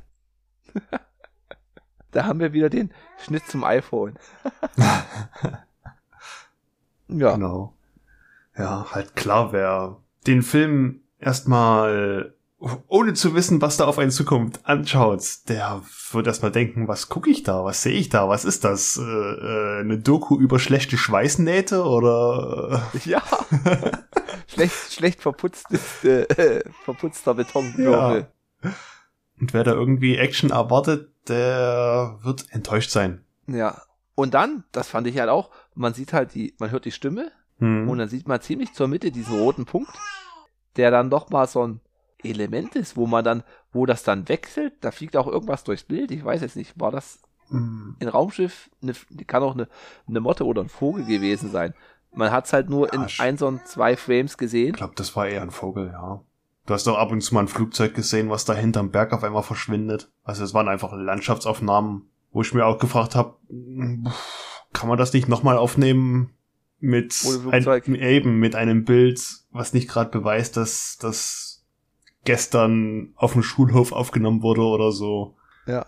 da 2.12 2.26
haben 2.26 2.40
wir 2.40 2.54
wieder 2.54 2.70
den 2.70 2.92
Schnitt 3.24 3.48
zum 3.48 3.64
iPhone. 3.64 4.18
Ja, 7.10 7.34
Genau. 7.34 7.76
Ja, 8.58 8.88
halt 8.92 9.16
klar, 9.16 9.52
wer 9.52 9.98
den 10.26 10.42
Film 10.42 11.02
erstmal 11.20 12.34
ohne 12.88 13.14
zu 13.14 13.36
wissen, 13.36 13.62
was 13.62 13.78
da 13.78 13.86
auf 13.86 14.00
einen 14.00 14.12
zukommt, 14.12 14.62
anschaut, 14.64 15.24
der 15.50 15.82
wird 16.12 16.28
erstmal 16.28 16.52
denken, 16.52 16.88
was 16.88 17.10
gucke 17.10 17.30
ich 17.30 17.44
da, 17.44 17.64
was 17.66 17.82
sehe 17.84 17.94
ich 17.94 18.10
da, 18.10 18.30
was 18.30 18.46
ist 18.46 18.64
das? 18.64 18.98
Äh, 18.98 19.02
äh, 19.04 19.80
eine 19.82 20.00
Doku 20.00 20.38
über 20.40 20.60
schlechte 20.60 20.98
Schweißnähte 20.98 21.84
oder 21.84 22.84
ja. 23.06 23.22
schlecht, 24.48 24.94
schlecht 24.94 25.22
verputztes, 25.22 26.04
äh, 26.04 26.62
verputzter 26.84 27.34
Betonwürfel. 27.34 28.28
und 29.40 29.54
wer 29.54 29.64
da 29.64 29.74
irgendwie 29.74 30.18
Action 30.18 30.52
erwartet, 30.52 31.12
der 31.28 32.20
wird 32.24 32.46
enttäuscht 32.52 32.92
sein. 32.92 33.24
Ja. 33.48 33.82
Und 34.16 34.36
dann, 34.36 34.64
das 34.72 34.90
fand 34.90 35.08
ich 35.08 35.18
halt 35.18 35.30
auch, 35.30 35.50
man 35.74 35.96
sieht 35.96 36.14
halt 36.14 36.36
die, 36.36 36.54
man 36.60 36.70
hört 36.70 36.86
die 36.86 36.92
Stimme 36.92 37.32
Hm. 37.60 37.88
und 37.88 37.98
dann 37.98 38.10
sieht 38.10 38.28
man 38.28 38.42
ziemlich 38.42 38.74
zur 38.74 38.88
Mitte 38.88 39.12
diesen 39.12 39.40
roten 39.40 39.66
Punkt, 39.66 39.94
der 40.76 40.92
dann 40.92 41.10
doch 41.10 41.30
mal 41.30 41.48
so 41.48 41.66
ein 41.66 41.80
Element 42.24 42.76
ist, 42.76 42.96
wo 42.98 43.08
man 43.08 43.24
dann, 43.24 43.44
wo 43.72 43.86
das 43.86 44.04
dann 44.04 44.28
wechselt, 44.30 44.74
da 44.82 44.92
fliegt 44.92 45.18
auch 45.18 45.28
irgendwas 45.28 45.64
durchs 45.64 45.84
Bild, 45.84 46.12
ich 46.12 46.24
weiß 46.24 46.42
jetzt 46.42 46.56
nicht, 46.56 46.80
war 46.80 46.92
das 46.92 47.20
Hm. 47.50 47.98
ein 48.00 48.08
Raumschiff, 48.08 48.70
eine, 48.82 48.94
kann 49.28 49.44
auch 49.44 49.54
eine, 49.54 49.68
eine 50.08 50.20
Motte 50.20 50.46
oder 50.46 50.62
ein 50.62 50.70
Vogel 50.70 51.06
gewesen 51.06 51.52
sein. 51.52 51.74
Man 52.16 52.32
hat 52.32 52.46
es 52.46 52.54
halt 52.54 52.70
nur 52.70 52.94
Ja, 52.94 53.02
in 53.02 53.08
ein, 53.20 53.38
so 53.38 53.60
zwei 53.66 53.98
Frames 53.98 54.38
gesehen. 54.38 54.70
Ich 54.70 54.78
glaube, 54.78 54.94
das 54.96 55.16
war 55.16 55.28
eher 55.28 55.42
ein 55.42 55.52
Vogel, 55.52 55.90
ja. 55.92 56.22
Du 56.66 56.74
hast 56.74 56.88
doch 56.88 56.98
ab 56.98 57.12
und 57.12 57.22
zu 57.22 57.34
mal 57.34 57.42
ein 57.42 57.48
Flugzeug 57.48 57.94
gesehen, 57.94 58.30
was 58.30 58.46
da 58.46 58.54
hinterm 58.54 58.92
Berg 58.92 59.12
auf 59.12 59.24
einmal 59.24 59.44
verschwindet. 59.44 60.12
Also 60.24 60.44
es 60.44 60.54
waren 60.54 60.70
einfach 60.70 60.94
Landschaftsaufnahmen, 60.94 62.10
wo 62.32 62.42
ich 62.42 62.54
mir 62.54 62.66
auch 62.66 62.80
gefragt 62.80 63.16
habe, 63.16 63.36
kann 64.72 64.90
man 64.90 64.98
das 64.98 65.12
nicht 65.12 65.28
nochmal 65.28 65.58
aufnehmen 65.58 66.34
mit, 66.80 67.16
ein, 67.52 67.96
eben 67.96 68.40
mit 68.40 68.56
einem 68.56 68.86
Bild, 68.86 69.22
was 69.52 69.74
nicht 69.74 69.90
gerade 69.90 70.10
beweist, 70.10 70.56
dass 70.56 70.98
das 71.00 71.43
gestern 72.26 73.14
auf 73.16 73.34
dem 73.34 73.44
Schulhof 73.44 73.92
aufgenommen 73.92 74.42
wurde 74.42 74.62
oder 74.62 74.92
so. 74.92 75.36
Ja. 75.66 75.86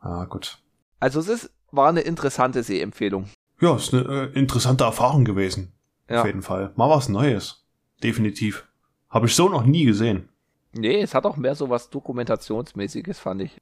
Ah, 0.00 0.24
gut. 0.24 0.58
Also 1.00 1.20
es 1.20 1.28
ist, 1.28 1.50
war 1.70 1.88
eine 1.88 2.00
interessante 2.00 2.62
Sehempfehlung. 2.62 3.28
Ja, 3.60 3.76
ist 3.76 3.92
eine 3.94 4.30
äh, 4.34 4.38
interessante 4.38 4.84
Erfahrung 4.84 5.24
gewesen. 5.24 5.72
Ja. 6.08 6.20
Auf 6.20 6.26
jeden 6.26 6.42
Fall. 6.42 6.72
Mal 6.76 6.90
was 6.90 7.08
Neues. 7.08 7.66
Definitiv. 8.02 8.66
Habe 9.08 9.26
ich 9.26 9.34
so 9.34 9.48
noch 9.48 9.64
nie 9.64 9.84
gesehen. 9.84 10.28
Nee, 10.72 11.00
es 11.00 11.14
hat 11.14 11.24
auch 11.24 11.36
mehr 11.36 11.54
so 11.54 11.70
was 11.70 11.90
Dokumentationsmäßiges, 11.90 13.18
fand 13.18 13.42
ich. 13.42 13.60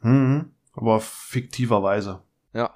Mhm. 0.00 0.50
Aber 0.74 1.00
fiktiverweise. 1.00 2.22
Ja. 2.52 2.74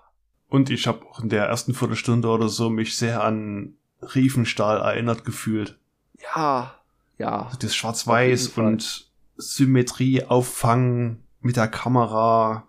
Und 0.48 0.70
ich 0.70 0.86
habe 0.86 1.04
auch 1.06 1.20
in 1.20 1.28
der 1.28 1.46
ersten 1.46 1.74
Viertelstunde 1.74 2.28
oder 2.28 2.48
so 2.48 2.70
mich 2.70 2.96
sehr 2.96 3.24
an 3.24 3.74
Riefenstahl 4.00 4.80
erinnert 4.80 5.24
gefühlt. 5.24 5.78
Ja. 6.20 6.75
Ja. 7.18 7.46
Also 7.46 7.58
das 7.58 7.74
Schwarz-Weiß 7.74 8.48
und 8.58 9.10
Symmetrie 9.36 10.24
auffangen 10.24 11.24
mit 11.40 11.56
der 11.56 11.68
Kamera. 11.68 12.66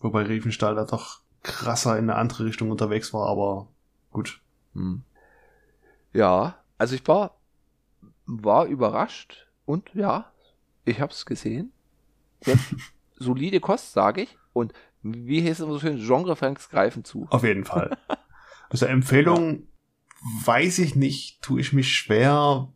Wobei 0.00 0.22
Riefenstahl 0.22 0.74
da 0.74 0.84
doch 0.84 1.20
krasser 1.42 1.98
in 1.98 2.10
eine 2.10 2.16
andere 2.16 2.44
Richtung 2.44 2.70
unterwegs 2.70 3.12
war, 3.12 3.28
aber 3.28 3.68
gut. 4.10 4.40
Hm. 4.74 5.02
Ja, 6.12 6.58
also 6.78 6.94
ich 6.94 7.06
war, 7.06 7.38
war 8.26 8.66
überrascht 8.66 9.48
und 9.64 9.94
ja, 9.94 10.32
ich 10.84 11.00
hab's 11.00 11.26
gesehen. 11.26 11.72
Solide 13.16 13.60
Kost, 13.60 13.92
sage 13.92 14.22
ich. 14.22 14.38
Und 14.52 14.72
wie 15.02 15.42
heißt 15.42 15.60
es 15.60 15.60
immer 15.60 15.72
so 15.72 15.80
schön, 15.80 16.04
Genrefranks 16.04 16.70
greifen 16.70 17.04
zu. 17.04 17.26
Auf 17.30 17.44
jeden 17.44 17.64
Fall. 17.64 17.96
Also 18.70 18.84
Empfehlung 18.84 19.66
weiß 20.44 20.80
ich 20.80 20.94
nicht, 20.94 21.40
tue 21.40 21.58
ich 21.58 21.72
mich 21.72 21.96
schwer. 21.96 22.70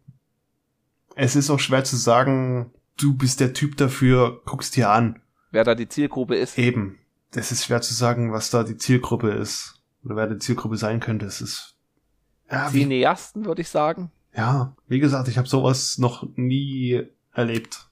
Es 1.15 1.37
ist 1.37 1.51
auch 1.51 1.59
schwer 1.61 1.85
zu 1.85 1.97
sagen, 1.97 2.73
du 2.99 3.15
bist 3.15 3.41
der 3.41 3.53
Typ 3.53 3.77
dafür, 3.77 4.41
guckst 4.45 4.77
dir 4.77 4.91
an. 4.91 5.21
Wer 5.51 5.65
da 5.65 5.75
die 5.75 5.89
Zielgruppe 5.89 6.35
ist. 6.37 6.59
Eben. 6.59 6.99
Es 7.35 7.53
ist 7.53 7.65
schwer 7.65 7.81
zu 7.83 7.95
sagen, 7.95 8.33
was 8.33 8.51
da 8.51 8.63
die 8.65 8.77
Zielgruppe 8.77 9.31
ist. 9.31 9.81
Oder 10.05 10.17
wer 10.17 10.27
die 10.27 10.39
Zielgruppe 10.39 10.77
sein 10.77 11.01
könnte. 11.01 11.27
Es 11.27 11.41
ist. 11.41 11.77
Ja, 12.51 12.73
wie, 12.73 12.81
Cineasten, 12.81 13.45
würde 13.45 13.63
ich 13.63 13.69
sagen. 13.69 14.11
ja 14.35 14.75
wie 14.89 14.99
gesagt, 14.99 15.29
ich 15.29 15.39
habe 15.39 15.49
sowas 15.49 15.99
noch 15.99 16.27
nie 16.37 17.03
erlebt. 17.33 17.89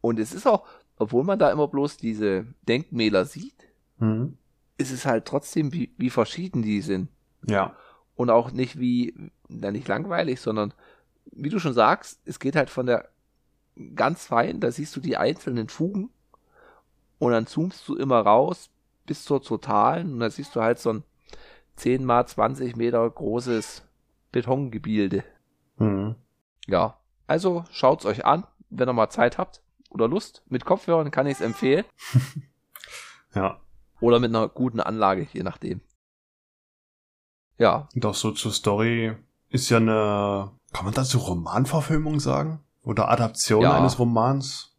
Und 0.00 0.18
es 0.18 0.32
ist 0.32 0.46
auch, 0.46 0.66
obwohl 0.96 1.22
man 1.24 1.38
da 1.38 1.50
immer 1.52 1.68
bloß 1.68 1.96
diese 1.98 2.46
Denkmäler 2.68 3.24
sieht, 3.24 3.54
Mhm. 3.98 4.36
ist 4.78 4.90
es 4.90 5.06
halt 5.06 5.26
trotzdem, 5.26 5.72
wie, 5.72 5.94
wie 5.98 6.10
verschieden 6.10 6.62
die 6.62 6.80
sind. 6.80 7.08
Ja. 7.46 7.76
Und 8.16 8.30
auch 8.30 8.50
nicht 8.50 8.80
wie, 8.80 9.14
na 9.48 9.70
nicht 9.70 9.86
langweilig, 9.86 10.40
sondern 10.40 10.74
wie 11.32 11.48
du 11.48 11.58
schon 11.58 11.74
sagst, 11.74 12.20
es 12.24 12.38
geht 12.38 12.56
halt 12.56 12.70
von 12.70 12.86
der 12.86 13.08
ganz 13.94 14.26
fein, 14.26 14.60
da 14.60 14.70
siehst 14.70 14.94
du 14.96 15.00
die 15.00 15.16
einzelnen 15.16 15.68
Fugen 15.68 16.10
und 17.18 17.32
dann 17.32 17.46
zoomst 17.46 17.88
du 17.88 17.96
immer 17.96 18.20
raus 18.20 18.70
bis 19.06 19.24
zur 19.24 19.42
totalen 19.42 20.12
und 20.12 20.20
da 20.20 20.30
siehst 20.30 20.54
du 20.54 20.60
halt 20.60 20.78
so 20.78 20.92
ein 20.92 21.04
10 21.76 22.04
mal 22.04 22.26
20 22.26 22.76
Meter 22.76 23.08
großes 23.08 23.82
Betongebilde. 24.30 25.24
Mhm. 25.78 26.16
Ja, 26.66 26.98
also 27.26 27.64
schaut's 27.70 28.04
euch 28.04 28.24
an, 28.26 28.46
wenn 28.68 28.88
ihr 28.88 28.92
mal 28.92 29.08
Zeit 29.10 29.38
habt 29.38 29.62
oder 29.90 30.06
Lust. 30.06 30.42
Mit 30.48 30.64
Kopfhörern 30.64 31.10
kann 31.10 31.26
ich 31.26 31.34
es 31.34 31.40
empfehlen 31.40 31.84
Ja. 33.34 33.60
oder 34.00 34.20
mit 34.20 34.28
einer 34.30 34.48
guten 34.48 34.80
Anlage, 34.80 35.26
je 35.32 35.42
nachdem. 35.42 35.80
Ja, 37.58 37.88
auch 38.04 38.14
so 38.14 38.32
zur 38.32 38.52
Story 38.52 39.14
ist 39.52 39.68
ja 39.70 39.76
eine, 39.76 40.50
kann 40.72 40.84
man 40.84 40.94
dazu 40.94 41.18
Romanverfilmung 41.18 42.18
sagen? 42.20 42.60
Oder 42.82 43.08
Adaption 43.10 43.62
Ja. 43.62 43.76
eines 43.76 43.98
Romans? 43.98 44.74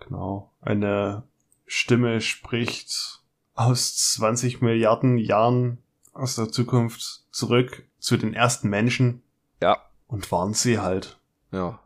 Genau. 0.00 0.52
Eine 0.60 1.24
Stimme 1.66 2.20
spricht 2.20 3.22
aus 3.54 3.96
20 4.14 4.60
Milliarden 4.60 5.18
Jahren 5.18 5.78
aus 6.12 6.36
der 6.36 6.48
Zukunft 6.50 7.24
zurück 7.30 7.84
zu 7.98 8.16
den 8.16 8.34
ersten 8.34 8.68
Menschen 8.68 9.22
ja, 9.60 9.78
und 10.06 10.30
warnt 10.30 10.56
sie 10.56 10.78
halt. 10.78 11.18
Ja. 11.50 11.80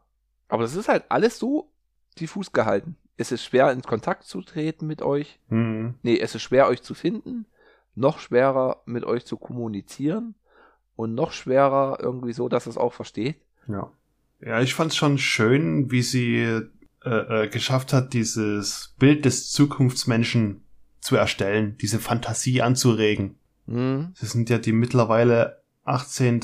Aber 0.48 0.62
das 0.62 0.74
ist 0.74 0.88
halt 0.88 1.04
alles 1.08 1.38
so 1.38 1.70
diffus 2.18 2.52
gehalten. 2.52 2.96
Es 3.16 3.32
ist 3.32 3.44
schwer, 3.44 3.70
in 3.72 3.82
Kontakt 3.82 4.24
zu 4.24 4.42
treten 4.42 4.86
mit 4.86 5.02
euch. 5.02 5.38
Mhm. 5.48 5.94
Nee, 6.02 6.18
es 6.18 6.34
ist 6.34 6.42
schwer, 6.42 6.66
euch 6.68 6.82
zu 6.82 6.94
finden. 6.94 7.46
Noch 7.94 8.18
schwerer, 8.18 8.82
mit 8.84 9.04
euch 9.04 9.24
zu 9.26 9.36
kommunizieren. 9.36 10.34
Und 10.98 11.14
noch 11.14 11.30
schwerer, 11.30 11.98
irgendwie 12.02 12.32
so, 12.32 12.48
dass 12.48 12.66
es 12.66 12.76
auch 12.76 12.92
versteht. 12.92 13.36
Ja. 13.68 13.92
Ja, 14.40 14.60
ich 14.60 14.74
fand's 14.74 14.96
schon 14.96 15.16
schön, 15.16 15.92
wie 15.92 16.02
sie 16.02 16.60
äh, 17.04 17.44
äh, 17.44 17.48
geschafft 17.48 17.92
hat, 17.92 18.14
dieses 18.14 18.96
Bild 18.98 19.24
des 19.24 19.52
Zukunftsmenschen 19.52 20.64
zu 20.98 21.14
erstellen, 21.14 21.78
diese 21.80 22.00
Fantasie 22.00 22.62
anzuregen. 22.62 23.36
Hm. 23.68 24.12
Sie 24.14 24.26
sind 24.26 24.50
ja 24.50 24.58
die 24.58 24.72
mittlerweile 24.72 25.62
18. 25.84 26.40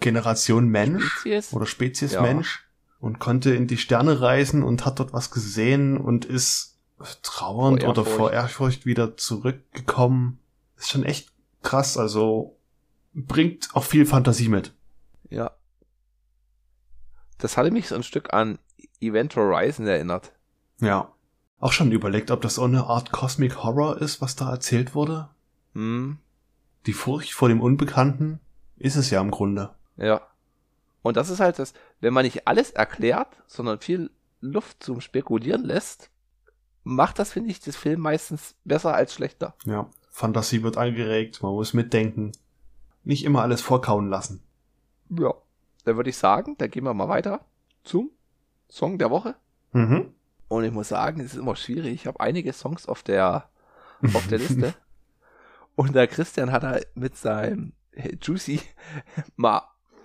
Generation 0.00 0.66
Mensch 0.66 1.04
Spezies? 1.04 1.52
oder 1.52 1.66
Spezies 1.66 2.14
Ja. 2.14 2.22
Mensch 2.22 2.68
und 2.98 3.20
konnte 3.20 3.54
in 3.54 3.68
die 3.68 3.78
Sterne 3.78 4.20
reisen 4.20 4.64
und 4.64 4.84
hat 4.84 4.98
dort 4.98 5.12
was 5.12 5.30
gesehen 5.30 5.96
und 5.96 6.24
ist 6.24 6.76
trauernd 7.22 7.82
Vor 7.84 7.90
oder 7.90 8.04
vor 8.04 8.32
Ehrfurcht 8.32 8.84
wieder 8.84 9.16
zurückgekommen. 9.16 10.40
Ist 10.76 10.90
schon 10.90 11.04
echt 11.04 11.30
krass, 11.62 11.96
also 11.96 12.56
bringt 13.14 13.68
auch 13.74 13.84
viel 13.84 14.06
Fantasie 14.06 14.48
mit. 14.48 14.72
Ja. 15.28 15.52
Das 17.38 17.56
hatte 17.56 17.70
mich 17.70 17.88
so 17.88 17.94
ein 17.94 18.02
Stück 18.02 18.32
an 18.32 18.58
Event 19.00 19.34
Horizon 19.36 19.86
erinnert. 19.86 20.32
Ja. 20.80 21.12
Auch 21.58 21.72
schon 21.72 21.92
überlegt, 21.92 22.30
ob 22.30 22.40
das 22.42 22.54
so 22.56 22.64
eine 22.64 22.84
Art 22.84 23.12
Cosmic 23.12 23.62
Horror 23.62 24.00
ist, 24.00 24.20
was 24.20 24.36
da 24.36 24.50
erzählt 24.50 24.94
wurde? 24.94 25.28
Hm, 25.74 26.18
Die 26.86 26.92
Furcht 26.94 27.32
vor 27.34 27.48
dem 27.48 27.60
Unbekannten 27.60 28.40
ist 28.76 28.96
es 28.96 29.10
ja 29.10 29.20
im 29.20 29.30
Grunde. 29.30 29.70
ja. 29.96 30.22
Und 31.02 31.16
das 31.16 31.30
ist 31.30 31.40
halt 31.40 31.58
das, 31.58 31.72
wenn 32.00 32.12
man 32.12 32.26
nicht 32.26 32.46
alles 32.46 32.72
erklärt, 32.72 33.42
sondern 33.46 33.80
viel 33.80 34.10
Luft 34.42 34.82
zum 34.82 35.00
Spekulieren 35.00 35.64
lässt, 35.64 36.10
macht 36.84 37.18
das, 37.18 37.32
finde 37.32 37.50
ich, 37.50 37.60
das 37.60 37.74
Film 37.74 38.00
meistens 38.00 38.54
besser 38.66 38.94
als 38.94 39.14
schlechter. 39.14 39.54
Ja. 39.64 39.88
Fantasie 40.10 40.62
wird 40.62 40.76
angeregt, 40.76 41.42
man 41.42 41.52
muss 41.52 41.72
mitdenken. 41.72 42.32
Nicht 43.04 43.24
immer 43.24 43.42
alles 43.42 43.60
vorkauen 43.62 44.08
lassen. 44.08 44.42
Ja. 45.08 45.34
Dann 45.84 45.96
würde 45.96 46.10
ich 46.10 46.16
sagen, 46.16 46.56
dann 46.58 46.70
gehen 46.70 46.84
wir 46.84 46.94
mal 46.94 47.08
weiter 47.08 47.44
zum 47.84 48.10
Song 48.68 48.98
der 48.98 49.10
Woche. 49.10 49.34
Mhm. 49.72 50.12
Und 50.48 50.64
ich 50.64 50.72
muss 50.72 50.88
sagen, 50.88 51.20
es 51.20 51.32
ist 51.32 51.38
immer 51.38 51.56
schwierig. 51.56 51.92
Ich 51.94 52.06
habe 52.06 52.20
einige 52.20 52.52
Songs 52.52 52.86
auf 52.86 53.02
der, 53.02 53.48
auf 54.14 54.26
der 54.28 54.38
Liste. 54.38 54.74
Und 55.76 55.94
der 55.94 56.06
Christian 56.08 56.52
hat 56.52 56.62
da 56.62 56.78
mit 56.94 57.16
seinem 57.16 57.72
Juicy 58.20 58.60
mal 59.36 59.62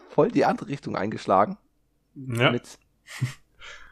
voll 0.10 0.32
die 0.32 0.46
andere 0.46 0.70
Richtung 0.70 0.96
eingeschlagen. 0.96 1.58
ja. 2.16 2.52
Mit 2.52 2.80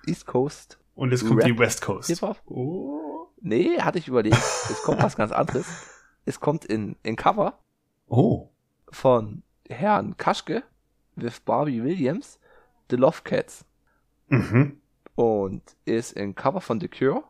East 0.08 0.26
Coast 0.26 0.80
Und 0.95 1.12
jetzt 1.12 1.26
kommt 1.28 1.39
Rap. 1.41 1.45
die 1.47 1.58
West 1.58 1.82
Coast. 1.82 2.08
Hip-Hop. 2.08 2.41
Oh. 2.45 3.28
Nee, 3.41 3.80
hatte 3.82 3.97
ich 3.99 4.08
überlegt. 4.08 4.38
Es 4.38 4.82
kommt 4.84 5.01
was 5.04 5.16
ganz 5.16 5.32
anderes. 5.32 5.66
Es 6.26 6.39
kommt 6.39 6.64
in, 6.64 6.95
in 7.04 7.18
Cover 7.18 7.60
Oh. 8.08 8.49
Von 8.93 9.43
Herrn 9.69 10.15
Kaschke 10.17 10.63
with 11.15 11.39
Barbie 11.41 11.83
Williams, 11.83 12.39
The 12.89 12.95
Love 12.95 13.21
Cats. 13.23 13.65
Mhm. 14.29 14.79
und 15.15 15.61
ist 15.85 16.13
in 16.13 16.33
Cover 16.33 16.61
von 16.61 16.79
The 16.79 16.87
Cure. 16.87 17.23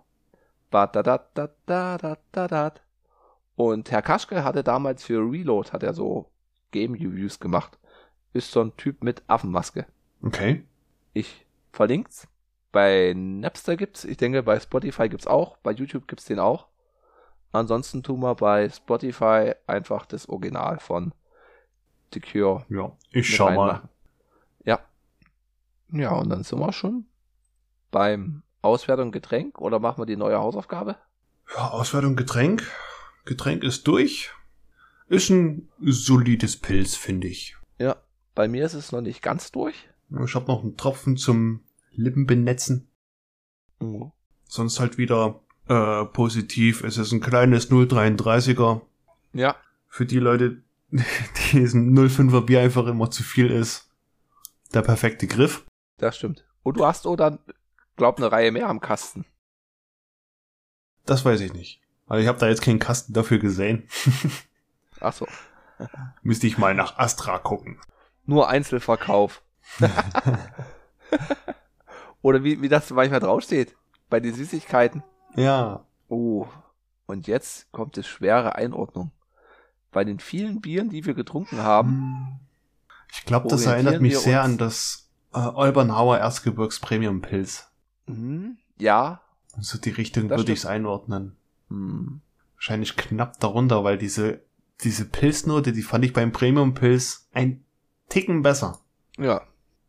Und 3.56 3.92
Herr 3.92 4.02
Kaschke 4.02 4.44
hatte 4.44 4.64
damals 4.64 5.04
für 5.04 5.20
Reload 5.20 5.72
hat 5.72 5.84
er 5.84 5.94
so 5.94 6.32
Game 6.72 6.94
Reviews 6.94 7.40
gemacht. 7.40 7.78
Ist 8.34 8.52
so 8.52 8.62
ein 8.62 8.76
Typ 8.78 9.04
mit 9.04 9.22
Affenmaske. 9.28 9.86
Okay. 10.24 10.64
Ich 11.14 11.46
verlinkt's. 11.72 12.28
Bei 12.72 13.14
Napster 13.16 13.76
gibt's, 13.76 14.04
ich 14.04 14.18
denke 14.18 14.42
bei 14.42 14.60
Spotify 14.60 15.08
gibt's 15.10 15.28
auch, 15.28 15.58
bei 15.58 15.72
YouTube 15.72 16.08
gibt's 16.08 16.26
den 16.26 16.40
auch. 16.40 16.68
Ansonsten 17.52 18.02
tun 18.02 18.22
wir 18.22 18.34
bei 18.34 18.70
Spotify 18.70 19.54
einfach 19.68 20.08
das 20.08 20.28
Original 20.28 20.80
von 20.80 21.14
The 22.14 22.20
Cure 22.20 22.66
Ja. 22.70 22.96
Ich 23.12 23.36
schau 23.36 23.52
mal. 23.52 23.90
Ja. 24.66 24.80
Ja, 25.92 26.12
und 26.12 26.30
dann 26.30 26.44
sind 26.44 26.60
wir 26.60 26.74
schon 26.74 27.06
beim 27.92 28.44
Auswertung 28.62 29.12
Getränk 29.12 29.60
oder 29.60 29.80
machen 29.80 30.02
wir 30.02 30.06
die 30.06 30.16
neue 30.16 30.38
Hausaufgabe? 30.38 30.98
Ja, 31.56 31.70
Auswertung 31.70 32.16
Getränk. 32.16 32.64
Getränk 33.26 33.64
ist 33.64 33.88
durch. 33.88 34.32
Ist 35.08 35.30
ein 35.30 35.70
solides 35.80 36.58
Pilz, 36.58 36.96
finde 36.96 37.28
ich. 37.28 37.56
Ja, 37.78 37.98
bei 38.36 38.48
mir 38.48 38.66
ist 38.66 38.74
es 38.74 38.92
noch 38.92 39.02
nicht 39.02 39.22
ganz 39.22 39.52
durch. 39.52 39.90
Ich 40.26 40.36
habe 40.36 40.48
noch 40.48 40.64
einen 40.64 40.78
Tropfen 40.78 41.18
zum 41.18 41.62
Lippenbenetzen. 41.92 42.88
Mhm. 43.80 44.12
Sonst 44.46 44.80
halt 44.80 44.98
wieder 44.98 45.42
äh, 45.68 46.06
positiv. 46.06 46.84
Es 46.84 46.98
ist 46.98 47.12
ein 47.12 47.22
kleines 47.22 47.70
0,33er. 47.70 48.82
Ja, 49.34 49.56
Für 49.88 50.06
die 50.06 50.20
Leute, 50.20 50.62
die 51.52 51.58
ein 51.60 51.98
0,5er 51.98 52.42
Bier 52.42 52.62
einfach 52.62 52.86
immer 52.88 53.10
zu 53.10 53.24
viel 53.24 53.50
ist. 53.52 53.90
Der 54.74 54.82
perfekte 54.82 55.28
Griff. 55.28 55.66
das 55.98 56.18
stimmt. 56.18 56.46
Und 56.64 56.78
du 56.78 56.86
hast 56.86 57.06
oder 57.06 57.40
glaub 57.96 58.18
eine 58.18 58.32
Reihe 58.32 58.52
mehr 58.52 58.70
am 58.70 58.80
Kasten. 58.80 59.26
Das 61.06 61.26
weiß 61.26 61.42
ich 61.42 61.54
nicht. 61.54 61.82
Also 62.08 62.22
ich 62.22 62.28
habe 62.28 62.38
da 62.40 62.48
jetzt 62.48 62.62
keinen 62.62 62.80
Kasten 62.80 63.14
dafür 63.14 63.40
gesehen. 63.40 63.88
Ach 65.00 65.14
so, 65.14 65.28
Müsste 66.22 66.48
ich 66.48 66.58
mal 66.58 66.74
nach 66.76 66.98
Astra 66.98 67.40
gucken. 67.40 67.80
nur 68.26 68.48
Einzelverkauf. 68.50 69.42
oder 72.22 72.44
wie, 72.44 72.62
wie 72.62 72.70
das 72.70 72.90
manchmal 72.92 73.20
draufsteht 73.20 73.76
bei 74.10 74.20
den 74.20 74.34
Süßigkeiten. 74.34 75.04
Ja. 75.36 75.86
Oh, 76.08 76.48
und 77.06 77.28
jetzt 77.28 77.72
kommt 77.72 77.98
es 77.98 78.08
schwere 78.08 78.56
Einordnung. 78.56 79.12
Bei 79.94 80.04
den 80.04 80.20
vielen 80.20 80.60
Bieren, 80.62 80.90
die 80.90 81.06
wir 81.06 81.14
getrunken 81.14 81.60
haben, 81.60 82.40
Ich 83.12 83.26
glaube, 83.26 83.48
das 83.48 83.66
erinnert 83.66 84.02
mich 84.02 84.18
sehr 84.18 84.42
an 84.44 84.58
das 84.58 85.10
äh, 85.34 85.40
Olbernhauer 85.40 86.18
Erzgebirgs 86.18 86.80
Premium 86.80 87.22
Pilz. 87.22 87.68
mhm, 88.08 88.58
ja, 88.78 89.22
So 89.60 89.78
die 89.78 89.92
Richtung 89.92 90.28
Das 90.30 90.40
würde 90.40 90.52
ich 90.52 90.60
es 90.60 90.66
einordnen. 90.66 91.36
hm, 91.70 92.22
Wahrscheinlich 92.56 92.96
knapp 92.96 93.40
darunter, 93.40 93.84
weil 93.84 93.98
diese, 93.98 94.42
diese 94.82 95.06
Pilznote, 95.06 95.74
die 95.74 95.82
fand 95.82 96.06
ich 96.06 96.14
beim 96.14 96.32
Premium 96.32 96.74
Pilz 96.74 97.28
ein 97.34 97.64
Ticken 98.10 98.42
besser. 98.42 98.80
ja, 99.18 99.42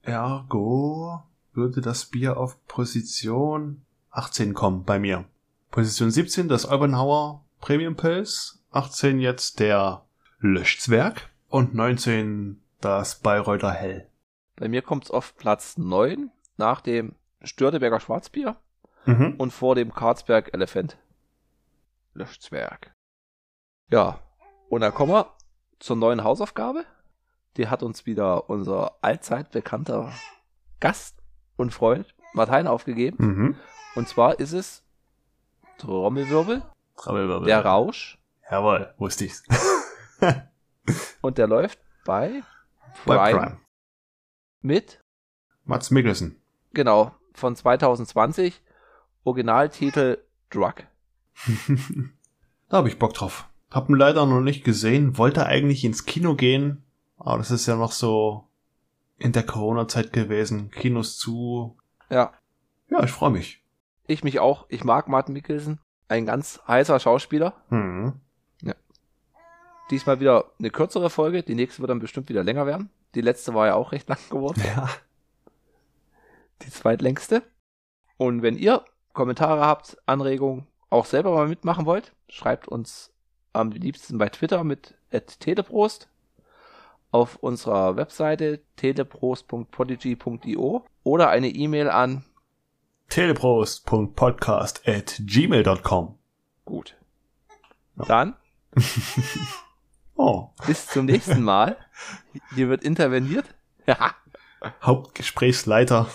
Ergo 0.03 1.23
würde 1.53 1.81
das 1.81 2.07
Bier 2.07 2.37
auf 2.37 2.65
Position 2.67 3.83
18 4.11 4.55
kommen 4.55 4.85
bei 4.85 4.99
mir. 4.99 5.25
Position 5.71 6.11
17 6.11 6.49
das 6.49 6.67
Olbernhauer 6.69 7.45
Premium 7.61 7.97
Pilz, 7.97 8.61
18 8.75 9.21
jetzt 9.21 9.61
der 9.61 10.05
Löschzwerg 10.39 11.31
und 11.49 11.75
19 11.75 12.61
das 12.81 13.21
Bayreuther 13.21 13.71
Hell. 13.71 14.09
Bei 14.57 14.69
mir 14.69 14.83
kommt 14.83 15.05
es 15.05 15.11
auf 15.11 15.37
Platz 15.37 15.79
9 15.79 16.31
nach 16.57 16.81
dem 16.81 17.15
Störteberger 17.43 18.01
Schwarzbier 18.01 18.57
Mhm. 19.07 19.35
und 19.39 19.53
vor 19.53 19.75
dem 19.75 19.93
Karlsberg 19.93 20.53
Elephant. 20.55 20.97
Löschzwerg. 22.15 22.93
Ja, 23.91 24.19
und 24.71 24.81
dann 24.81 24.95
kommen 24.95 25.13
wir 25.13 25.27
zur 25.79 25.97
neuen 25.97 26.25
Hausaufgabe. 26.25 26.85
Die 27.57 27.69
hat 27.69 27.83
uns 27.83 28.07
wieder 28.07 28.49
unser 28.49 28.97
allzeit 29.03 29.51
bekannter 29.51 30.13
Gast 30.81 31.17
und 31.57 31.73
Freund 31.73 32.15
Martin 32.33 32.67
aufgegeben. 32.67 33.17
Mhm. 33.25 33.57
Und 33.95 34.09
zwar 34.09 34.41
ist 34.41 34.53
es 34.53 34.83
Trommelwirbel, 35.79 36.63
Trommelwirbel. 36.97 37.47
der 37.47 37.65
Rausch 37.65 38.19
Jawohl, 38.51 38.93
wusste 38.99 39.25
ich's. 39.25 39.43
und 41.23 41.39
der 41.39 41.47
läuft 41.47 41.79
bei 42.05 42.43
Bei 43.07 43.17
Prime, 43.17 43.39
Prime. 43.39 43.61
mit, 44.61 45.01
Mats 45.65 45.91
Mikkelsen. 45.91 46.41
genau, 46.73 47.13
von 47.33 47.57
2020, 47.57 48.63
Originaltitel 49.25 50.19
Drug. 50.51 50.75
da 52.69 52.77
habe 52.77 52.89
ich 52.89 52.99
Bock 52.99 53.15
drauf. 53.15 53.49
Hab 53.71 53.89
ihn 53.89 53.97
leider 53.97 54.27
noch 54.27 54.41
nicht 54.41 54.65
gesehen, 54.65 55.19
wollte 55.19 55.47
eigentlich 55.47 55.85
ins 55.85 56.05
Kino 56.05 56.35
gehen, 56.37 56.85
aber 57.17 57.39
das 57.39 57.51
ist 57.51 57.67
ja 57.67 57.77
noch 57.77 57.93
so 57.93 58.47
in 59.17 59.33
der 59.33 59.45
Corona-Zeit 59.45 60.13
gewesen. 60.13 60.71
Kinos 60.71 61.17
zu. 61.19 61.77
Ja, 62.11 62.33
Ja, 62.89 63.03
ich 63.03 63.11
freue 63.11 63.31
mich. 63.31 63.65
ich 64.07 64.23
mich 64.23 64.39
auch. 64.39 64.67
Ich 64.69 64.85
mag 64.85 65.09
Martin 65.09 65.33
Mikkelsen. 65.33 65.81
Ein 66.09 66.27
ganz 66.27 66.61
heißer 66.69 67.01
Schauspieler. 67.01 67.55
Hm. 67.71 68.21
Diesmal 69.91 70.21
wieder 70.21 70.47
eine 70.59 70.71
kürzere 70.71 71.11
Folge. 71.11 71.43
Die 71.43 71.55
nächste 71.55 71.81
wird 71.81 71.91
dann 71.91 71.99
bestimmt 71.99 72.29
wieder 72.29 72.43
länger 72.43 72.67
werden. 72.67 72.91
Die 73.15 73.21
letzte 73.21 73.55
war 73.55 73.67
ja 73.67 73.75
auch 73.75 73.93
recht 73.93 74.09
lang 74.09 74.19
geworden. 74.31 74.63
Ja. 74.65 74.89
Die 76.63 76.71
zweitlängste. 76.71 77.43
Und 78.17 78.43
wenn 78.43 78.57
ihr 78.57 78.85
Kommentare 79.13 79.67
habt, 79.67 79.99
Anregungen, 80.07 80.67
auch 80.91 81.05
selber 81.05 81.35
mal 81.35 81.49
mitmachen 81.49 81.87
wollt, 81.87 82.13
schreibt 82.29 82.69
uns 82.69 83.13
am 83.53 83.71
liebsten 83.71 84.19
bei 84.19 84.29
Twitter 84.29 84.65
mit 84.65 84.95
teleprost 85.39 86.09
auf 87.13 87.37
unserer 87.37 87.97
Webseite 87.97 88.61
teleprost.podigy.io 88.77 90.85
oder 91.05 91.29
eine 91.29 91.49
E-Mail 91.49 91.89
an 91.89 92.25
teleprost.podcast 93.09 94.89
at 94.89 95.21
gmail.com. 95.25 96.19
gut. 96.65 96.97
Dann 97.95 98.35
Oh, 100.17 100.51
bis 100.67 100.87
zum 100.87 101.07
nächsten 101.07 101.43
Mal. 101.43 101.77
Hier 102.55 102.69
wird 102.69 102.83
interveniert. 102.85 103.55
Ja. 103.87 104.15
Hauptgesprächsleiter. 104.83 106.09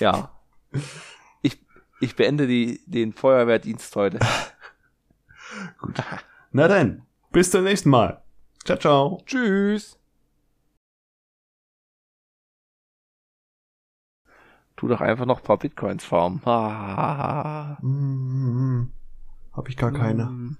Ja. 0.00 0.30
Ich, 1.42 1.64
ich 2.00 2.16
beende 2.16 2.46
die, 2.46 2.80
den 2.86 3.12
Feuerwehrdienst 3.12 3.94
heute. 3.96 4.18
Na 6.52 6.68
dann, 6.68 7.06
bis 7.30 7.50
zum 7.50 7.64
nächsten 7.64 7.90
Mal. 7.90 8.22
Ciao, 8.64 8.78
ciao. 8.78 9.22
Tschüss. 9.26 9.98
Tu 14.76 14.88
doch 14.88 15.00
einfach 15.00 15.26
noch 15.26 15.38
ein 15.38 15.44
paar 15.44 15.58
Bitcoins 15.58 16.04
farmen. 16.04 16.40
Ah. 16.44 17.76
Hm, 17.80 18.92
hab 19.52 19.68
ich 19.68 19.76
gar 19.76 19.92
keine. 19.92 20.56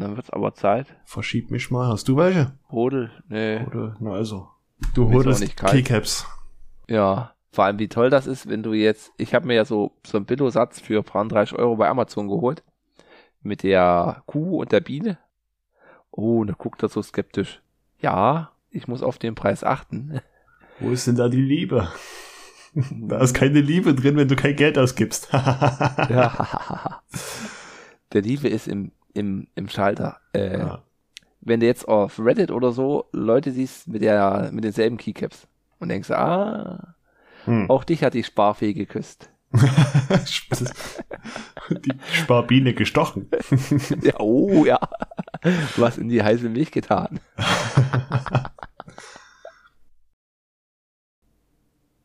Dann 0.00 0.16
wird's 0.16 0.30
aber 0.30 0.54
Zeit. 0.54 0.86
Verschieb 1.04 1.50
mich 1.50 1.70
mal. 1.70 1.88
Hast 1.88 2.08
du 2.08 2.16
welche? 2.16 2.52
Rodel, 2.70 3.10
nee. 3.28 3.60
Oder, 3.64 3.96
na 4.00 4.12
also. 4.12 4.48
Du 4.94 5.08
kalt. 5.08 5.56
Keycaps. 5.56 6.26
Ja. 6.88 7.32
Vor 7.50 7.64
allem, 7.64 7.78
wie 7.78 7.88
toll 7.88 8.10
das 8.10 8.26
ist, 8.26 8.48
wenn 8.48 8.64
du 8.64 8.72
jetzt, 8.72 9.12
ich 9.16 9.32
habe 9.32 9.46
mir 9.46 9.54
ja 9.54 9.64
so, 9.64 9.92
so 10.04 10.16
einen 10.16 10.26
Billo-Satz 10.26 10.80
für 10.80 11.02
30 11.02 11.56
Euro 11.56 11.76
bei 11.76 11.88
Amazon 11.88 12.28
geholt. 12.28 12.64
Mit 13.42 13.62
der 13.62 14.22
Kuh 14.26 14.60
und 14.60 14.72
der 14.72 14.80
Biene. 14.80 15.18
Oh, 16.10 16.40
und 16.40 16.48
da 16.48 16.54
guckt 16.54 16.82
er 16.82 16.88
so 16.88 17.00
skeptisch. 17.00 17.60
Ja, 18.00 18.52
ich 18.70 18.88
muss 18.88 19.02
auf 19.02 19.18
den 19.18 19.34
Preis 19.34 19.62
achten. 19.62 20.20
Wo 20.80 20.90
ist 20.90 21.06
denn 21.06 21.16
da 21.16 21.28
die 21.28 21.42
Liebe? 21.42 21.88
Da 22.74 23.20
ist 23.20 23.34
keine 23.34 23.60
Liebe 23.60 23.94
drin, 23.94 24.16
wenn 24.16 24.26
du 24.26 24.34
kein 24.34 24.56
Geld 24.56 24.78
ausgibst. 24.78 25.28
ja. 25.32 27.00
Der 28.12 28.20
Liebe 28.20 28.48
ist 28.48 28.66
im, 28.66 28.90
im, 29.14 29.48
im 29.54 29.68
Schalter. 29.68 30.20
Äh, 30.32 30.58
ja. 30.58 30.82
Wenn 31.40 31.60
du 31.60 31.66
jetzt 31.66 31.88
auf 31.88 32.18
Reddit 32.18 32.50
oder 32.50 32.72
so 32.72 33.08
Leute 33.12 33.52
siehst 33.52 33.88
mit 33.88 34.02
der 34.02 34.50
mit 34.52 34.64
denselben 34.64 34.96
Keycaps 34.96 35.46
und 35.78 35.88
denkst, 35.88 36.10
ah, 36.10 36.94
hm. 37.44 37.70
auch 37.70 37.84
dich 37.84 38.02
hat 38.02 38.14
die 38.14 38.24
Sparfee 38.24 38.72
geküsst. 38.72 39.30
die 41.70 41.92
Sparbiene 42.12 42.74
gestochen. 42.74 43.30
ja, 44.02 44.18
oh 44.18 44.64
ja. 44.64 44.80
Was 45.76 45.98
in 45.98 46.08
die 46.08 46.22
heiße 46.22 46.48
Milch 46.48 46.72
getan. 46.72 47.20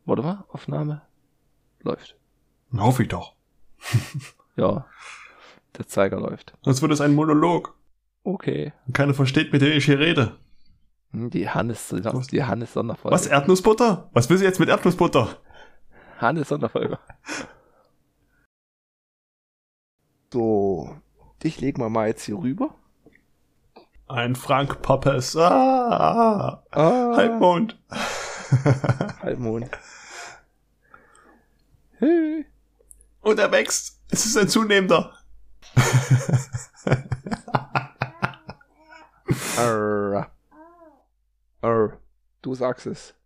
Warte 0.05 0.22
mal, 0.22 0.43
Aufnahme. 0.49 1.01
Läuft. 1.82 2.18
Hoffe 2.78 3.03
ich 3.03 3.10
doch. 3.10 3.36
ja, 4.55 4.86
der 5.78 5.88
Zeiger 5.88 6.20
läuft. 6.20 6.54
Sonst 6.62 6.82
wird 6.82 6.92
es 6.92 7.02
ein 7.02 7.16
Monolog. 7.16 7.76
Okay. 8.24 8.74
Und 8.88 8.94
keiner 8.94 9.14
versteht, 9.14 9.54
mit 9.54 9.62
dem 9.62 9.72
ich 9.72 9.86
hier 9.86 10.00
rede. 10.00 10.38
Hm, 11.12 11.30
die 11.30 11.50
Hannes, 11.50 11.94
die 12.32 12.44
Hannes 12.44 12.74
Sonderfolge. 12.74 13.14
Was, 13.14 13.28
Erdnussbutter? 13.28 14.10
Was 14.14 14.30
will 14.30 14.38
sie 14.38 14.46
jetzt 14.46 14.60
mit 14.60 14.70
Erdnussbutter? 14.70 15.38
Hannes 16.20 16.50
Sonderfolge. 16.50 17.00
So, 20.32 20.96
dich 21.42 21.60
legen 21.60 21.82
wir 21.82 21.90
mal 21.90 22.08
jetzt 22.08 22.24
hier 22.24 22.38
rüber. 22.38 22.76
Ein 24.08 24.36
Frank 24.36 24.84
Poppes. 24.84 25.36
Ah, 25.36 26.64
ah. 26.70 27.16
Halbmond. 27.18 27.80
Halbmond. 29.24 29.70
Hey. 31.98 32.46
Und 33.22 33.40
er 33.40 33.52
wächst. 33.52 34.00
Es 34.12 34.28
ist 34.28 34.38
ein 34.38 34.48
zunehmender. 34.48 35.19
Arr. 39.58 40.32
Arr. 41.62 42.00
Du 42.42 42.56
sagst 42.56 42.86
es. 42.88 43.19